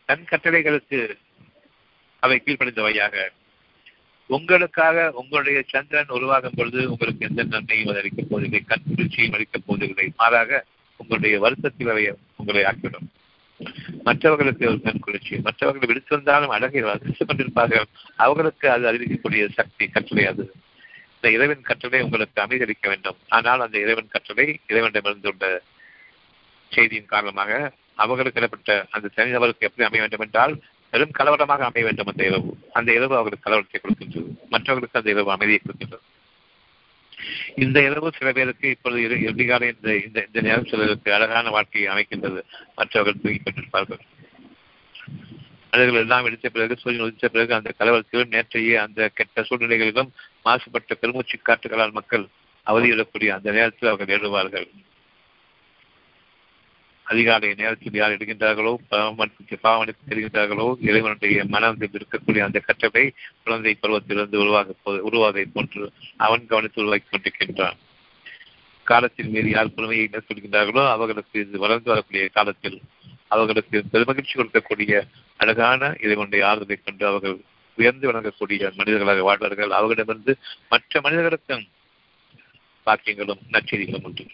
தன் 0.05 0.25
கட்டளைகளுக்கு 0.31 1.19
அவை 2.19 2.43
கீழ்ப்படைந்தவையாக 2.45 3.29
உங்களுக்காக 4.27 5.11
உங்களுடைய 5.11 5.63
சந்திரன் 5.67 6.09
உருவாகும் 6.09 6.55
பொழுது 6.57 6.91
உங்களுக்கு 6.91 7.27
எந்த 7.29 7.43
நன்மையும் 7.43 7.95
அளிக்கப் 7.95 8.31
போவதில்லை 8.31 8.61
கண் 8.61 8.83
குளிர்ச்சியும் 8.89 9.33
அளிக்கப் 9.33 9.63
போவதில்லை. 9.67 10.13
மாறாக 10.17 10.65
உங்களுடைய 10.97 11.39
வருத்தத்தில் 11.39 11.89
அவை 11.89 12.15
உங்களை 12.37 12.63
ஆக்கிவிடும். 12.63 13.09
மற்றவர்களுக்கு 14.05 14.69
ஒரு 14.69 14.81
பெண் 14.81 14.99
குளிர்ச்சி. 14.99 15.39
மற்றவர்கள் 15.39 15.89
விடுத்திருந்தாலும் 15.89 16.55
அழகை 16.57 16.81
ரசித்துக் 16.81 17.31
கொண்டிருப்பார்கள் 17.31 17.85
அவர்களுக்கு 18.17 18.71
அது 18.71 18.93
அறிவிக்கக்கூடிய 18.93 19.49
சக்தி 19.53 19.89
கட்டளை 19.89 20.27
அது. 20.27 20.53
இந்த 21.15 21.31
இறைவன் 21.31 21.63
கட்டளை 21.63 22.01
உங்களுக்கு 22.03 22.43
அமைதியளிக்க 22.43 22.87
வேண்டும். 22.87 23.17
ஆனால் 23.29 23.61
அந்த 23.61 23.79
இறைவன் 23.79 24.09
கட்டளை 24.09 24.61
இறைவனிடமிருந்துள்ள 24.69 25.59
செய்தியின் 26.71 27.13
காரணமாக 27.15 27.73
அவர்களுக்கு 27.95 28.41
இடப்பட்ட 28.41 28.87
அந்த 28.91 29.11
தனிநபருக்கு 29.17 29.67
எப்படி 29.69 29.89
அமைய 29.89 30.01
வேண்டும் 30.01 30.21
என்றால் 30.21 30.63
பெரும் 30.91 31.17
கலவரமாக 31.19 31.65
அமைய 31.65 31.85
வேண்டும் 31.85 32.07
அந்த 32.07 32.25
இரவு. 32.25 32.59
அந்த 32.73 32.93
இரவு 32.93 33.17
அவர்களுக்கு 33.17 33.51
கலவரத்தை 33.51 33.81
கொடுக்கின்றது. 33.81 34.31
மற்றவர்களுக்கு 34.49 34.99
அந்த 34.99 35.11
இரவு 35.11 35.31
அமைதியை 35.31 35.61
கொடுக்கின்றது. 35.63 36.05
இந்த 37.57 37.83
இரவு 37.83 38.13
சில 38.19 38.33
பேருக்கு 38.33 38.71
இப்பொழுது 38.71 39.23
எதிர்கால 39.23 39.67
இந்த 39.67 39.97
இந்த 39.97 40.19
இந்த 40.27 40.41
நேரம் 40.41 40.67
சிலருக்கு 40.67 41.15
அழகான 41.15 41.51
வாழ்க்கையை 41.51 41.95
அமைக்கின்றது. 41.95 42.43
மற்றவர்கள் 42.75 43.23
தூங்கிக் 43.23 43.47
கொண்டிருப்பார்கள் 43.47 44.03
மனிதர்கள் 45.71 46.03
எல்லாம் 46.03 46.25
எடுத்த 46.25 46.49
பிறகு 46.49 46.77
சூரியன் 46.77 47.07
உதித்த 47.07 47.29
பிறகு 47.29 47.55
அந்த 47.55 47.71
கலவரத்திலும் 47.79 48.31
நேற்றைய 48.31 48.83
அந்த 48.83 49.09
கெட்ட 49.09 49.43
சூழ்நிலைகளிலும் 49.43 50.11
மாசுபட்ட 50.45 50.95
பெருமூச்சு 51.01 51.39
காற்றுகளால் 51.43 51.93
மக்கள் 51.93 52.27
அவதியிடக்கூடிய 52.67 53.29
அந்த 53.29 53.51
நேரத்தில் 53.51 53.89
அவர்கள் 53.89 54.21
எழுவார்கள். 54.21 54.69
அதிகாலை 57.11 57.49
நேரத்தில் 57.55 57.99
யார் 57.99 58.15
எடுக்கின்றார்களோ 58.17 58.73
பாவமனுக்கு 58.91 59.57
பாவமனுக்கு 59.63 60.09
தெரிகின்றார்களோ 60.09 60.67
இறைவனுடைய 60.81 61.45
மனம் 61.45 61.79
இருக்கக்கூடிய 61.79 62.39
அந்த 62.39 62.59
கட்டளை 62.59 63.05
குழந்தை 63.45 63.73
பருவத்திலிருந்து 63.83 64.37
உருவாக 64.37 64.75
உருவாதை 65.11 65.45
போன்று 65.53 65.93
அவன் 66.17 66.47
கவனித்து 66.47 66.81
உருவாக்கி 66.83 67.09
கொண்டிருக்கின்றான். 67.09 67.77
காலத்தின் 68.87 69.31
மீது 69.31 69.51
யார் 69.51 69.75
புலமையை 69.75 70.07
மேற்கொள்கின்றார்களோ 70.13 70.83
அவர்களுக்கு 70.91 71.41
இது 71.41 71.59
வளர்ந்து 71.59 71.91
வரக்கூடிய 71.91 72.29
காலத்தில் 72.29 72.79
அவர்களுக்கு 73.29 73.85
பெருமகிழ்ச்சி 73.93 74.35
கொடுக்கக்கூடிய 74.35 75.03
அழகான 75.37 75.95
இறைவனுடைய 76.01 76.43
ஆறுதலை 76.47 76.77
கொண்டு 76.85 77.07
அவர்கள் 77.07 77.37
உயர்ந்து 77.79 78.11
வழங்கக்கூடிய 78.13 78.73
மனிதர்களாக 78.77 79.23
வாழ்வார்கள். 79.23 79.71
அவர்களிடமிருந்து 79.71 80.35
மற்ற 80.69 81.01
மனிதர்களுக்கும் 81.01 81.65
பாக்கியங்களும் 82.87 83.43
நச்செய்திகளும் 83.53 84.05
உண்டு. 84.05 84.27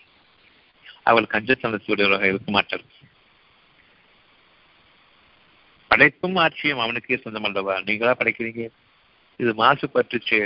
அவள் 1.07 1.33
கஞ்சத்தனத்துடையவராக 1.33 2.31
இருக்க 2.31 2.51
மாட்டார் 2.53 2.85
படைப்பும் 5.91 6.37
ஆட்சியும் 6.37 6.83
அவனுக்கே 6.83 7.17
சொந்தம் 7.17 7.45
அல்லவா 7.45 7.75
நீங்களா 7.87 8.13
படைக்கிறீங்க? 8.19 8.63
இது 9.41 9.51
மாசுபட்டுச்சு 9.59 10.39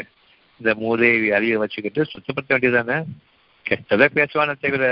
இந்த 0.61 0.71
மூதேவி 0.83 1.29
அறிவை 1.31 1.59
வச்சுக்கிட்டு 1.63 2.03
சுத்தப்படுத்த 2.05 2.55
வேண்டியதானே 2.55 2.97
கெட்டதை 3.67 4.07
பேசுவானே 4.17 4.55
தவிர 4.57 4.85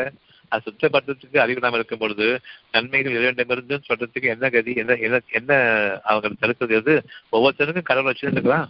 அது 0.52 0.64
சுத்தப்படுத்துறதுக்கு 0.66 1.42
அறிவிடாமல் 1.44 1.78
இருக்கும் 1.78 2.02
பொழுது 2.02 2.26
நன்மைகள் 2.72 3.16
இரண்டிடமிருந்து 3.18 3.76
சொல்றதுக்கு 3.88 4.32
என்ன 4.34 4.50
கதி 4.50 4.72
என்ன 4.82 4.96
என்ன 5.06 5.20
என்ன 5.38 5.52
அவங்க 6.04 6.34
தடுக்கிறது 6.42 6.78
எது? 6.80 6.94
ஒவ்வொருத்தருக்கும் 7.32 7.88
கடவுள் 7.90 8.10
வச்சிருந்துக்கலாம் 8.10 8.68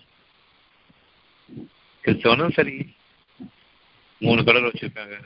கிறிஸ்தவனும் 2.04 2.54
சரி. 2.56 2.76
மூணு 4.22 4.40
கடவுள் 4.44 4.70
வச்சிருக்காங்க. 4.70 5.16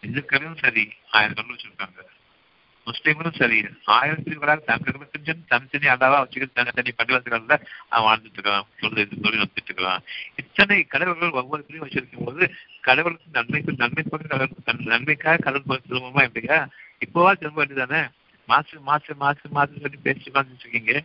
இந்துக்களும் 0.00 0.56
சரி 0.56 0.92
ஆயிரம் 1.10 1.34
கடவுள் 1.34 1.56
வச்சிருக்காங்க. 1.56 2.00
முஸ்லீம்களும் 2.86 3.36
சரி 3.36 3.64
ஆயிரம் 3.84 4.22
பிரிவுகளாக 4.22 4.64
தங்களுக்கு 4.64 5.34
தனித்தனி 5.48 5.86
அண்டாவா 5.86 6.18
வச்சுக்கிட்டு 6.18 6.58
தனித்தனி 6.58 6.90
பண்டிகர்கள்ல 6.98 7.60
அவன் 7.88 8.06
வாழ்ந்துட்டு 8.06 8.38
இருக்கான் 8.38 8.66
தொழில் 8.80 9.08
தொழில் 9.22 9.40
வந்துட்டு 9.40 10.00
இத்தனை 10.36 10.84
கடவுள்கள் 10.84 11.30
ஒவ்வொரு 11.30 11.62
பிரிவு 11.62 11.86
வச்சிருக்கும் 11.86 12.24
போது 12.24 12.50
கடவுளுக்கு 12.80 13.24
நன்மைக்கு 13.32 13.72
நன்மை 13.76 14.04
நன்மைக்காக 14.84 15.36
கடவுள் 15.36 15.80
திரும்பமா 15.88 16.22
எப்படியா? 16.28 16.68
இப்போவா 17.04 17.32
திரும்ப 17.32 17.66
வேண்டியதானே 17.66 18.08
மாசு 18.46 18.80
மாசு 18.80 19.14
மாசு 19.14 19.48
மாசு 19.48 19.72
சொல்லி 19.80 19.96
பேசி 19.96 20.30
உட்காந்துட்டு 20.30 20.66
இருக்கீங்க. 20.66 21.04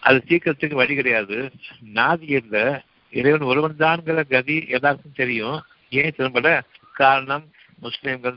அது 0.00 0.24
சீக்கிரத்துக்கு 0.28 0.76
வழி 0.76 0.94
கிடையாது. 0.94 1.50
நாதியல்ல 1.94 2.82
இறைவன் 3.10 3.48
ஒருவன் 3.48 3.76
தான்கிற 3.76 4.22
கதி 4.22 4.66
எல்லாருக்கும் 4.68 5.12
தெரியும். 5.14 5.64
ஏன் 5.90 6.14
திரும்பல? 6.18 6.62
காரணம் 6.92 7.52
முஸ்லிம்கள் 7.78 8.36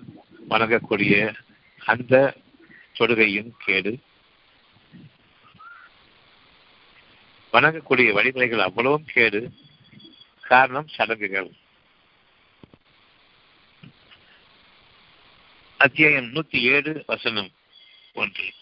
வணங்கக்கூடிய 0.50 1.34
அந்த 1.86 2.34
தொடுகையும் 3.00 3.52
கேடு. 3.66 4.00
வணங்கக்கூடிய 7.54 8.12
வழிமுறைகள் 8.12 8.60
அவ்வளவும் 8.60 9.06
கேடு. 9.06 9.52
காரணம் 10.42 10.88
சடங்குகள். 10.88 11.52
அத்தியாயம் 15.78 16.34
நூத்தி 16.34 16.62
ஏழு 16.62 17.04
வசனம் 17.08 17.52
ஒன்று. 18.14 18.54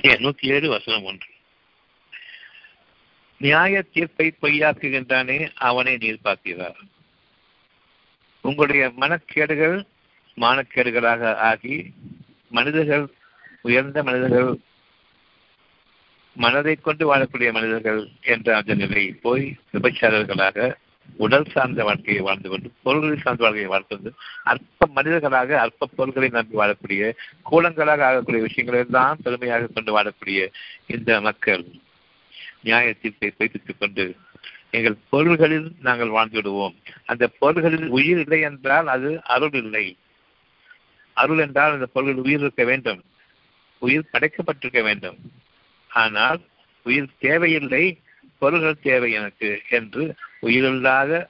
அத்தியாயம் 0.00 0.24
நூத்தி 0.26 0.46
ஏழு 0.46 0.68
வசனம் 0.68 1.04
ஒன்று. 1.04 1.26
நியாய 3.38 3.82
தீர்ப்பை 3.82 4.34
பொய்யாக்குகின்றானே 4.42 5.50
அவனை 5.54 5.96
நீர் 5.96 6.20
பார்க்கிறார். 6.22 6.78
உங்களுடைய 8.40 8.92
மனக்கேடுகள் 9.00 9.84
மானக்கேடுகளாக 10.36 11.34
ஆகி 11.34 11.92
மனிதர்கள் 12.50 13.06
உயர்ந்த 13.60 14.02
மனிதர்கள் 14.02 14.58
மனதை 16.34 16.76
கொண்டு 16.76 17.16
வாழக்கூடிய 17.16 17.52
மனிதர்கள் 17.52 18.08
என்ற 18.22 18.56
அந்த 18.56 18.74
நிலை 18.74 19.12
போய் 19.12 19.56
விபச்சாரர்களாக 19.72 20.74
உடல் 21.16 21.50
சார்ந்த 21.50 21.84
வாழ்க்கையை 21.84 22.22
வாழ்ந்து 22.22 22.48
கொண்டு 22.48 22.70
பொருள்கள் 22.82 23.22
சார்ந்த 23.22 23.42
வாழ்க்கையை 23.42 23.70
வாழ்ந்து 23.70 23.88
கொண்டு 23.88 24.12
அற்ப 24.42 24.86
மனிதர்களாக 24.86 25.58
அற்ப 25.60 25.86
பொருள்களை 25.96 26.28
நம்பி 26.28 26.56
வாழக்கூடிய 26.56 27.12
கூலங்களாக 27.50 28.02
ஆகக்கூடிய 28.02 28.42
விஷயங்களை 28.42 28.84
தான் 28.84 29.20
பெருமையாக 29.22 29.66
கொண்டு 29.74 29.98
வாழக்கூடிய 29.98 30.48
இந்த 30.86 31.20
மக்கள் 31.20 31.64
நியாய 32.62 32.92
தீர்ப்பை 32.92 33.32
பொய்ப்பித்துக் 33.38 33.78
கொண்டு 33.78 34.16
எங்கள் 34.70 34.96
பொருள்களில் 35.08 35.72
நாங்கள் 35.80 36.08
வாழ்ந்து 36.08 36.36
விடுவோம். 36.36 36.74
அந்த 37.04 37.28
பொருள்களில் 37.28 37.88
உயிர் 37.88 38.18
இல்லை 38.18 38.40
என்றால் 38.40 38.86
அது 38.86 39.20
அருள் 39.24 39.52
இல்லை. 39.52 39.96
அருள் 41.14 41.38
என்றால் 41.38 41.72
அந்த 41.72 41.86
பொருள்கள் 41.86 42.24
உயிர் 42.24 42.40
இருக்க 42.40 42.64
வேண்டும். 42.64 43.02
உயிர் 43.78 44.10
படைக்கப்பட்டிருக்க 44.12 44.82
வேண்டும். 44.82 45.18
ஆனால் 45.88 46.40
உயிர் 46.82 47.08
தேவையில்லை 47.18 48.00
பொருள்கள் 48.38 48.82
தேவை 48.82 49.12
எனக்கு 49.12 49.62
என்று 49.70 50.14
உயிரில்லாத 50.40 51.28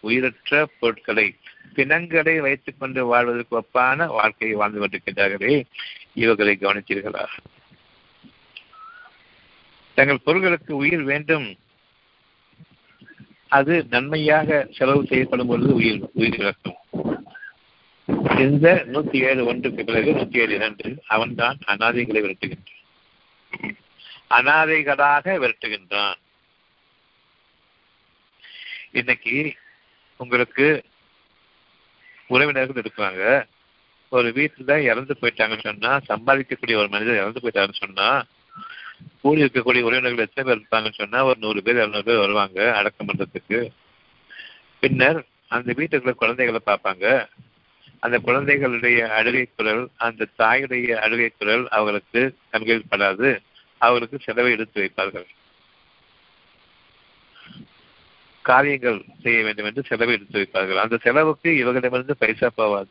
உயிரற்ற 0.00 0.68
பொருட்களை 0.80 1.36
பிணங்களை 1.74 2.40
வைத்துக் 2.40 2.76
கொண்டு 2.78 3.06
வாழ்வதற்கு 3.06 3.60
ஒப்பான 3.60 4.06
வாழ்க்கையை 4.06 4.56
வாழ்ந்து 4.56 4.80
கொண்டிருக்கின்றார்களே 4.80 5.64
இவர்களை 6.14 6.58
கவனித்தீர்களா? 6.60 7.24
தங்கள் 9.94 10.18
பொருள்களுக்கு 10.24 10.76
உயிர் 10.76 11.02
வேண்டும். 11.02 11.58
அது 13.48 13.86
நன்மையாக 13.90 14.68
செலவு 14.72 15.06
செய்யப்படும் 15.06 15.46
பொழுது 15.46 15.74
உயிர் 15.74 16.10
உயிர் 16.12 16.38
இழக்கும். 16.38 16.74
இந்த 18.38 18.84
நூத்தி 18.86 19.16
ஏழு 19.16 19.44
ஒன்றுக்கு 19.44 19.84
பிறகு 19.84 20.12
நூத்தி 20.12 20.36
ஏழு 20.36 20.54
இரண்டு 20.54 21.02
அவன்தான் 21.06 21.58
அனாதைகளை 21.66 22.22
விரட்டுகின்றான். 22.22 22.78
அனாதைகளாக 24.30 25.38
விரட்டுகின்றான். 25.38 26.14
இன்னைக்கு 28.92 29.54
உங்களுக்கு 30.16 30.82
உறவினர்கள் 32.26 32.76
இருக்காங்க. 32.76 33.46
ஒரு 34.08 34.28
வீட்டுல 34.28 34.78
இறந்து 34.78 35.16
போயிட்டாங்கன்னு 35.20 35.60
சொன்னா 35.60 36.00
சம்பாதிக்கக்கூடிய 36.08 36.76
ஒரு 36.76 36.88
மனிதர் 36.88 37.14
இறந்து 37.14 37.40
போயிட்டாருன்னு 37.42 37.74
சொன்னா 37.74 38.24
கூடி 39.20 39.42
இருக்கக்கூடிய 39.42 39.82
உறவினர்கள் 39.82 40.26
எத்தனை 40.26 40.54
பேர் 40.54 40.62
இருப்பாங்கன்னு 40.62 40.92
சொன்னா 40.92 41.24
ஒரு 41.24 41.38
நூறு 41.40 41.62
பேர் 41.62 41.76
இரநூறு 41.76 42.02
பேர் 42.02 42.18
வருவாங்க 42.18 42.76
அடக்கம் 42.76 43.06
பண்றதுக்கு. 43.06 43.68
பின்னர் 44.80 45.24
அந்த 45.48 45.72
வீட்டுக்குள்ள 45.76 46.10
குழந்தைகளை 46.10 46.60
பார்ப்பாங்க. 46.66 47.28
அந்த 47.98 48.18
குழந்தைகளுடைய 48.18 49.12
அழுகை 49.12 49.48
குரல் 49.56 49.88
அந்த 49.96 50.26
தாயுடைய 50.38 50.94
அழுகை 50.94 51.32
குரல் 51.38 51.68
அவர்களுக்கு 51.68 52.36
கண்களில் 52.50 52.88
படாது. 52.90 53.40
அவர்களுக்கு 53.78 54.18
செலவை 54.20 54.52
எடுத்து 54.52 54.82
வைப்பார்கள். 54.82 55.26
காரியங்கள் 58.42 58.98
செய்ய 59.22 59.42
வேண்டும் 59.44 59.68
என்று 59.68 59.82
செலவை 59.88 60.14
எடுத்து 60.14 60.40
வைப்பார்கள். 60.40 60.82
அந்த 60.84 60.96
செலவுக்கு 61.04 61.50
இவர்களிடமிருந்து 61.62 62.20
பைசா 62.22 62.50
போவாது 62.56 62.90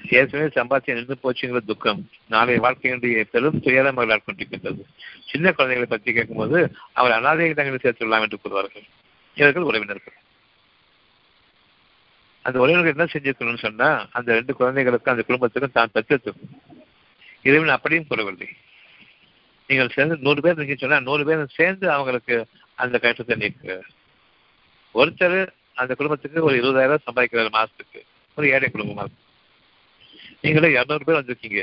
ஏற்கனவே 0.00 0.48
சம்பாத்தியம் 0.56 0.98
நின்று 0.98 1.16
போச்சுங்கிற 1.22 1.60
துக்கம் 1.64 2.00
நாளை 2.34 2.54
வாழ்க்கையினுடைய 2.58 3.24
பெரும் 3.32 3.60
துயரம் 3.64 3.98
அவர்கள் 3.98 4.24
கொண்டிருக்கின்றது. 4.26 4.82
சின்ன 5.30 5.52
குழந்தைகளை 5.52 5.88
பற்றி 5.90 6.10
கேட்கும்போது 6.12 6.58
அவர் 6.92 7.16
அனாதை 7.18 7.48
இடங்களில் 7.48 7.84
சேர்த்துள்ளலாம் 7.84 8.24
என்று 8.26 8.40
கூறுவார்கள். 8.42 8.86
இவர்கள் 9.36 9.68
உறவினர்கள். 9.70 10.16
அந்த 12.44 12.56
உறவினர்கள் 12.62 12.94
என்ன 12.96 13.06
செஞ்சிருக்கணும்னு 13.12 13.64
சொன்னா 13.66 13.90
அந்த 14.18 14.28
ரெண்டு 14.38 14.52
குழந்தைகளுக்கும் 14.60 15.14
அந்த 15.14 15.24
குடும்பத்துக்கும் 15.28 15.76
தான் 15.78 15.94
பெற்றிருக்கும் 15.96 16.40
இறைவன் 17.48 17.76
அப்படியும் 17.76 18.08
கூறவில்லை. 18.10 18.48
நீங்கள் 19.68 19.94
சேர்ந்து 19.96 20.16
நூறு 20.26 20.40
பேர் 20.44 20.60
நீங்க 20.62 20.76
சொன்னா 20.78 20.98
நூறு 21.08 21.22
பேர் 21.28 21.58
சேர்ந்து 21.58 21.86
அவங்களுக்கு 21.96 22.36
அந்த 22.80 22.98
கஷ்டத்தை 22.98 23.36
நீக்கு. 23.36 23.74
ஒருத்தர் 24.94 25.38
அந்த 25.74 25.94
குடும்பத்துக்கு 25.94 26.42
ஒரு 26.42 26.56
இருபதாயிரம் 26.62 27.06
சம்பாதிக்கிறார் 27.06 27.56
மாசத்துக்கு. 27.58 28.00
ஒரு 28.36 28.46
ஏழை 28.50 28.68
குடும்பமா 28.68 29.04
இருக்கும் 29.04 29.26
நீங்களே 30.40 30.68
இரநூறு 30.74 31.04
பேர் 31.04 31.20
வந்திருக்கீங்க. 31.20 31.62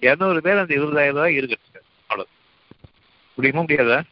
இரநூறு 0.00 0.40
பேர் 0.40 0.62
அந்த 0.62 0.74
இருபதாயிரம் 0.74 1.16
ரூபாய் 1.16 1.38
இருக்கட்டுங்க 1.38 1.80
அவ்வளவு. 2.06 2.28
முடியுமா 3.34 3.62
முடியாதா? 3.62 4.02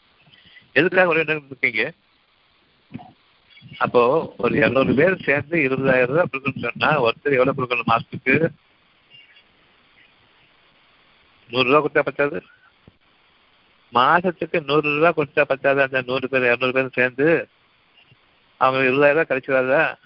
எதுக்காக 0.72 1.08
ஒரு 1.08 1.24
இருக்கீங்க 1.24 1.92
அப்போ 3.78 4.02
ஒரு 4.38 4.54
இரநூறு 4.58 4.94
பேர் 4.94 5.22
சேர்ந்து 5.22 5.56
இருபதாயிரம் 5.58 6.10
ரூபாய் 6.12 6.30
கொடுக்கணும்னு 6.32 6.68
சொன்னா 6.68 6.90
ஒருத்தர் 7.04 7.36
எவ்வளவு 7.38 7.58
கொடுக்கணும் 7.58 7.92
மாசத்துக்கு? 7.92 8.34
நூறு 11.50 11.68
ரூபா 11.70 11.80
கொடுத்தா 11.86 12.04
பத்தாது. 12.04 12.42
மாசத்துக்கு 13.93 14.64
நூறு 14.64 14.97
ரூபா 14.97 15.12
கொடுத்தா 15.16 15.43
பத்தாது? 15.43 15.82
அந்த 15.82 16.03
நூறு 16.07 16.28
பேர் 16.28 16.43
இரநூறு 16.43 16.72
பேரும் 16.72 16.93
சேர்ந்து 16.95 17.49
அவங்க 18.57 18.80
இருபதாயிரம் 18.80 19.12
ரூபாய் 19.12 19.30
கிடைச்சிடாதா 19.30 19.97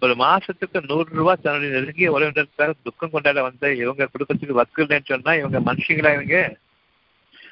ஒரு 0.00 0.14
மாசத்துக்கு 0.14 0.86
நூறு 0.86 1.08
ரூபாய் 1.12 1.40
தன்னுடைய 1.42 1.80
நெருங்கிய 1.80 2.12
உறவினருக்காக 2.12 2.72
துக்கம் 2.82 3.10
கொண்டாட 3.10 3.42
வந்த 3.42 3.74
இவங்க 3.74 4.06
குடும்பத்துக்கு 4.06 4.54
வக்கு 4.54 5.02
சொன்னா 5.04 5.34
இவங்க 5.34 5.60
மனுஷங்களா 5.60 6.12
இவங்க? 6.12 6.56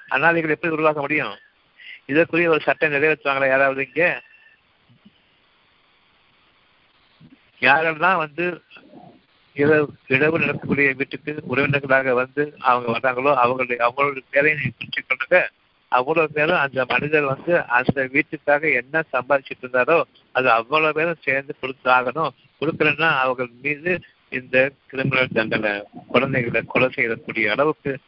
அனாதைகள் 0.08 0.50
எப்படி 0.50 0.72
உருவாக்க 0.72 1.00
முடியும்? 1.00 1.36
இதற்குரிய 2.06 2.50
ஒரு 2.50 2.60
சட்டம் 2.60 2.92
நிறைவேற்றுவாங்களா 2.92 3.48
யாராவது 3.48 3.86
இங்க? 3.86 4.22
யாரெல்லாம் 7.60 8.16
வந்து 8.16 8.62
இரவு 9.54 9.94
இரவு 10.06 10.38
நடக்கக்கூடிய 10.38 10.94
வீட்டுக்கு 10.94 11.42
உறவினர்களாக 11.48 12.12
வந்து 12.12 12.56
அவங்க 12.58 12.98
வர்றாங்களோ 12.98 13.32
அவங்களுடைய 13.42 13.78
அவங்களுடைய 13.86 14.22
பேரையும் 14.30 14.60
நீங்க 14.60 14.76
குறிச்சு 14.78 15.50
அவ்வளவு 15.92 16.32
பேரும் 16.32 16.58
அந்த 16.58 16.84
மனிதர் 16.88 17.24
வந்து 17.24 17.52
அந்த 17.66 18.08
வீட்டுக்காக 18.12 18.72
என்ன 18.72 19.02
சம்பாதிச்சுட்டு 19.12 19.62
இருந்தாரோ 19.62 20.02
அது 20.32 20.50
அவ்வளவு 20.50 20.92
பேரும் 20.92 21.22
சேர்ந்து 21.24 21.54
கொடுத்தாகணும். 21.62 22.34
கொடுக்கலன்னா 22.60 23.08
அவர்கள் 23.22 23.50
மீது 23.62 24.00
இந்த 24.28 24.56
கிரிமினல் 24.90 25.34
தண்டனை 25.34 25.72
குழந்தைகளை 26.08 26.62
கொலை 26.66 26.88
செய்யக்கூடிய 26.88 27.50
அளவுக்கு 27.50 27.98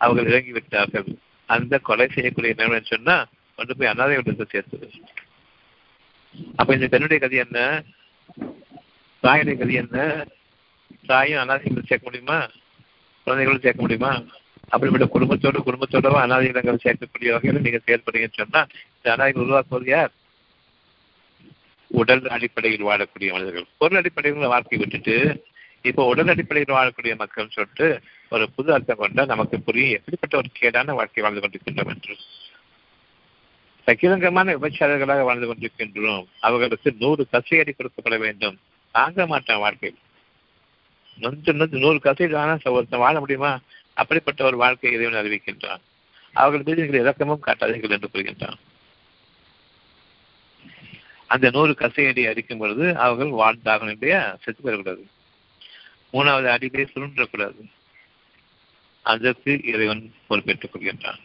அவர்கள் 0.00 0.30
இறங்கி 0.30 0.52
விட்டார்கள் 0.52 1.08
அந்த 1.46 1.78
கொலை 1.78 2.06
செய்யக்கூடிய 2.14 2.54
நிலைமை 2.56 2.80
சொன்னா 2.84 3.26
கொண்டு 3.54 3.76
போய் 3.76 3.88
அனாதை 3.88 4.16
விட்டு 4.16 4.46
சேர்த்தது 4.50 4.88
அப்ப 6.56 6.74
இந்த 6.74 6.88
பெண்ணுடைய 6.88 7.18
கதி 7.22 7.36
என்ன? 7.36 7.58
தாயுடைய 9.22 9.58
கதி 9.58 9.74
என்ன? 9.74 10.26
தாயும் 11.06 11.42
அனாதைகளை 11.42 11.82
சேர்க்க 11.86 12.02
முடியுமா? 12.02 12.48
குழந்தைகளும் 13.24 13.62
சேர்க்க 13.62 13.80
முடியுமா? 13.80 14.12
அப்படிப்பட்ட 14.68 15.12
குடும்பத்தோடு 15.12 15.58
குடும்பத்தோட 15.58 16.12
அனாதை 16.12 16.46
இடங்கள் 16.46 16.78
சேர்க்கக்கூடிய 16.84 17.32
வகையில் 17.32 17.60
நீங்க 17.60 17.80
செயல்படுறீங்கன்னு 17.86 18.44
சொன்னா 18.44 18.66
இந்த 19.02 19.40
உருவாக்குவது 19.40 19.90
யார்? 19.90 20.12
உடல் 21.86 22.26
அடிப்படையில் 22.26 22.84
வாழக்கூடிய 22.84 23.30
மனிதர்கள். 23.30 23.66
பொருள் 23.78 23.98
அடிப்படையில் 23.98 24.46
வாழ்க்கை 24.46 24.78
விட்டுட்டு 24.78 25.44
இப்போ 25.82 26.04
உடல் 26.04 26.28
அடிப்படையில் 26.28 26.74
வாழக்கூடிய 26.74 27.16
மக்கள் 27.16 27.48
சொல்லிட்டு 27.48 28.00
ஒரு 28.30 28.50
புது 28.50 28.72
அர்த்தம் 28.72 28.96
கொண்டா 28.96 29.24
நமக்கு 29.24 29.60
புரியும் 29.60 29.90
எப்படிப்பட்ட 29.90 30.36
ஒரு 30.36 30.48
கேடான 30.60 30.94
வாழ்க்கை 30.94 31.22
வாழ்ந்து 31.22 31.40
கொண்டிருக்கின்றோம் 31.40 31.88
என்று. 31.88 32.16
சகிரங்கமான 33.86 34.52
விபச்சாரர்களாக 34.54 35.22
வாழ்ந்து 35.22 35.54
கொண்டிருக்கின்றோம். 35.54 36.24
அவர்களுக்கு 36.40 36.94
நூறு 36.98 37.26
கசையடி 37.32 37.72
கொடுக்கப்பட 37.72 38.18
வேண்டும். 38.18 38.58
தாங்க 38.90 39.26
மாட்டான் 39.26 39.58
வாழ்க்கை. 39.58 39.94
நொந்து 41.18 41.52
நொந்து 41.52 41.78
நூறு 41.78 42.00
கசையில் 42.02 42.36
ஆனால் 42.36 42.58
ஒருத்தன் 42.64 43.00
வாழ 43.00 43.18
முடியுமா? 43.18 43.58
அப்படிப்பட்ட 43.96 44.40
ஒரு 44.44 44.56
வாழ்க்கை 44.56 44.92
இறைவன் 44.92 45.20
அறிவிக்கின்றான். 45.20 45.82
அவர்கள் 46.32 46.66
மீது 46.66 46.82
நீங்கள் 46.82 47.04
இறக்கமும் 47.04 47.44
காட்டாதீர்கள் 47.46 47.94
என்று 47.96 48.08
கூறுகின்றான். 48.12 48.58
அந்த 51.26 51.46
நூறு 51.50 51.72
கசையடி 51.78 52.24
அடிக்கும் 52.28 52.58
பொழுது 52.58 52.86
அவர்கள் 52.98 53.36
வாழ்ந்தாகணும் 53.40 53.94
இல்லையா? 53.94 54.22
செத்து 54.42 54.62
பெறக்கூடாது 54.64 55.04
மூணாவது 56.12 56.48
அடியிலே 56.56 56.84
சுருண்டக்கூடாது. 56.94 57.62
அதற்கு 59.02 59.52
இறைவன் 59.72 60.02
பொறுப்பேற்றுக் 60.28 60.74
கொள்கின்றான். 60.74 61.20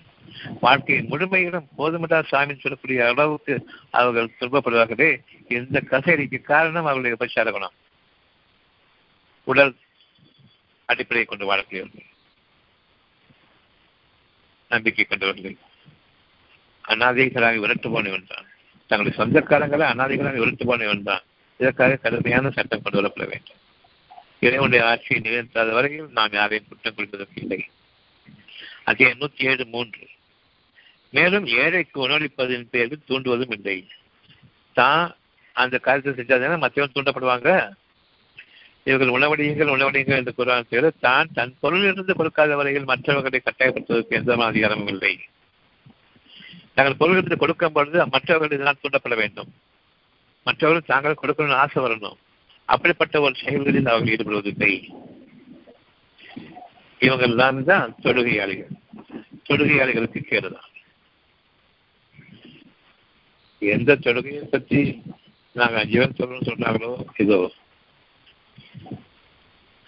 வாழ்க்கையின் 0.59 1.09
முழுமையிலும் 1.09 1.67
போதுமடா 1.77 2.19
சாமி 2.23 2.53
சொல்லக்கூடிய 2.53 2.99
அளவுக்கு 3.07 3.53
அவர்கள் 3.99 4.35
துன்பப்படுவார்களே 4.39 5.11
இந்த 5.47 5.77
கசையடிக்கு 5.89 6.39
காரணம் 6.41 6.85
அவர்களுடைய 6.85 7.15
உபச்சார 7.19 7.51
குணம். 7.51 7.75
உடல் 9.43 9.73
அடிப்படையை 10.85 11.25
கொண்டு 11.25 11.45
வாழக்கூடியவர்கள் 11.51 12.09
நம்பிக்கை 14.73 15.05
கொண்டவர்கள் 15.05 15.57
அநாதைகளாக 16.85 17.59
விரட்டு 17.63 17.87
போனவன் 17.95 18.29
தான் 18.31 18.47
தங்களுடைய 18.89 19.15
சொந்தக்காரங்களை 19.19 19.85
அநாதைகளாக 19.93 20.39
விரட்டு 20.43 20.65
போனவன் 20.69 21.07
தான் 21.09 21.23
இதற்காக 21.59 21.99
கடுமையான 22.03 22.51
சட்டம் 22.55 22.83
கொண்டு 22.83 22.99
வரப்பட 22.99 23.25
வேண்டும். 23.31 23.59
இறைவனுடைய 24.45 24.81
ஆட்சியை 24.89 25.17
நிலைநிறுத்தாத 25.25 25.71
வரையில் 25.77 26.07
நாம் 26.17 26.37
யாரையும் 26.39 26.69
குற்றம் 26.69 26.95
கொள்வதற்கு 26.95 27.41
இல்லை. 27.41 27.59
அதே 28.89 29.09
நூத்தி 29.19 29.43
ஏழு 29.51 29.65
மூன்று. 29.73 30.05
மேலும் 31.13 31.45
ஏழைக்கு 31.61 31.97
உணவளிப்பதின் 32.07 32.69
பேரில் 32.73 33.07
தூண்டுவதும் 33.09 33.53
இல்லை. 33.57 33.77
தான் 34.77 35.05
அந்த 35.55 35.75
காரியத்தை 35.77 36.11
செஞ்சாதானே 36.19 36.57
மற்றவன் 36.57 36.95
தூண்டப்படுவாங்க? 36.95 37.49
இவர்கள் 38.87 39.13
உணவடியுங்கள் 39.15 39.73
உணவடியுங்கள் 39.75 40.19
என்று 40.21 40.33
கூறான 40.37 40.65
பேர் 40.69 40.87
தான் 41.07 41.33
தன் 41.33 41.57
பொருளிலிருந்து 41.61 42.13
கொடுக்காத 42.19 42.55
வரையில் 42.59 42.89
மற்றவர்களை 42.91 43.39
கட்டாயப்படுத்துவதற்கு 43.41 44.17
எந்த 44.19 44.37
அதிகாரமும் 44.51 44.91
இல்லை. 44.93 45.13
நாங்கள் 46.75 46.99
பொருளிலிருந்து 47.01 47.37
கொடுக்கும் 47.43 47.75
பொழுது 47.77 47.97
மற்றவர்கள் 48.15 48.57
இதனால் 48.57 48.81
தூண்டப்பட 48.81 49.15
வேண்டும். 49.21 49.51
மற்றவர்கள் 50.47 50.89
தாங்கள் 50.91 51.21
கொடுக்கணும்னு 51.21 51.61
ஆசை 51.63 51.79
வரணும். 51.85 52.17
அப்படிப்பட்ட 52.69 53.15
ஒரு 53.21 53.35
செயல்களில் 53.43 53.91
அவர்கள் 53.93 54.13
ஈடுபடுவதில்லை. 54.15 54.73
இவங்கள் 57.01 57.39
தான் 57.43 57.63
தான் 57.71 57.95
தொழுகையாளிகள். 58.03 58.75
தொழுகையாளிகளுக்கு 59.49 60.19
கேடுதான். 60.31 60.69
எந்த 63.61 63.95
தொழுகையை 64.05 64.43
பற்றி 64.53 64.79
நாங்கள் 65.55 65.89
ஜீவன் 65.91 66.17
சொல்லணும்னு 66.19 66.49
சொன்னாங்களோ 66.51 66.91
இதோ 67.23 67.39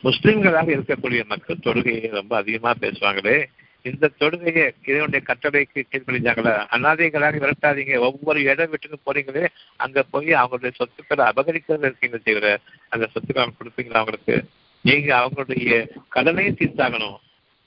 முஸ்லிம்களாக 0.04 0.70
இருக்கக்கூடிய 0.72 1.26
மக்கள் 1.26 1.58
தொழுகையை 1.64 2.10
ரொம்ப 2.10 2.36
அதிகமா 2.36 2.74
பேசுவாங்களே. 2.82 3.46
இந்த 3.82 4.10
தொழுகையை 4.20 4.72
இதனுடைய 4.86 5.26
கட்டளைக்கு 5.28 5.84
கீழ்ப்படிஞ்சாங்களா? 5.92 6.68
அனாதைகளாக 6.72 7.38
விரட்டாதீங்க. 7.38 8.00
ஒவ்வொரு 8.00 8.42
இடம் 8.42 8.72
விட்டுன்னு 8.72 8.96
போறீங்களே 9.06 9.48
அங்க 9.76 10.04
போய் 10.04 10.28
அவங்களுடைய 10.28 10.72
சொத்துக்களை 10.72 11.26
அபகரிக்கிறது 11.26 11.80
இருக்கீங்க 11.80 12.18
தவிர 12.18 12.60
அந்த 12.90 13.10
சொத்துக்களை 13.12 13.50
கொடுப்பீங்களா 13.50 13.94
அவங்களுக்கு? 13.94 14.50
நீங்க 14.82 15.16
அவங்களுடைய 15.16 15.88
கடனையும் 16.16 16.56
தீர்த்தாகணும். 16.56 17.16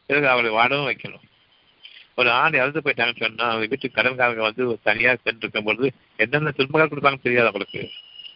பிறகு 0.06 0.28
அவளை 0.28 0.50
வாடவும் 0.50 0.90
வைக்கணும். 0.90 1.24
ஒரு 2.16 2.30
ஆண் 2.30 2.52
இறந்து 2.52 2.80
போயிட்டாங்கன்னு 2.80 3.16
சொன்னா 3.16 3.44
அவங்க 3.44 3.66
வீட்டு 3.66 4.02
கடன்காரங்க 4.02 4.36
வந்து 4.36 4.78
தனியா 4.82 5.10
சென்று 5.10 5.38
இருக்கும் 5.38 5.64
பொழுது 5.64 5.92
என்னென்ன 6.16 6.50
துன்பங்கள் 6.50 6.98
கொடுப்பாங்கன்னு 6.98 7.22
தெரியாது 7.22 7.48
அவங்களுக்கு. 7.48 7.90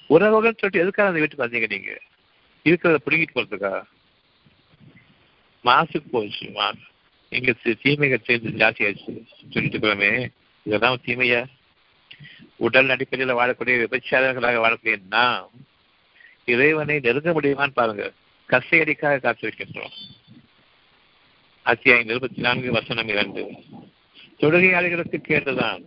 உறவுகள் 0.07 0.55
சொல்லிட்டு 0.57 0.87
எதுக்காக 0.87 1.09
அந்த 1.09 1.21
வீட்டுக்கு 1.21 1.47
வந்தீங்க 1.47 1.77
நீங்க? 1.77 2.01
இருக்கிறத 2.65 2.97
பிடிக்கிட்டு 3.07 3.35
போறதுக்கா? 3.35 3.83
மாசுக்கு 5.65 6.09
போச்சு 6.11 6.51
மாசு. 6.51 6.79
இங்க 7.29 7.55
தீமைகள் 7.83 8.25
சேர்ந்து 8.25 8.67
ஜாஸ்தி 8.67 8.79
ஆயிடுச்சு. 8.79 9.23
சொல்லிட்டு 9.51 9.79
இருக்கிறோமே 9.79 10.29
இதெல்லாம் 10.63 11.01
தீமையா? 11.05 11.47
உடல் 12.57 12.89
அடிப்படையில் 12.89 13.37
வாழக்கூடிய 13.37 13.85
விபச்சாரங்களாக 13.85 14.59
வாழக்கூடிய 14.59 15.01
நாம் 15.09 15.51
இறைவனை 16.45 16.99
நெருங்க 16.99 17.33
முடியுமான்னு 17.33 17.69
பாருங்க. 17.69 18.13
கசையடிக்காக 18.49 19.21
காத்து 19.21 19.49
வைக்கின்றோம். 19.49 19.93
அத்தியாயம் 21.63 22.09
இருபத்தி 22.09 22.41
நான்கு 22.41 22.73
வசனம் 22.73 23.09
இரண்டு. 23.09 23.51
தொழுகையாளிகளுக்கு 24.39 25.21
கேட்டுதான். 25.29 25.83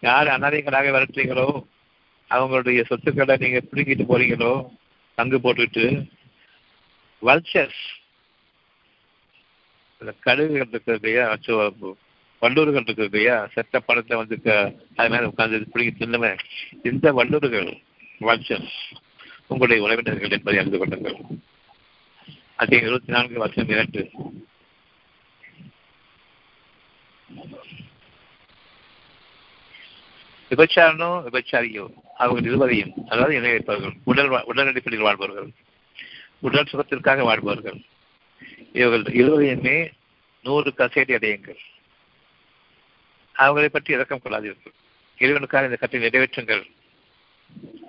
யார் 0.00 0.26
அனாதைகளாக 0.26 0.90
வளர்த்தீங்களோ 0.90 1.64
அவங்களுடைய 2.30 2.84
சொத்துக்களை 2.84 3.36
நீங்க 3.36 3.60
பிடுங்கிட்டு 3.72 4.04
போறீங்களோ 4.08 4.80
பங்கு 5.14 5.38
போட்டுட்டு 5.38 5.84
வல்ச்சர்ஸ் 7.22 7.82
இந்த 10.00 10.14
கழுகுகள் 10.24 10.68
இருக்கு 10.68 10.98
இல்லையா 11.02 11.24
வல்லூர்கள் 12.42 12.82
இருக்கு 12.82 13.04
இல்லையா 13.04 13.46
செத்த 13.46 13.80
படத்தை 13.80 14.16
வந்து 14.16 14.36
அது 14.96 15.08
மேலே 15.08 15.24
உட்கார்ந்து 15.24 15.68
பிடிக்க 15.72 16.06
தின்னுமே. 16.06 16.38
இந்த 16.82 17.12
வல்லூர்கள் 17.12 17.70
வல்ச்சர்ஸ் 18.20 18.78
உங்களுடைய 19.46 19.82
உறவினர்கள் 19.82 20.30
என்பதை 20.30 20.58
அறிந்து 20.58 20.78
கொள்ளுங்கள். 20.78 21.18
அதே 22.56 22.78
இருபத்தி 22.78 23.12
நான்கு 23.12 23.38
வருஷம் 23.38 23.68
இரண்டு. 23.68 24.10
விபச்சாரனோ 30.50 31.10
விபச்சாரியோ 31.26 31.84
அவர்கள் 32.22 32.50
இருவரையும் 32.50 32.92
அதாவது 33.08 33.34
இணை 33.34 33.50
வைப்பவர்கள். 33.50 33.92
உடல் 34.04 34.44
உடல் 34.44 34.66
அடிப்படையில் 34.66 35.08
வாழ்பவர்கள். 35.08 35.50
உடல் 36.38 36.68
சுகத்திற்காக 36.72 37.22
வாழ்பவர்கள். 37.22 37.80
இவர்கள் 38.72 39.14
இருவரையுமே 39.14 39.90
நூறு 40.42 40.72
கசேடி 40.76 41.14
அடையுங்கள். 41.18 41.60
அவங்களை 43.38 43.66
பற்றி 43.66 43.92
இறக்கம் 43.92 44.20
கொள்ளாதீர்கள். 44.24 44.74
இறைவனுக்காக 45.18 45.64
இந்த 45.64 45.76
கட்டை 45.76 46.00
நிறைவேற்றுங்கள். 46.00 46.64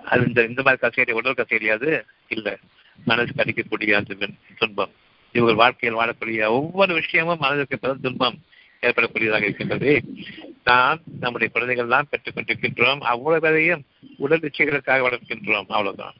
அது 0.04 0.26
இந்த 0.26 0.44
இந்த 0.44 0.62
மாதிரி 0.62 0.82
கசேடி 0.86 1.10
உடல் 1.10 1.40
கசேடியாது 1.40 2.02
இல்லை. 2.28 2.56
மனசுக்கு 3.04 3.42
அடிக்கக்கூடிய 3.42 3.92
அந்த 3.92 4.28
துன்பம். 4.58 4.92
இவர்கள் 5.32 5.56
வாழ்க்கையில் 5.56 5.98
வாழக்கூடிய 5.98 6.46
ஒவ்வொரு 6.48 6.94
விஷயமும் 6.94 7.38
மனதிற்கு 7.38 7.98
துன்பம். 8.00 8.38
ஏற்படக்கூடியதாக 8.84 9.42
இருக்கின்றது. 9.42 10.02
நாம் 10.64 11.00
நம்முடைய 11.20 11.52
குழந்தைகள் 11.52 11.88
தான் 11.88 12.06
பெற்றுக் 12.10 12.36
கொண்டிருக்கின்றோம். 12.36 13.00
அவ்வளவு 13.00 13.42
பேரையும் 13.42 13.82
உடல் 14.16 14.40
இச்சைகளுக்காக 14.40 15.02
வளர்க்கின்றோம். 15.02 15.66
அவ்வளவுதான். 15.68 16.14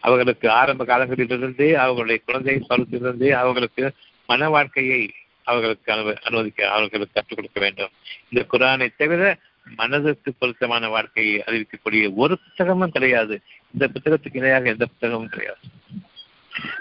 அவர்களுக்கு 0.00 0.50
ஆரம்ப 0.50 0.84
காலங்களிலிருந்தே 0.84 1.72
அவர்களுடைய 1.72 2.20
குழந்தை 2.26 2.64
பருவத்திலிருந்து 2.68 3.30
அவர்களுக்கு 3.30 3.92
மன 4.26 4.48
வாழ்க்கையை 4.48 5.10
அவர்களுக்கு 5.42 5.92
அனு 5.92 6.14
அனுமதிக்க 6.14 6.70
அவர்களுக்கு 6.70 7.12
கற்றுக் 7.12 7.36
கொடுக்க 7.36 7.60
வேண்டும். 7.60 7.90
இந்த 8.28 8.46
குரானை 8.52 8.88
தவிர 8.96 9.38
மனதிற்கு 9.76 10.32
பொருத்தமான 10.38 10.88
வாழ்க்கையை 10.88 11.42
அறிவிக்கக்கூடிய 11.46 12.14
ஒரு 12.14 12.38
புத்தகமும் 12.38 12.90
கிடையாது. 12.90 13.40
இந்த 13.72 13.88
புத்தகத்துக்கு 13.88 14.36
இணையாக 14.36 14.68
எந்த 14.68 14.86
புத்தகமும் 14.86 15.28
கிடையாது. 15.28 15.58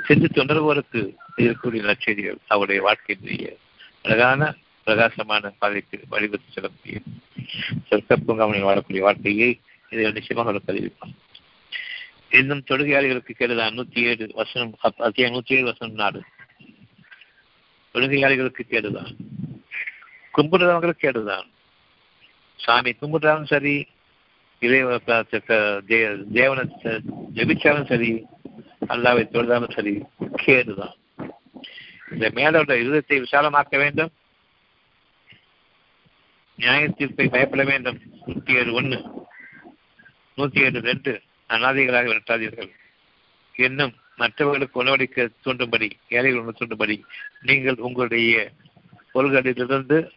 சிந்தித்து 0.06 0.40
உணர்வோருக்கு 0.42 1.02
இருக்கக்கூடிய 1.38 1.82
நற்செய்திகள் 1.84 2.40
அவருடைய 2.48 2.80
வாழ்க்கையினுடைய 2.82 3.46
அழகான 4.04 4.42
பிரகாசமான 4.88 5.52
பாதைக்கு 5.60 5.98
வழிபட்டு 6.10 6.54
செல்லக்கூடிய 6.56 7.00
சொர்க்க 7.90 8.18
பூங்காமனில் 8.20 8.68
வாழக்கூடிய 8.68 9.02
வாழ்க்கையை 9.02 9.52
இதை 9.92 10.12
நிச்சயமாக 10.12 10.52
அவர் 10.52 10.70
அறிவிப்பான் 10.70 11.16
இன்னும் 12.32 12.66
தொழுகையாளிகளுக்கு 12.70 13.34
கேடுதான் 13.34 13.76
நூத்தி 13.76 14.02
ஏழு 14.04 14.26
வசனம் 14.36 14.72
அத்தியாயம் 15.00 15.36
நூத்தி 15.36 15.56
ஏழு 15.58 15.66
வசனம் 15.66 16.00
நாடு 16.04 16.22
தொழுகையாளிகளுக்கு 17.96 18.64
கேடுதான் 18.66 19.12
கும்பிடுறவங்களுக்கு 20.34 21.04
கேடுதான் 21.04 21.48
சாமி 22.60 22.92
கும்பிடுறாலும் 22.94 23.52
சரி 23.52 23.76
இறைவ 24.62 24.98
தேவனை 26.34 26.64
ஜெபிச்சாலும் 27.38 27.90
சரி 27.90 28.12
அல்லாவை 28.88 29.28
தொழுதாலும் 29.32 29.74
சரி 29.74 30.04
கேடுதான். 30.38 30.94
இந்த 32.12 32.30
மேலோட 32.30 32.72
இருதத்தை 32.72 33.20
விசாலமாக்க 33.20 33.78
வேண்டும். 33.78 34.12
நியாய 36.56 36.88
தீர்ப்பை 36.88 37.28
பயப்பட 37.28 37.64
வேண்டும். 37.64 38.00
நூத்தி 38.28 38.56
ஏழு 38.56 38.82
ஒண்ணு. 38.82 39.12
நூத்தி 40.38 40.64
ஏழு 40.64 40.80
ரெண்டு. 40.80 41.22
அனாதைகளாக 41.50 42.06
விரட்டாதீர்கள். 42.06 42.70
இன்னும் 43.56 43.96
மற்றவர்களுக்கு 44.16 44.84
உணவளிக்க 44.84 45.30
தூண்டும்படி 45.46 45.92
ஏழைகள் 46.08 46.40
உணவு 46.40 46.54
தூண்டும்படி 46.60 47.02
நீங்கள் 47.42 47.76
உங்களுடைய 47.76 48.52
பொருள்களிலிருந்து 49.14 50.10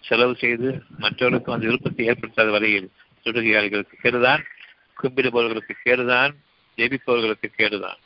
செலவு 0.00 0.36
செய்து 0.36 0.82
மற்றவர்களுக்கு 0.98 1.52
அந்த 1.52 1.66
விருப்பத்தை 1.66 2.06
ஏற்படுத்தாத 2.06 2.50
வரையில் 2.50 2.90
சுடுகையாளிகளுக்கு 3.24 3.92
கேடுதான். 4.02 4.44
கும்பிடுபவர்களுக்கு 5.02 5.70
கேடுதான். 5.84 6.34
ஜெபிப்பவர்களுக்கு 6.76 7.46
கேடுதான். 7.58 7.96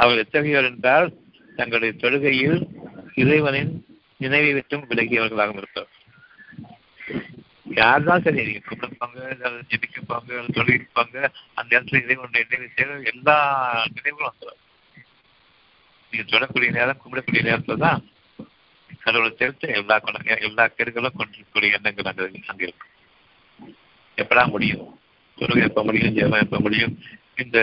அவர்கள் 0.00 0.24
எத்தகையோர் 0.24 0.70
என்றால் 0.70 1.08
தங்களுடைய 1.56 1.92
தொழுகையில் 2.02 2.58
இறைவனின் 3.14 3.72
நினைவை 4.22 4.52
விட்டும் 4.52 4.84
விலகியவர்களாக 4.90 5.56
இருப்பார். 5.56 5.90
யார்தான் 7.80 8.22
சரி 8.24 8.44
நீங்க 8.46 8.62
கும்பிடுப்பாங்க 8.68 9.18
ஜெபிக்கப்பாங்க 9.70 10.38
தொழுகிப்பாங்க 10.58 11.16
அந்த 11.54 11.70
இடத்துல 11.76 12.02
இறைவனுடைய 12.04 12.44
நினைவு 12.50 12.68
செய்ய 12.76 13.10
எல்லா 13.12 13.36
நினைவுகளும் 13.96 14.30
வந்துடும் 14.30 14.62
நீங்க 16.12 16.24
சொல்லக்கூடிய 16.28 16.70
நேரம் 16.78 17.00
கும்பிடக்கூடிய 17.02 17.42
நேரத்துல 17.48 17.78
தான் 17.86 18.00
கடவுளை 19.04 19.30
சேர்த்து 19.40 19.68
எல்லா 19.80 19.96
கொண்ட 19.98 20.38
எல்லா 20.48 20.64
கேடுகளும் 20.76 21.18
கொண்டிருக்கக்கூடிய 21.18 21.76
எண்ணங்கள் 21.78 22.10
அங்கே 22.10 22.42
அங்கே 22.52 22.66
இருக்கும். 22.68 22.94
எப்படா 24.18 24.42
முடியும்? 24.54 24.84
தொழுகை 25.38 25.62
எப்ப 25.68 25.82
முடியும்? 25.84 26.14
ஜெபம் 26.16 26.44
எப்ப 26.46 26.58
முடியும்? 26.58 26.94
இந்த 27.44 27.58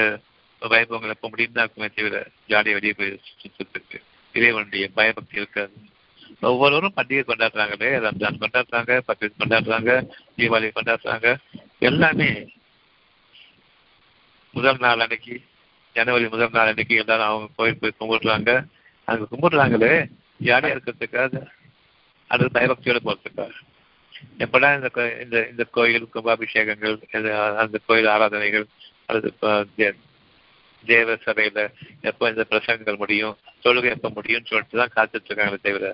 பயபங்கள் 0.74 1.14
எப்ப 1.16 1.30
முடிந்தாக்குமே 1.30 1.88
இருக்குமே 1.88 1.88
தவிர 1.98 2.22
ஜாலியை 2.52 2.76
வெளியே 2.78 2.94
போய் 3.00 3.12
சுத்தத்துக்கு 3.42 3.98
இறைவனுடைய 4.36 4.86
பயபக்தி 4.98 5.36
இருக்காது. 5.42 5.76
ஒவ்வொருவரும் 6.42 6.96
பண்டிகை 6.96 7.24
கொண்டாடுறாங்களே 7.28 7.90
ரம்ஜான் 8.06 8.42
கொண்டாடுறாங்க 8.44 8.94
பக்ரீத் 9.08 9.42
கொண்டாடுறாங்க 9.42 9.92
தீபாவளி 10.38 10.70
கொண்டாடுறாங்க. 10.78 11.28
எல்லாமே 11.80 12.30
முதல் 14.54 14.82
நாள் 14.86 15.04
அன்னைக்கு 15.06 15.36
ஜனவரி 15.96 16.26
முதல் 16.30 16.56
நாள் 16.58 16.72
அன்னைக்கு 16.72 16.96
எல்லாரும் 16.96 17.30
அவங்க 17.30 17.48
கோயில் 17.56 17.80
போய் 17.82 18.00
கும்பிடுறாங்க. 18.00 18.52
அங்க 19.08 19.24
கும்பிடுறாங்களே 19.32 19.94
ஜாலியா 20.40 20.74
இருக்கிறதுக்காக 20.76 21.44
அது 22.30 22.46
பயபக்தியோட 22.54 23.00
போகிறதுக்காக 23.06 23.54
எப்படா 24.44 24.70
இந்த 24.76 24.90
இந்த 25.24 25.38
இந்த 25.52 25.64
கோயில் 25.78 26.12
கும்பாபிஷேகங்கள் 26.14 26.96
அந்த 27.64 27.78
கோயில் 27.88 28.10
ஆராதனைகள் 28.16 28.66
அல்லது 29.06 29.30
தேவ 30.86 31.18
சபையில 31.26 31.62
எப்போ 32.02 32.30
இந்த 32.30 32.44
பிரசங்கங்கள் 32.52 33.02
முடியும் 33.04 33.36
தொழுகை 33.64 33.90
எப்போ 33.96 34.10
முடியும்னு 34.18 34.50
சொல்லிட்டு 34.52 34.82
தான் 34.82 34.96
காத்துட்டு 34.96 35.30
இருக்காங்களே 35.30 35.62
தவிர 35.62 35.94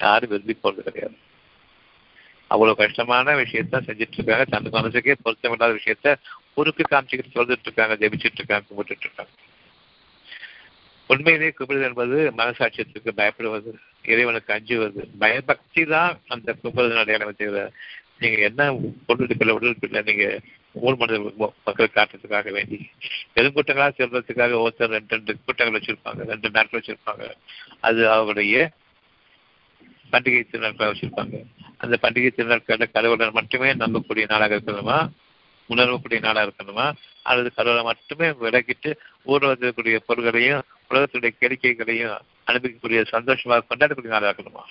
யாரும் 0.00 0.30
விரும்பி 0.30 0.54
போறது 0.62 0.82
கிடையாது. 0.82 1.16
அவ்வளவு 2.50 2.80
கஷ்டமான 2.80 3.34
விஷயத்த 3.34 3.80
செஞ்சுட்டு 3.86 4.18
இருக்காங்க 4.18 4.44
தனது 4.44 4.70
மனசுக்கே 4.76 5.16
பொருத்தமில்லாத 5.24 5.72
விஷயத்த 5.78 6.14
உருக்கு 6.60 6.84
காமிச்சுக்கிட்டு 6.90 7.36
சொல்லிட்டு 7.36 7.68
இருக்காங்க 7.68 7.96
ஜெபிச்சுட்டு 8.02 8.40
இருக்காங்க 8.40 8.66
கும்பிட்டு 8.68 9.06
இருக்காங்க 9.06 9.32
உண்மையிலே 11.10 11.50
கும்பிடுதல் 11.58 11.88
என்பது 11.88 12.16
மனசாட்சியத்துக்கு 12.38 13.10
பயப்படுவது 13.20 13.70
இறைவனுக்கு 14.04 14.50
அஞ்சுவது. 14.56 15.02
பயபக்தி 15.18 15.82
தான் 15.94 16.10
அந்த 16.34 16.48
கும்பிடுதல் 16.62 17.02
அடையாளம் 17.02 17.38
தவிர 17.38 17.62
நீங்க 18.22 18.38
என்ன 18.48 18.62
பொருளுக்குள்ள 19.06 19.52
உடலுக்குள்ள 19.58 20.00
நீங்க 20.08 20.24
ஊர் 20.72 20.96
மனித 20.96 21.32
மக்கள் 21.64 21.90
காட்டுறதுக்காக 21.94 22.50
வேண்டி. 22.52 22.90
பெருங்கூட்டங்களா 23.34 23.90
செல்றதுக்காக 23.98 24.66
ஒருத்தர் 24.66 24.86
ரெண்டு 24.86 25.06
ரெண்டு 25.08 25.36
கூட்டங்கள் 25.44 25.80
வச்சிருப்பாங்க 25.80 26.24
ரெண்டு 26.24 26.50
நாட்கள் 26.50 26.80
வச்சிருப்பாங்க. 26.80 27.30
அது 27.80 28.10
அவருடைய 28.10 28.70
பண்டிகை 30.12 30.46
திருநாட்களாக 30.50 30.94
வச்சிருப்பாங்க. 30.94 31.44
அந்த 31.76 31.98
பண்டிகை 32.02 32.28
திருநாட்களில் 32.28 32.90
கடவுளை 32.90 33.30
மட்டுமே 33.30 33.72
நம்பக்கூடிய 33.72 34.28
நாளாக 34.28 34.56
இருக்கணுமா? 34.56 35.10
உணர்வக்கூடிய 35.68 36.20
நாளாக 36.20 36.52
இருக்கணுமா? 36.52 36.92
அல்லது 37.22 37.54
கடவுளை 37.54 37.84
மட்டுமே 37.84 38.28
விலக்கிட்டு 38.28 38.96
ஊரில் 39.22 39.56
வந்திருக்கக்கூடிய 39.56 39.96
பொருள்களையும் 39.96 40.62
உலகத்துடைய 40.90 41.30
கேளிக்கைகளையும் 41.40 42.18
அனுபவிக்கக்கூடிய 42.46 43.04
சந்தோஷமாக 43.04 43.66
கொண்டாடக்கூடிய 43.68 44.06
நாளாக 44.06 44.34
இருக்கணுமா? 44.36 44.64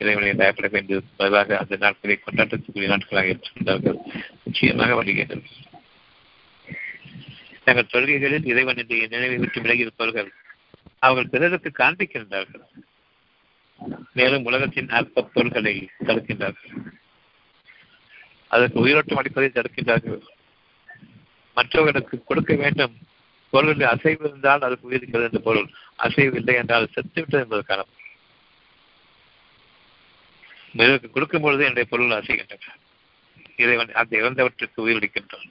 இறைவனை 0.00 0.34
தயப்பட 0.34 0.68
வேண்டியது 0.68 1.06
பதிலாக 1.16 1.58
அந்த 1.58 1.76
நாட்களை 1.76 2.16
கொண்டாட்டத்துக்குரிய 2.18 2.90
நாட்களாக 2.92 3.32
இருக்கின்றார்கள் 3.32 3.98
நிச்சயமாக 4.44 4.94
வருகிறார்கள் 4.94 5.42
தங்கள் 7.64 7.90
தொழுகைகளில் 7.92 8.46
இறைவனுடைய 8.46 9.06
நினைவை 9.06 9.38
விட்டு 9.38 9.60
விலகி 9.60 9.80
இருப்பவர்கள் 9.80 10.28
அவர்கள் 10.98 11.32
பிறருக்கு 11.32 11.70
காண்பிக்கின்றார்கள். 11.78 12.64
மேலும் 14.12 14.44
உலகத்தின் 14.44 14.88
அற்ப 14.88 15.24
பொருள்களை 15.34 15.74
தடுக்கின்றார்கள். 16.06 16.72
அதற்கு 18.48 18.78
உயிரோட்டம் 18.80 19.20
அளிப்பதை 19.20 19.50
தடுக்கின்றார்கள். 19.50 20.22
மற்றவர்களுக்கு 21.56 22.16
கொடுக்க 22.24 22.54
வேண்டும் 22.54 22.94
பொருளில் 23.52 23.92
அசைவு 23.92 24.24
இருந்தால் 24.28 24.60
அதுக்கு 24.60 24.88
உயிரிக்கிறது 24.90 25.28
என்ற 25.28 25.38
பொருள். 25.38 25.68
அசைவு 25.96 26.34
இல்லை 26.36 26.54
என்றால் 26.54 26.92
செத்துவிட்டது 26.94 27.44
என்பதற்கான 27.44 27.84
இதற்கு 30.84 31.10
கொடுக்கும் 31.10 31.40
பொழுது 31.40 31.62
என்னுடைய 31.62 31.88
பொருள் 31.90 32.16
அசைகின்றன. 32.18 32.66
இறைவன் 33.56 33.92
அந்த 33.92 34.12
இறந்தவற்றுக்கு 34.18 34.84
உயிரிழக்கின்றான் 34.86 35.48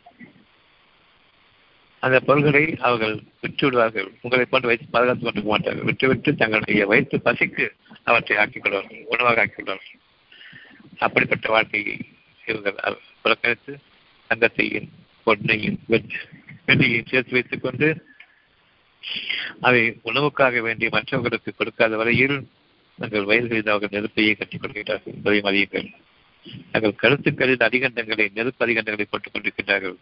அந்த 2.00 2.20
பொருள்களை 2.20 2.64
அவர்கள் 2.80 3.16
விற்று 3.42 3.68
விடுவார்கள் 3.68 4.10
உங்களை 4.22 4.46
கொண்டு 4.46 4.68
வைத்து 4.68 4.86
பாதுகாத்துக் 4.92 5.24
கொண்டு 5.24 5.50
மாட்டார்கள். 5.50 5.84
விட்டுவிட்டு 5.84 6.36
தங்களுடைய 6.36 6.86
வயிற்று 6.86 7.18
பசிக்கு 7.26 7.66
அவற்றை 8.04 8.38
ஆக்கிக் 8.38 8.64
கொள்வார்கள். 8.64 9.02
உணவாக 9.06 9.42
ஆக்கிக் 9.42 9.56
கொள்வார்கள். 9.56 10.00
அப்படிப்பட்ட 10.98 11.50
வாழ்க்கையை 11.50 11.98
இவர்கள் 12.46 12.98
புறக்கணித்து 13.22 13.74
தங்கத்தையும் 14.30 14.88
பொன்னையும் 15.26 15.78
வெள்ளியையும் 16.68 17.08
சேர்த்து 17.08 17.32
வைத்துக் 17.32 17.62
கொண்டு 17.62 17.88
அவை 19.62 19.82
உணவுக்காக 20.06 20.62
வேண்டிய 20.62 20.90
மற்றவர்களுக்கு 20.94 21.54
கொடுக்காத 21.56 21.98
வரையில் 21.98 22.38
தங்கள் 23.00 23.24
வயல்களில் 23.24 23.68
அவர்கள் 23.68 24.02
நெருப்பையே 24.02 24.38
கட்டிக் 24.38 24.62
கொள்கிறார்கள் 24.62 25.14
என்பதையும் 25.14 25.50
அறியுங்கள் 25.50 25.94
தங்கள் 26.72 26.96
கருத்துக்களில் 26.96 27.58
அதிகண்டங்களை 27.58 28.32
நெருப்பு 28.34 28.68
அதிகண்டங்களை 28.68 29.06
போட்டுக் 29.10 29.36
கொண்டிருக்கின்றார்கள். 29.36 29.96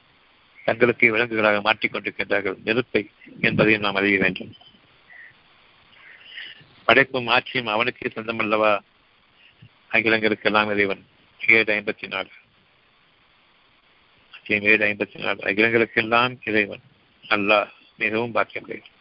தங்களுக்கு 0.65 1.17
விலங்குகளாக 1.17 1.61
மாற்றிக்கொண்டிருக்கின்றார்கள் 1.61 2.55
நெருப்பை 2.63 3.09
என்பதையும் 3.41 3.81
நாம் 3.81 3.95
அறிய 3.95 4.19
வேண்டும். 4.19 4.53
படைப்பும் 6.85 7.27
ஆட்சியும் 7.27 7.67
அவனுக்கே 7.67 8.11
சொந்தமல்லவா? 8.15 8.79
அகிலங்களுக்கெல்லாம் 9.91 10.71
இறைவன். 10.71 11.05
ஏழு 11.47 11.63
ஐம்பத்தி 11.63 12.07
நாலு. 12.07 12.29
ஏழு 14.47 14.77
ஐம்பத்தி 14.77 15.17
நாலு. 15.17 15.39
அகிலங்களுக்கெல்லாம் 15.43 16.37
இறைவன். 16.45 16.81
அல்லாஹ் 17.29 17.69
மிகவும் 17.97 18.31
பாக்கியம் 18.31 18.93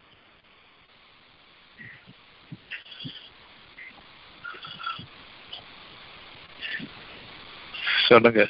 சொல்லுங்க. 8.05 8.41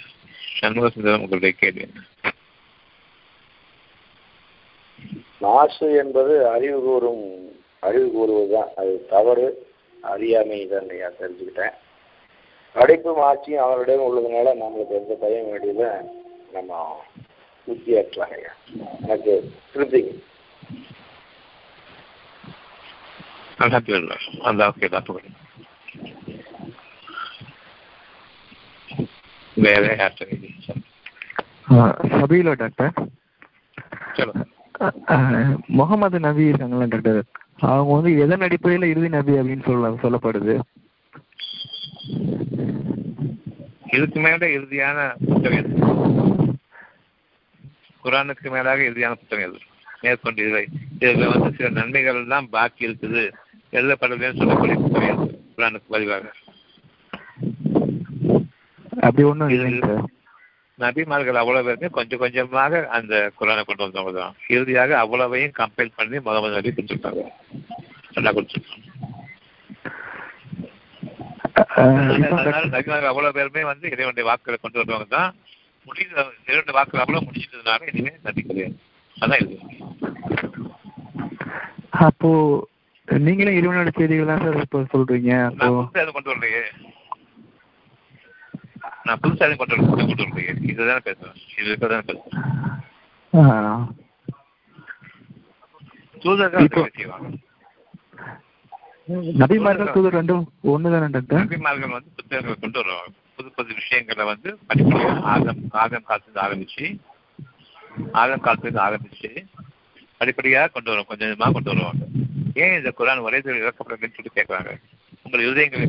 சண்முக 0.57 0.89
சுந்தரம் 0.89 1.23
உங்களுடைய 1.23 1.53
கேள்வி 1.55 1.85
மாசு 5.41 5.87
என்பது 6.01 6.33
அறிவு 6.51 6.77
கூறும் 6.81 7.23
அறிவு 7.83 8.07
கூறுவதுதான் 8.11 8.69
அது 8.75 8.93
தவறு 9.09 9.47
அறியாமை 10.03 10.59
தான் 10.67 10.87
நான் 10.91 11.19
தெரிஞ்சுக்கிட்டேன். 11.19 11.75
படிப்பும் 12.75 13.21
ஆட்சியும் 13.21 13.63
அவரிடம் 13.65 14.05
உள்ளதுனால 14.07 14.53
நம்மளுக்கு 14.61 14.95
எந்த 14.95 15.13
பயம் 15.21 15.49
வேண்டியதை 15.51 15.89
நம்ம 16.53 16.71
உத்தியாற்றலாங்க 17.67 18.47
எனக்கு 19.03 19.33
திருப்திங்க 19.73 20.13
அல்ஹம்துலில்லாஹ் 23.59 24.25
அல்லாஹ்வுக்கு 24.49 25.44
வேற 29.67 29.83
யார்கிட்ட 30.01 30.83
சபீலா 32.19 32.53
டாக்டர். 32.61 32.93
சொல்லுங்க. 34.17 34.43
முகமது 35.79 36.17
நபி 36.25 36.43
இருக்காங்களா 36.49 36.87
டாக்டர். 36.93 37.19
அவங்க 37.69 37.91
வந்து 37.97 38.11
எதன் 38.23 38.45
அடிப்படையில் 38.47 38.91
இறுதி 38.91 39.09
நபி 39.15 39.33
அப்படின்னு 39.39 39.65
சொல்ல 39.69 39.91
சொல்லப்படுது? 40.03 40.55
இதுக்கு 43.95 44.19
மேல 44.25 44.41
இறுதியான 44.57 44.97
புத்தகம் 45.27 45.59
எது? 45.59 45.71
குரானுக்கு 48.03 48.49
மேலாக 48.55 48.79
இறுதியான 48.89 49.13
புத்தகம் 49.21 49.45
எது? 49.47 49.59
மேற்கொண்டு 50.01 50.41
இதை 50.49 50.63
இதுல 50.99 51.29
வந்து 51.33 51.49
சில 51.57 51.69
நன்மைகள் 51.79 52.19
எல்லாம் 52.23 52.49
பாக்கி 52.55 52.83
இருக்குது. 52.87 53.23
எழுதப்படலன்னு 53.77 54.39
சொல்லக்கூடிய 54.41 54.77
புத்தகம் 54.83 55.21
குரானுக்கு 55.57 55.93
பதிவாக 55.95 56.25
அப்படி 59.05 59.23
ஒன்றும் 59.29 59.53
இல்லைங்க 59.55 59.81
சார். 59.85 60.03
நபிமார்கள் 60.79 61.39
அவ்வளவு 61.41 61.67
பேருமே 61.67 61.89
கொஞ்சம் 61.97 62.21
கொஞ்சமாக 62.23 62.81
அந்த 62.97 63.13
குரானை 63.37 63.61
கொண்டு 63.63 63.85
வந்தவங்க 63.85 64.13
தான். 64.17 64.33
இறுதியாக 64.55 64.97
அவ்வளவையும் 65.03 65.57
கம்பைல் 65.59 65.95
பண்ணி 65.97 66.17
முகமது 66.25 66.57
நபி 66.57 66.71
கொடுத்துருக்காங்க 66.71 67.23
நல்லா 68.15 68.33
கொடுத்துருக்காங்க 68.35 68.83
நபிமார்கள் 72.73 73.11
அவ்வளவு 73.11 73.35
பேருமே 73.37 73.63
வந்து 73.69 73.85
இறைவனுடைய 73.93 74.25
வாக்குகளை 74.29 74.57
கொண்டு 74.57 74.79
வருவாங்க 74.81 75.07
தான். 75.15 75.31
முடிந்த 75.87 76.13
இறைவனுடைய 76.47 76.75
வாக்குகள் 76.77 77.03
அவ்வளவு 77.03 77.25
முடிச்சிட்டதுனால 77.27 77.87
இனிமே 77.91 78.13
நபி 78.27 78.43
கிடையாது 78.43 78.75
அதான் 79.17 79.41
இது. 79.43 79.57
அப்போ 82.07 82.29
நீங்களே 83.07 83.51
இறைவனோட 83.57 83.89
செய்திகள் 83.97 84.31
தான் 84.31 84.43
சார் 84.45 84.63
இப்போ 84.63 84.79
சொல்றீங்க. 84.93 85.31
கொண்டு 86.15 86.31
வரலையே. 86.31 86.63
நான் 89.05 89.19
புதுசாக 89.19 89.47
எதுவும் 89.47 89.59
கொண்டு 89.61 89.75
வர 89.75 90.05
கொண்டு 90.05 90.23
வரலையே 90.23 90.53
இதுக்கு 90.63 91.87
தான் 91.87 92.21
ஆ. 93.33 93.43
தூதர்கள் 96.21 96.65
இப்போ- 96.65 96.81
அதை 96.81 96.91
செய்வாங்க 96.95 97.33
நபிமார்கள் 99.39 99.91
தூதர் 99.91 100.15
ரெண்டும் 100.15 100.43
ஒண்ணுதானே 100.63 101.07
நபிமார்கள் 101.41 101.91
வந்து 101.91 102.09
புத்தகங்களை 102.15 102.55
கொண்டு 102.55 102.79
வருவாங்க. 102.79 103.11
புது 103.35 103.51
புது 103.51 103.73
விஷயங்களை 103.73 104.25
வந்து 104.25 104.59
படிப்படியாக 104.67 105.19
ஆகம் 105.31 105.61
ஆகம் 105.75 106.05
காலத்துல 106.07 106.37
ஆரம்பிச்சு 106.37 106.85
ஆகம் 108.13 108.41
காலத்துல 108.41 108.79
ஆரம்பிச்சு 108.79 109.29
படிப்படியாக 110.17 110.67
கொண்டு 110.67 110.89
வரும். 110.89 111.05
கொஞ்சம் 111.05 111.29
கொஞ்சமா 111.29 111.51
கொண்டு 111.51 111.71
வருவாங்க. 111.71 112.03
ஏன் 112.55 112.77
இந்த 112.77 112.93
குரான் 112.97 113.21
ஒரே 113.21 113.39
இறக்கப்படுறதுன்னு 113.39 114.15
சொல்லி 114.15 114.31
கேட்கறாங்க? 114.35 114.73
உங்கள் 115.23 115.45
இதயங்களை 115.45 115.87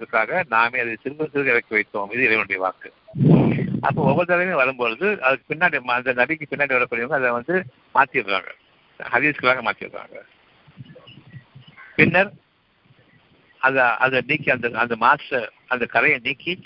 பலப்படுத்துவதற்காக 0.00 0.42
நாமே 0.48 0.78
அதை 0.80 0.96
சிறுக 1.04 1.28
சிறுக 1.34 1.46
இறக்கி 1.46 1.74
வைத்தோம். 1.74 2.12
இது 2.12 2.22
இறைவனுடைய 2.22 2.60
வாக்கு. 2.60 2.92
அப்போ 3.80 4.02
ஒவ்வொரு 4.02 4.26
தடவையும் 4.26 4.56
வரும்பொழுது 4.56 5.22
அதுக்கு 5.22 5.54
பின்னாடி 5.54 5.80
ம- 5.80 5.90
அந்த 5.90 6.12
நபிக்கு 6.12 6.42
பின்னாடி 6.50 6.84
வரக்கூடியவங்க 6.84 7.12
அதை 7.12 7.30
வந்து 7.30 7.64
மாத்திடுறாங்க. 7.94 8.48
ஹதீஸ்களாக 8.98 9.70
மாத்திடுறாங்க. 9.70 10.16
பின்னர் 11.96 12.32
அதை 13.58 13.82
அதை 13.82 14.22
நீக்கி 14.26 14.50
அந்த 14.50 14.70
அந்த 14.74 14.96
மாச 15.00 15.48
அந்த 15.66 15.86
கரையை 15.86 16.20
நீக்கி 16.22 16.62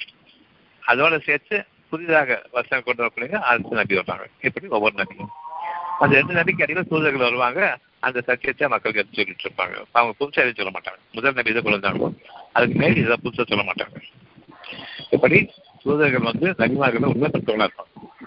அதோட 0.87 1.23
சேர்த்து 1.23 1.65
புதிதாக 1.91 2.43
வசனம் 2.53 2.85
கொண்டு 2.85 3.03
வரக்கூடிய 3.03 3.39
அடுத்த 3.39 3.75
நபி 3.75 3.95
வருவாங்க. 3.95 4.27
இப்படி 4.41 4.67
ஒவ்வொரு 4.67 4.95
நபியும். 4.97 5.27
அந்த 5.99 6.17
ரெண்டு 6.17 6.35
நபிக்கு 6.35 6.63
அடியில் 6.63 6.89
தூதர்கள் 6.89 7.21
வருவாங்க. 7.21 7.79
அந்த 8.05 8.21
சத்தியத்தை 8.21 8.69
மக்களுக்கு 8.69 9.07
எடுத்து 9.07 9.35
சொல்லிட்டு 9.35 9.49
இருப்பாங்க. 9.49 9.85
அவங்க 9.93 10.25
புதுசாக 10.25 10.49
எதுவும் 10.49 10.55
சொல்ல 10.55 10.71
மாட்டாங்க. 10.71 11.13
முதல் 11.13 11.35
நபி 11.35 11.51
இதை 11.51 11.63
கொண்டு 11.63 12.21
அதுக்கு 12.53 12.79
மேல் 12.79 12.97
இதை 12.97 13.17
புதுசாக 13.25 13.47
சொல்ல 13.47 13.73
மாட்டாங்க. 13.73 14.03
இப்படி 15.11 15.51
தூதர்கள் 15.83 16.23
வந்து 16.23 16.51
நபிமார்கள் 16.51 17.11
உண்மைப்படுத்தவங்களா 17.13 17.69
இருப்பாங்க. 17.69 18.27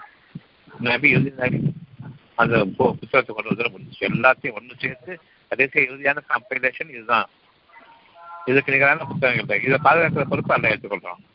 நபி 0.80 1.10
இறுதி 1.10 1.32
நபி. 1.36 1.72
அந்த 2.34 2.56
பு- 2.56 2.74
புத்தகத்தை 2.74 3.36
கொண்டு 3.36 3.54
வந்து 3.54 3.70
முடிஞ்சு 3.70 4.08
எல்லாத்தையும் 4.08 4.54
ஒன்று 4.54 4.74
சேர்த்து 4.78 5.20
கடைசியாக 5.48 5.92
இறுதியான 5.92 6.16
கம்பைலேஷன் 6.28 6.90
இதுதான். 6.90 7.28
இதுக்கு 8.44 8.72
நிகரான 8.72 9.04
புத்தகங்கள் 9.04 9.60
தான். 9.60 9.60
இதை 9.60 9.78
பாதுகாக்கிற 9.84 10.24
பொறுப்பு 10.24 10.54
அல்ல 10.54 10.68
எடுத்துக்கொள்றோம் 10.68 11.26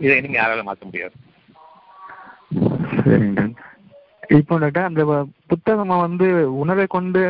இதை 0.00 0.16
இனிமே 0.16 0.34
யாராலும் 0.34 0.64
மாற்ற 0.64 0.84
முடியாது. 0.84 1.12
சரிங்க. 2.96 3.54
இப்போ 4.28 4.54
டாக்டர் 4.58 4.88
அந்த 4.88 5.02
வ- 5.06 5.22
புத்தகமா 5.50 5.96
வந்து 6.02 6.26
உணர்வை 6.60 6.86
கொண்டு 6.90 7.20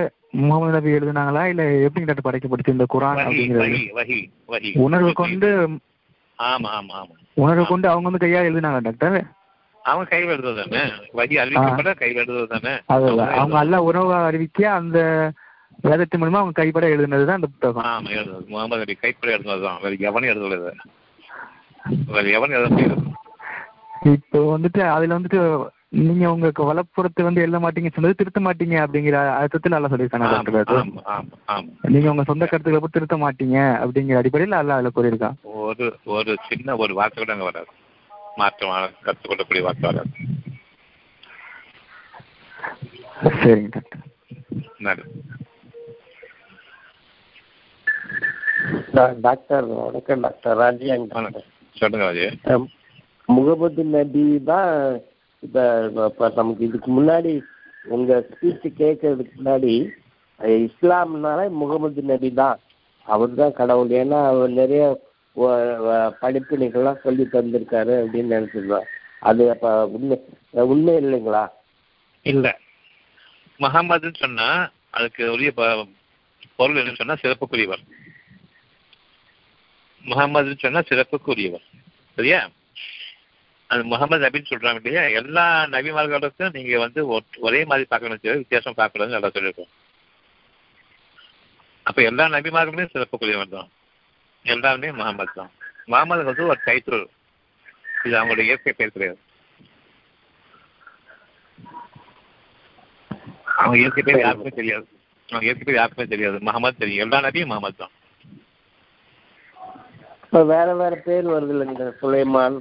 முகமது 0.40 0.72
நபி 0.74 0.96
எழுதுனாங்களா? 0.96 1.42
இல்ல 1.52 1.62
எப்படி 1.84 2.04
டாக்டர் 2.04 2.26
படைக்கப்பட்டுச்சு 2.26 2.74
இந்த 2.74 2.86
குரான் 2.90 3.20
அப்படிங்கிறது 3.22 4.78
உணர்வு 4.84 5.12
கொண்டு 5.20 5.50
ஆமா 6.38 6.68
ஆமா 6.74 6.94
ஆமா. 6.98 7.14
உணர்வு 7.36 7.64
கொண்டு 7.66 7.86
அவங்க 7.88 8.08
வந்து 8.08 8.24
கையால் 8.24 8.48
எழுதினாங்க 8.48 8.80
டாக்டர் 8.86 9.18
அவன் 9.84 10.08
கையில் 10.10 10.32
எழுதுவது 10.32 10.60
தானே 10.62 10.82
வகி 11.14 11.34
அறிவிக்கப்பட 11.42 11.90
கையில் 12.00 12.20
எழுதுவது 12.22 12.48
தானே 12.54 12.72
அதுதான். 12.94 13.32
அவங்க 13.36 13.56
அல்ல 13.60 13.76
உணவை 13.86 14.16
அறிவிக்க 14.26 14.60
அந்த 14.74 14.98
வேதத்தின் 15.84 16.20
மூலமா 16.20 16.40
அவங்க 16.40 16.56
கைப்பட 16.58 16.86
எழுதுனது 16.94 17.26
தான் 17.26 17.38
அந்த 17.38 17.50
புத்தகம். 17.52 17.86
ஆமா 17.90 18.10
எழுதுவது 18.16 18.46
முகமது 18.48 18.84
அலி 18.84 18.94
கைப்பட 18.98 19.28
எழுதுவது 19.34 19.62
தான் 19.64 19.80
வேற 19.84 19.96
எவனும் 20.08 20.30
எழுதுவது 20.32 20.72
வேற 22.10 22.26
எவனும் 22.36 22.56
எழுத 22.58 22.70
முடியாது 22.72 23.04
இப்போ 24.14 24.38
வந்துட்டு 24.50 24.82
அதுல 24.90 25.16
வந்துட்டு 25.16 25.40
நீங்க 25.92 26.24
உங்க 26.32 26.48
வலப்புறத்தை 26.68 27.22
வந்து 27.26 27.42
எழுத 27.44 27.58
மாட்டீங்க 27.64 27.90
சொன்னது 27.92 28.18
திருத்த 28.20 28.40
மாட்டீங்க 28.46 28.76
அப்படிங்கிற 28.84 29.18
அர்த்தத்தில் 29.40 29.74
நல்லா 29.74 29.90
சொல்லியிருக்காங்க 29.92 31.14
நீங்க 31.94 32.08
உங்க 32.12 32.24
சொந்த 32.30 32.46
கருத்துக்களை 32.50 32.80
போய் 32.84 32.96
திருத்த 32.96 33.16
மாட்டீங்க 33.22 33.58
அப்படிங்கிற 33.82 34.20
அடிப்படையில் 34.20 34.58
அல்ல 34.60 34.76
அதுல 34.76 34.90
கூறியிருக்கான். 34.96 35.36
ஒரு 35.68 35.86
ஒரு 36.16 36.32
சின்ன 36.48 36.76
ஒரு 36.84 36.92
வார்த்தை 36.98 37.18
கூட 37.22 37.34
அங்க 37.36 37.48
வராது. 37.50 37.70
மாற்றமான 38.40 38.82
கற்றுக்கொள்ளக்கூடிய 39.06 39.64
வார்த்தை 39.68 39.86
வராது. 39.90 40.10
சரிங்க 43.40 43.70
டாக்டர். 43.76 44.04
டாக்டர் 49.26 49.66
வணக்கம் 49.82 50.22
டாக்டர் 50.26 50.58
வணக்கம். 50.60 51.48
சொல்லுங்க 51.76 52.04
ராஜே. 52.08 52.28
முகமது 53.28 53.82
நபி 53.94 54.24
தான் 54.50 54.74
இப்ப 55.40 55.84
இப்போ 56.06 56.32
நமக்கு 56.34 56.64
இதுக்கு 56.64 57.02
முன்னாடி 57.02 57.40
உங்க 57.82 58.26
ஸ்பீச் 58.30 58.72
கேட்கறதுக்கு 58.78 59.30
முன்னாடி 59.44 59.90
இஸ்லாம்னால 60.38 61.50
முகமது 61.50 62.02
நபி 62.02 62.32
தான். 62.32 62.58
அவர் 63.04 63.34
தான் 63.34 63.52
கடவுள். 63.52 63.88
ஏன்னா 63.88 64.26
அவர் 64.26 64.50
நிறைய 64.50 65.00
படிப்பினைகள்லாம் 65.36 67.00
சொல்லி 67.00 67.22
தந்திருக்காரு 67.22 68.06
அப்படின்னு 68.06 68.36
நினைச்சிருந்தோம். 68.36 68.84
அது 69.20 69.50
அப்ப 69.50 69.86
உண்மை 69.86 70.24
உண்மை 70.50 70.94
இல்லைங்களா? 70.94 71.48
இல்ல. 72.22 72.58
முகமதுன்னு 73.58 74.14
சொன்னா 74.14 74.70
அதுக்கு 74.90 75.32
உரிய 75.32 75.52
ப- 75.52 75.86
பொருள் 76.56 76.76
என்ன 76.76 76.92
சொன்னா 76.94 77.16
சிறப்புக்குரியவர். 77.22 77.82
முகமதுன்னு 80.04 80.58
சொன்னா 80.58 80.80
சிறப்புக்குரியவர். 80.80 81.62
சரியா? 82.14 82.48
அது 83.70 83.84
முகமது 83.84 84.24
நபின்னு 84.24 84.50
சொல்றாங்க 84.50 84.80
இல்லையா? 84.80 85.02
எல்லா 85.20 85.44
நபிமார்களுக்கும் 85.74 86.54
நீங்க 86.56 86.78
வந்து 86.78 87.00
ஒரே 87.46 87.64
மாதிரி 87.64 87.86
பார்க்கணும் 87.88 88.20
சொல்லி 88.22 88.42
வித்தியாசம் 88.42 88.78
பார்க்கணும்னு 88.80 89.16
நல்லா 89.16 89.30
சொல்லியிருக்கோம். 89.34 89.72
அப்ப 91.86 92.02
எல்லா 92.02 92.24
நபிமார்களுமே 92.28 92.86
சிறப்புக்குரியவர் 92.92 93.54
தான். 93.56 93.68
எல்லாருமே 94.44 94.90
முகமது 95.00 95.32
தான். 95.34 95.50
முகமது 95.86 96.24
வந்து 96.24 96.44
ஒரு 96.52 96.60
டைட்டில். 96.66 97.04
இது 98.06 98.14
அவங்களுடைய 98.20 98.48
இயற்கை 98.50 98.72
பேர் 98.72 98.94
கிடையாது. 98.96 99.20
அவங்க 103.60 103.76
இயற்கை 103.82 104.02
பேர் 104.02 104.24
யாருக்குமே 104.24 104.52
தெரியாது. 104.60 104.86
அவங்க 105.28 105.46
இயற்கை 105.46 105.64
பேர் 105.64 105.80
யாருக்குமே 105.80 106.08
தெரியாது. 106.14 106.38
முகமது 106.48 106.82
தெரியும். 106.82 107.04
எல்லா 107.06 107.20
நபியும் 107.28 107.52
முகமது 107.52 107.78
தான். 107.84 107.94
வேற 110.52 110.68
வேற 110.74 110.94
பேர் 111.06 111.26
வருது 111.34 111.52
இல்லைங்க 111.54 111.84
சுலைமான். 112.00 112.58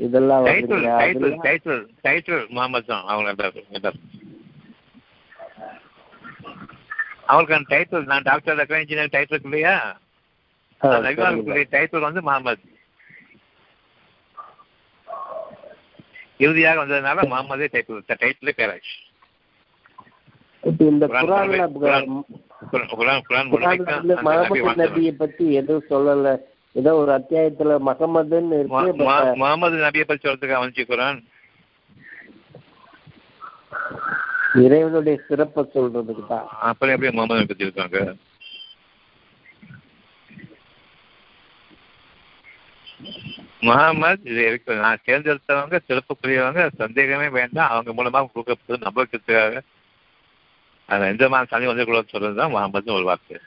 இதெல்லாம் 0.00 0.44
title? 0.48 0.84
Title 1.00 1.36
title 1.44 1.80
title 2.04 2.42
Mohammed 2.50 2.86
தான் 2.86 3.06
அவங்க 3.06 3.30
எல்லாரும் 3.32 3.66
எல்லாரும் 3.70 4.06
அவங்களுக்கு 7.26 7.56
அந்த 7.56 7.70
டைட்டில் 7.74 8.10
நான் 8.12 8.28
டாக்டர் 8.28 8.56
இருக்கிறேன் 8.56 8.82
இன்ஜினியர் 8.84 9.14
டைட்டில் 9.16 9.34
இருக்கு 9.34 9.50
இல்லையா? 9.50 9.74
நபிமார்களுடைய 11.00 11.66
டைட்டில் 11.74 12.06
வந்து 12.06 12.22
முகமது 12.22 12.62
இறுதியாக 16.40 16.80
வந்ததுனால 16.82 17.24
முகமதே 17.30 17.68
டைட்டில் 17.74 18.20
டைட்டிலே 18.22 18.54
பேராச்சு 18.58 18.96
இந்த 20.86 21.04
குரான் 21.08 21.50
குரான் 23.24 23.50
குரான். 23.50 23.50
நபியை 24.80 25.12
பத்தி 25.16 25.44
எதுவும் 25.52 25.86
சொல்லல. 25.90 26.32
ஏதோ 26.72 26.94
ஒரு 26.94 27.12
அத்தியாயத்துல 27.12 27.78
மகமதுன்னு 27.86 28.58
இருக்கு 28.58 29.10
மு- 29.10 29.34
முகமது 29.34 29.76
நபியை 29.76 30.04
பற்றி 30.04 30.30
சொல்றதுக்கு 30.30 30.50
வந்துச்சு 30.50 30.84
குரான். 30.88 31.24
இறைவனுடைய 34.54 35.20
சிறப்பை 35.28 35.70
சொல்றதுக்கு 35.74 36.26
தான் 36.26 36.46
அப்புறம் 36.60 36.94
எப்படி 36.94 37.14
முகமது 37.14 37.46
பற்றி 37.46 37.62
இருக்காங்க. 37.64 38.14
முகமது 43.60 44.30
இது 44.30 44.46
இருக்கு. 44.46 44.74
நான் 44.74 44.98
தேர்ந்தெடுத்தவங்க 45.06 45.78
சிறப்புக்குரியவங்க 45.88 46.70
சந்தேகமே 46.76 47.28
வேண்டாம். 47.28 47.70
அவங்க 47.70 48.04
மூலமா 48.04 48.26
கொடுக்கப்படுது 48.28 48.88
நம்பகத்துக்காக. 48.88 49.60
அந்த 50.86 51.06
எந்த 51.06 51.28
மாதிரி 51.28 51.50
தனி 51.50 51.66
வந்து 51.66 51.84
கூட 51.84 52.02
சொல்றது 52.02 52.34
தான் 52.34 52.54
முகமதுன்னு 52.54 52.94
ஒரு 52.94 53.04
வார்த்தை. 53.04 53.38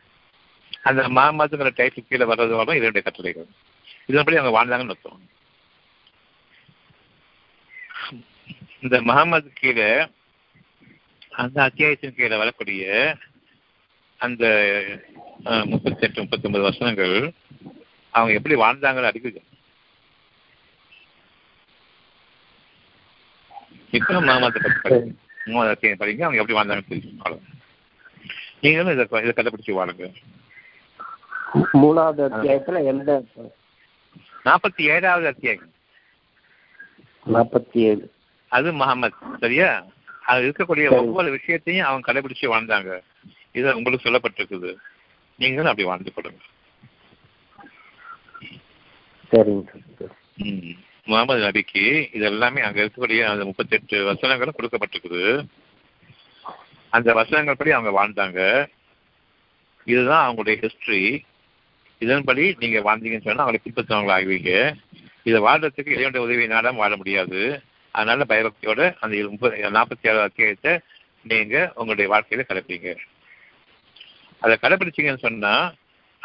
அந்த 0.89 1.01
முகமதுங்கிற 1.17 1.69
டைட்டில் 1.77 2.07
கீழே 2.07 2.25
வர்றது 2.31 2.59
வரும் 2.59 2.77
இதனுடைய 2.79 3.03
கட்டளைகள். 3.05 3.47
இதன்படி 4.09 4.39
அவங்க 4.39 4.53
வாழ்ந்தாங்கன்னு 4.55 4.93
அர்த்தம். 4.95 5.21
இந்த 8.85 8.95
முகமது 9.09 9.49
கீழே 9.59 9.89
அந்த 11.43 11.57
அத்தியாயத்தின் 11.67 12.17
கீழே 12.17 12.37
வரக்கூடிய 12.41 12.83
அந்த 14.25 14.43
முப்பத்தெட்டு 15.71 16.23
முப்பத்தொன்பது 16.23 16.67
வருஷங்கள் 16.67 17.15
அவங்க 18.13 18.33
எப்படி 18.39 18.55
வாழ்ந்தாங்கன்னு 18.63 19.11
அறிகுது 19.11 19.41
இப்போ 23.97 24.19
மாமாத்தை 24.27 24.59
பற்றி 24.61 24.79
படிங்க. 24.83 25.09
மூணாவது 25.53 25.73
அத்தியாயம் 25.73 25.99
படிங்க. 26.01 26.23
அவங்க 26.25 26.41
எப்படி 26.41 26.57
வாழ்ந்தாங்கன்னு 26.57 26.91
தெரியும் 26.91 27.41
நீங்களும் 28.63 28.93
இதை 28.93 29.05
இதை 29.23 29.33
கண்டுபிடிச்சு 29.37 29.79
வாழுங்க. 29.79 30.05
மூணாவது 31.53 32.27
அத்தியாயத்துல 32.31 32.85
எந்த 32.85 33.23
நாற்பத்தி 34.45 34.81
ஏழாவது 34.81 35.27
அத்தியாயம். 35.27 35.71
நாற்பத்தி 37.33 37.77
ஏழு. 37.77 38.11
அது 38.47 38.73
முகமது 38.73 39.15
சரியா? 39.39 39.85
அது 40.25 40.49
இருக்கக்கூடிய. 40.49 40.89
ஒவ்வொரு 40.89 41.31
விஷயத்தையும் 41.31 41.85
அவங்க 41.85 42.13
கடைபிடிச்சு 42.13 42.41
வாழ்ந்தாங்க. 42.41 43.01
இது 43.51 43.75
உங்களுக்கு 43.75 44.09
சொல்லப்பட்டிருக்குது. 44.09 44.75
நீங்களும் 45.37 45.69
அப்படி 45.69 45.87
வாழ்ந்து 45.87 46.13
கொடுங்க 46.13 46.39
சரிங்க. 49.31 50.77
முகமது 51.05 51.41
நபிக்கு 51.41 52.15
இது 52.15 52.25
எல்லாமே 52.25 52.61
அங்க 52.61 52.81
இருக்கக்கூடிய 52.83 53.23
அந்த 53.25 53.45
முப்பத்தெட்டு 53.45 54.05
வசனங்களும் 54.05 54.55
கொடுக்கப்பட்டிருக்குது. 54.57 55.45
அந்த 56.89 57.13
வசனங்கள் 57.13 57.55
படி 57.57 57.71
அவங்க 57.71 58.07
வாழ்ந்தாங்க. 58.07 58.67
இதுதான் 59.85 60.35
அவங்களுடைய 60.35 60.69
ஹிஸ்டரி 60.69 61.21
இதன்படி 62.03 62.43
நீங்க 62.59 62.79
வாழ்ந்தீங்கன்னு 62.79 63.27
சொன்னா 63.27 63.43
அவங்களை 63.45 63.59
பின்பற்றவங்க 63.65 64.13
ஆகுவீங்க 64.15 64.51
இதை 65.27 65.39
வாழ்றதுக்கு 65.47 65.93
இறைவனுடைய 65.95 66.23
உதவியினாலும் 66.25 66.55
நாடாம 66.55 66.81
வாழ 66.83 66.93
முடியாது. 66.95 67.41
அதனால 67.97 68.25
பயபக்தியோட 68.29 68.81
அந்த 68.99 69.29
முப்பது 69.29 69.69
நாற்பத்தி 69.77 70.09
ஏழு 70.11 70.21
அத்தியாயத்தை 70.27 70.73
நீங்க 71.31 71.55
உங்களுடைய 71.75 72.07
வாழ்க்கையில 72.13 72.43
கடைப்பிடிங்க. 72.47 72.91
அதை 74.39 74.55
கடைப்பிடிச்சீங்கன்னு 74.61 75.25
சொன்னா 75.27 75.53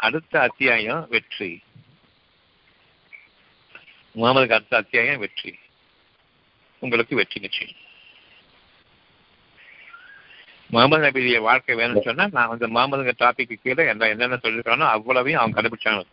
அடுத்த 0.07 0.33
அத்தியாயம் 0.47 1.05
வெற்றி. 1.09 1.51
முகமதுக்கு 4.15 4.57
அடுத்த 4.57 4.77
அத்தியாயம் 4.77 5.19
வெற்றி. 5.19 5.51
உங்களுக்கு 6.81 7.15
வெற்றி 7.15 7.39
நிச்சயம். 7.45 7.75
முகமது 10.69 11.03
நபியுடைய 11.05 11.41
வாழ்க்கை 11.41 11.75
வேணும்னு 11.75 12.07
சொன்னா 12.07 12.25
நான் 12.31 12.49
அந்த 12.49 12.67
முகமதுங்க 12.67 13.13
டாபிக்கு 13.19 13.55
கீழே 13.63 13.85
என்ன 13.87 14.07
என்னென்ன 14.07 14.39
சொல்லியிருக்கானோ 14.43 14.87
அவ்வளவையும் 14.95 15.41
அவங்க 15.41 15.55
கடைபிடிச்சாங்க 15.57 16.03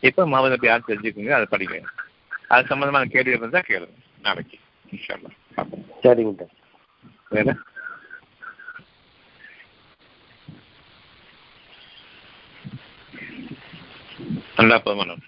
இப்ப 0.00 0.26
முகமது 0.26 0.54
நபி 0.54 0.66
யார் 0.66 0.88
தெரிஞ்சுக்குங்க 0.88 1.30
அதை 1.30 1.46
படிங்க. 1.50 1.76
அது 2.48 2.68
சம்பந்தமான 2.68 3.08
கேள்வி 3.14 3.36
இருந்தா 3.36 3.60
கேளுங்க 3.68 3.96
நாளைக்கு 4.20 4.56
இன்ஷால்லா. 4.92 5.30
சரிங்க 6.04 6.34
சார் 6.40 6.54
வேற? 7.30 7.54
நல்லா 14.56 14.78
போதும் 14.78 15.22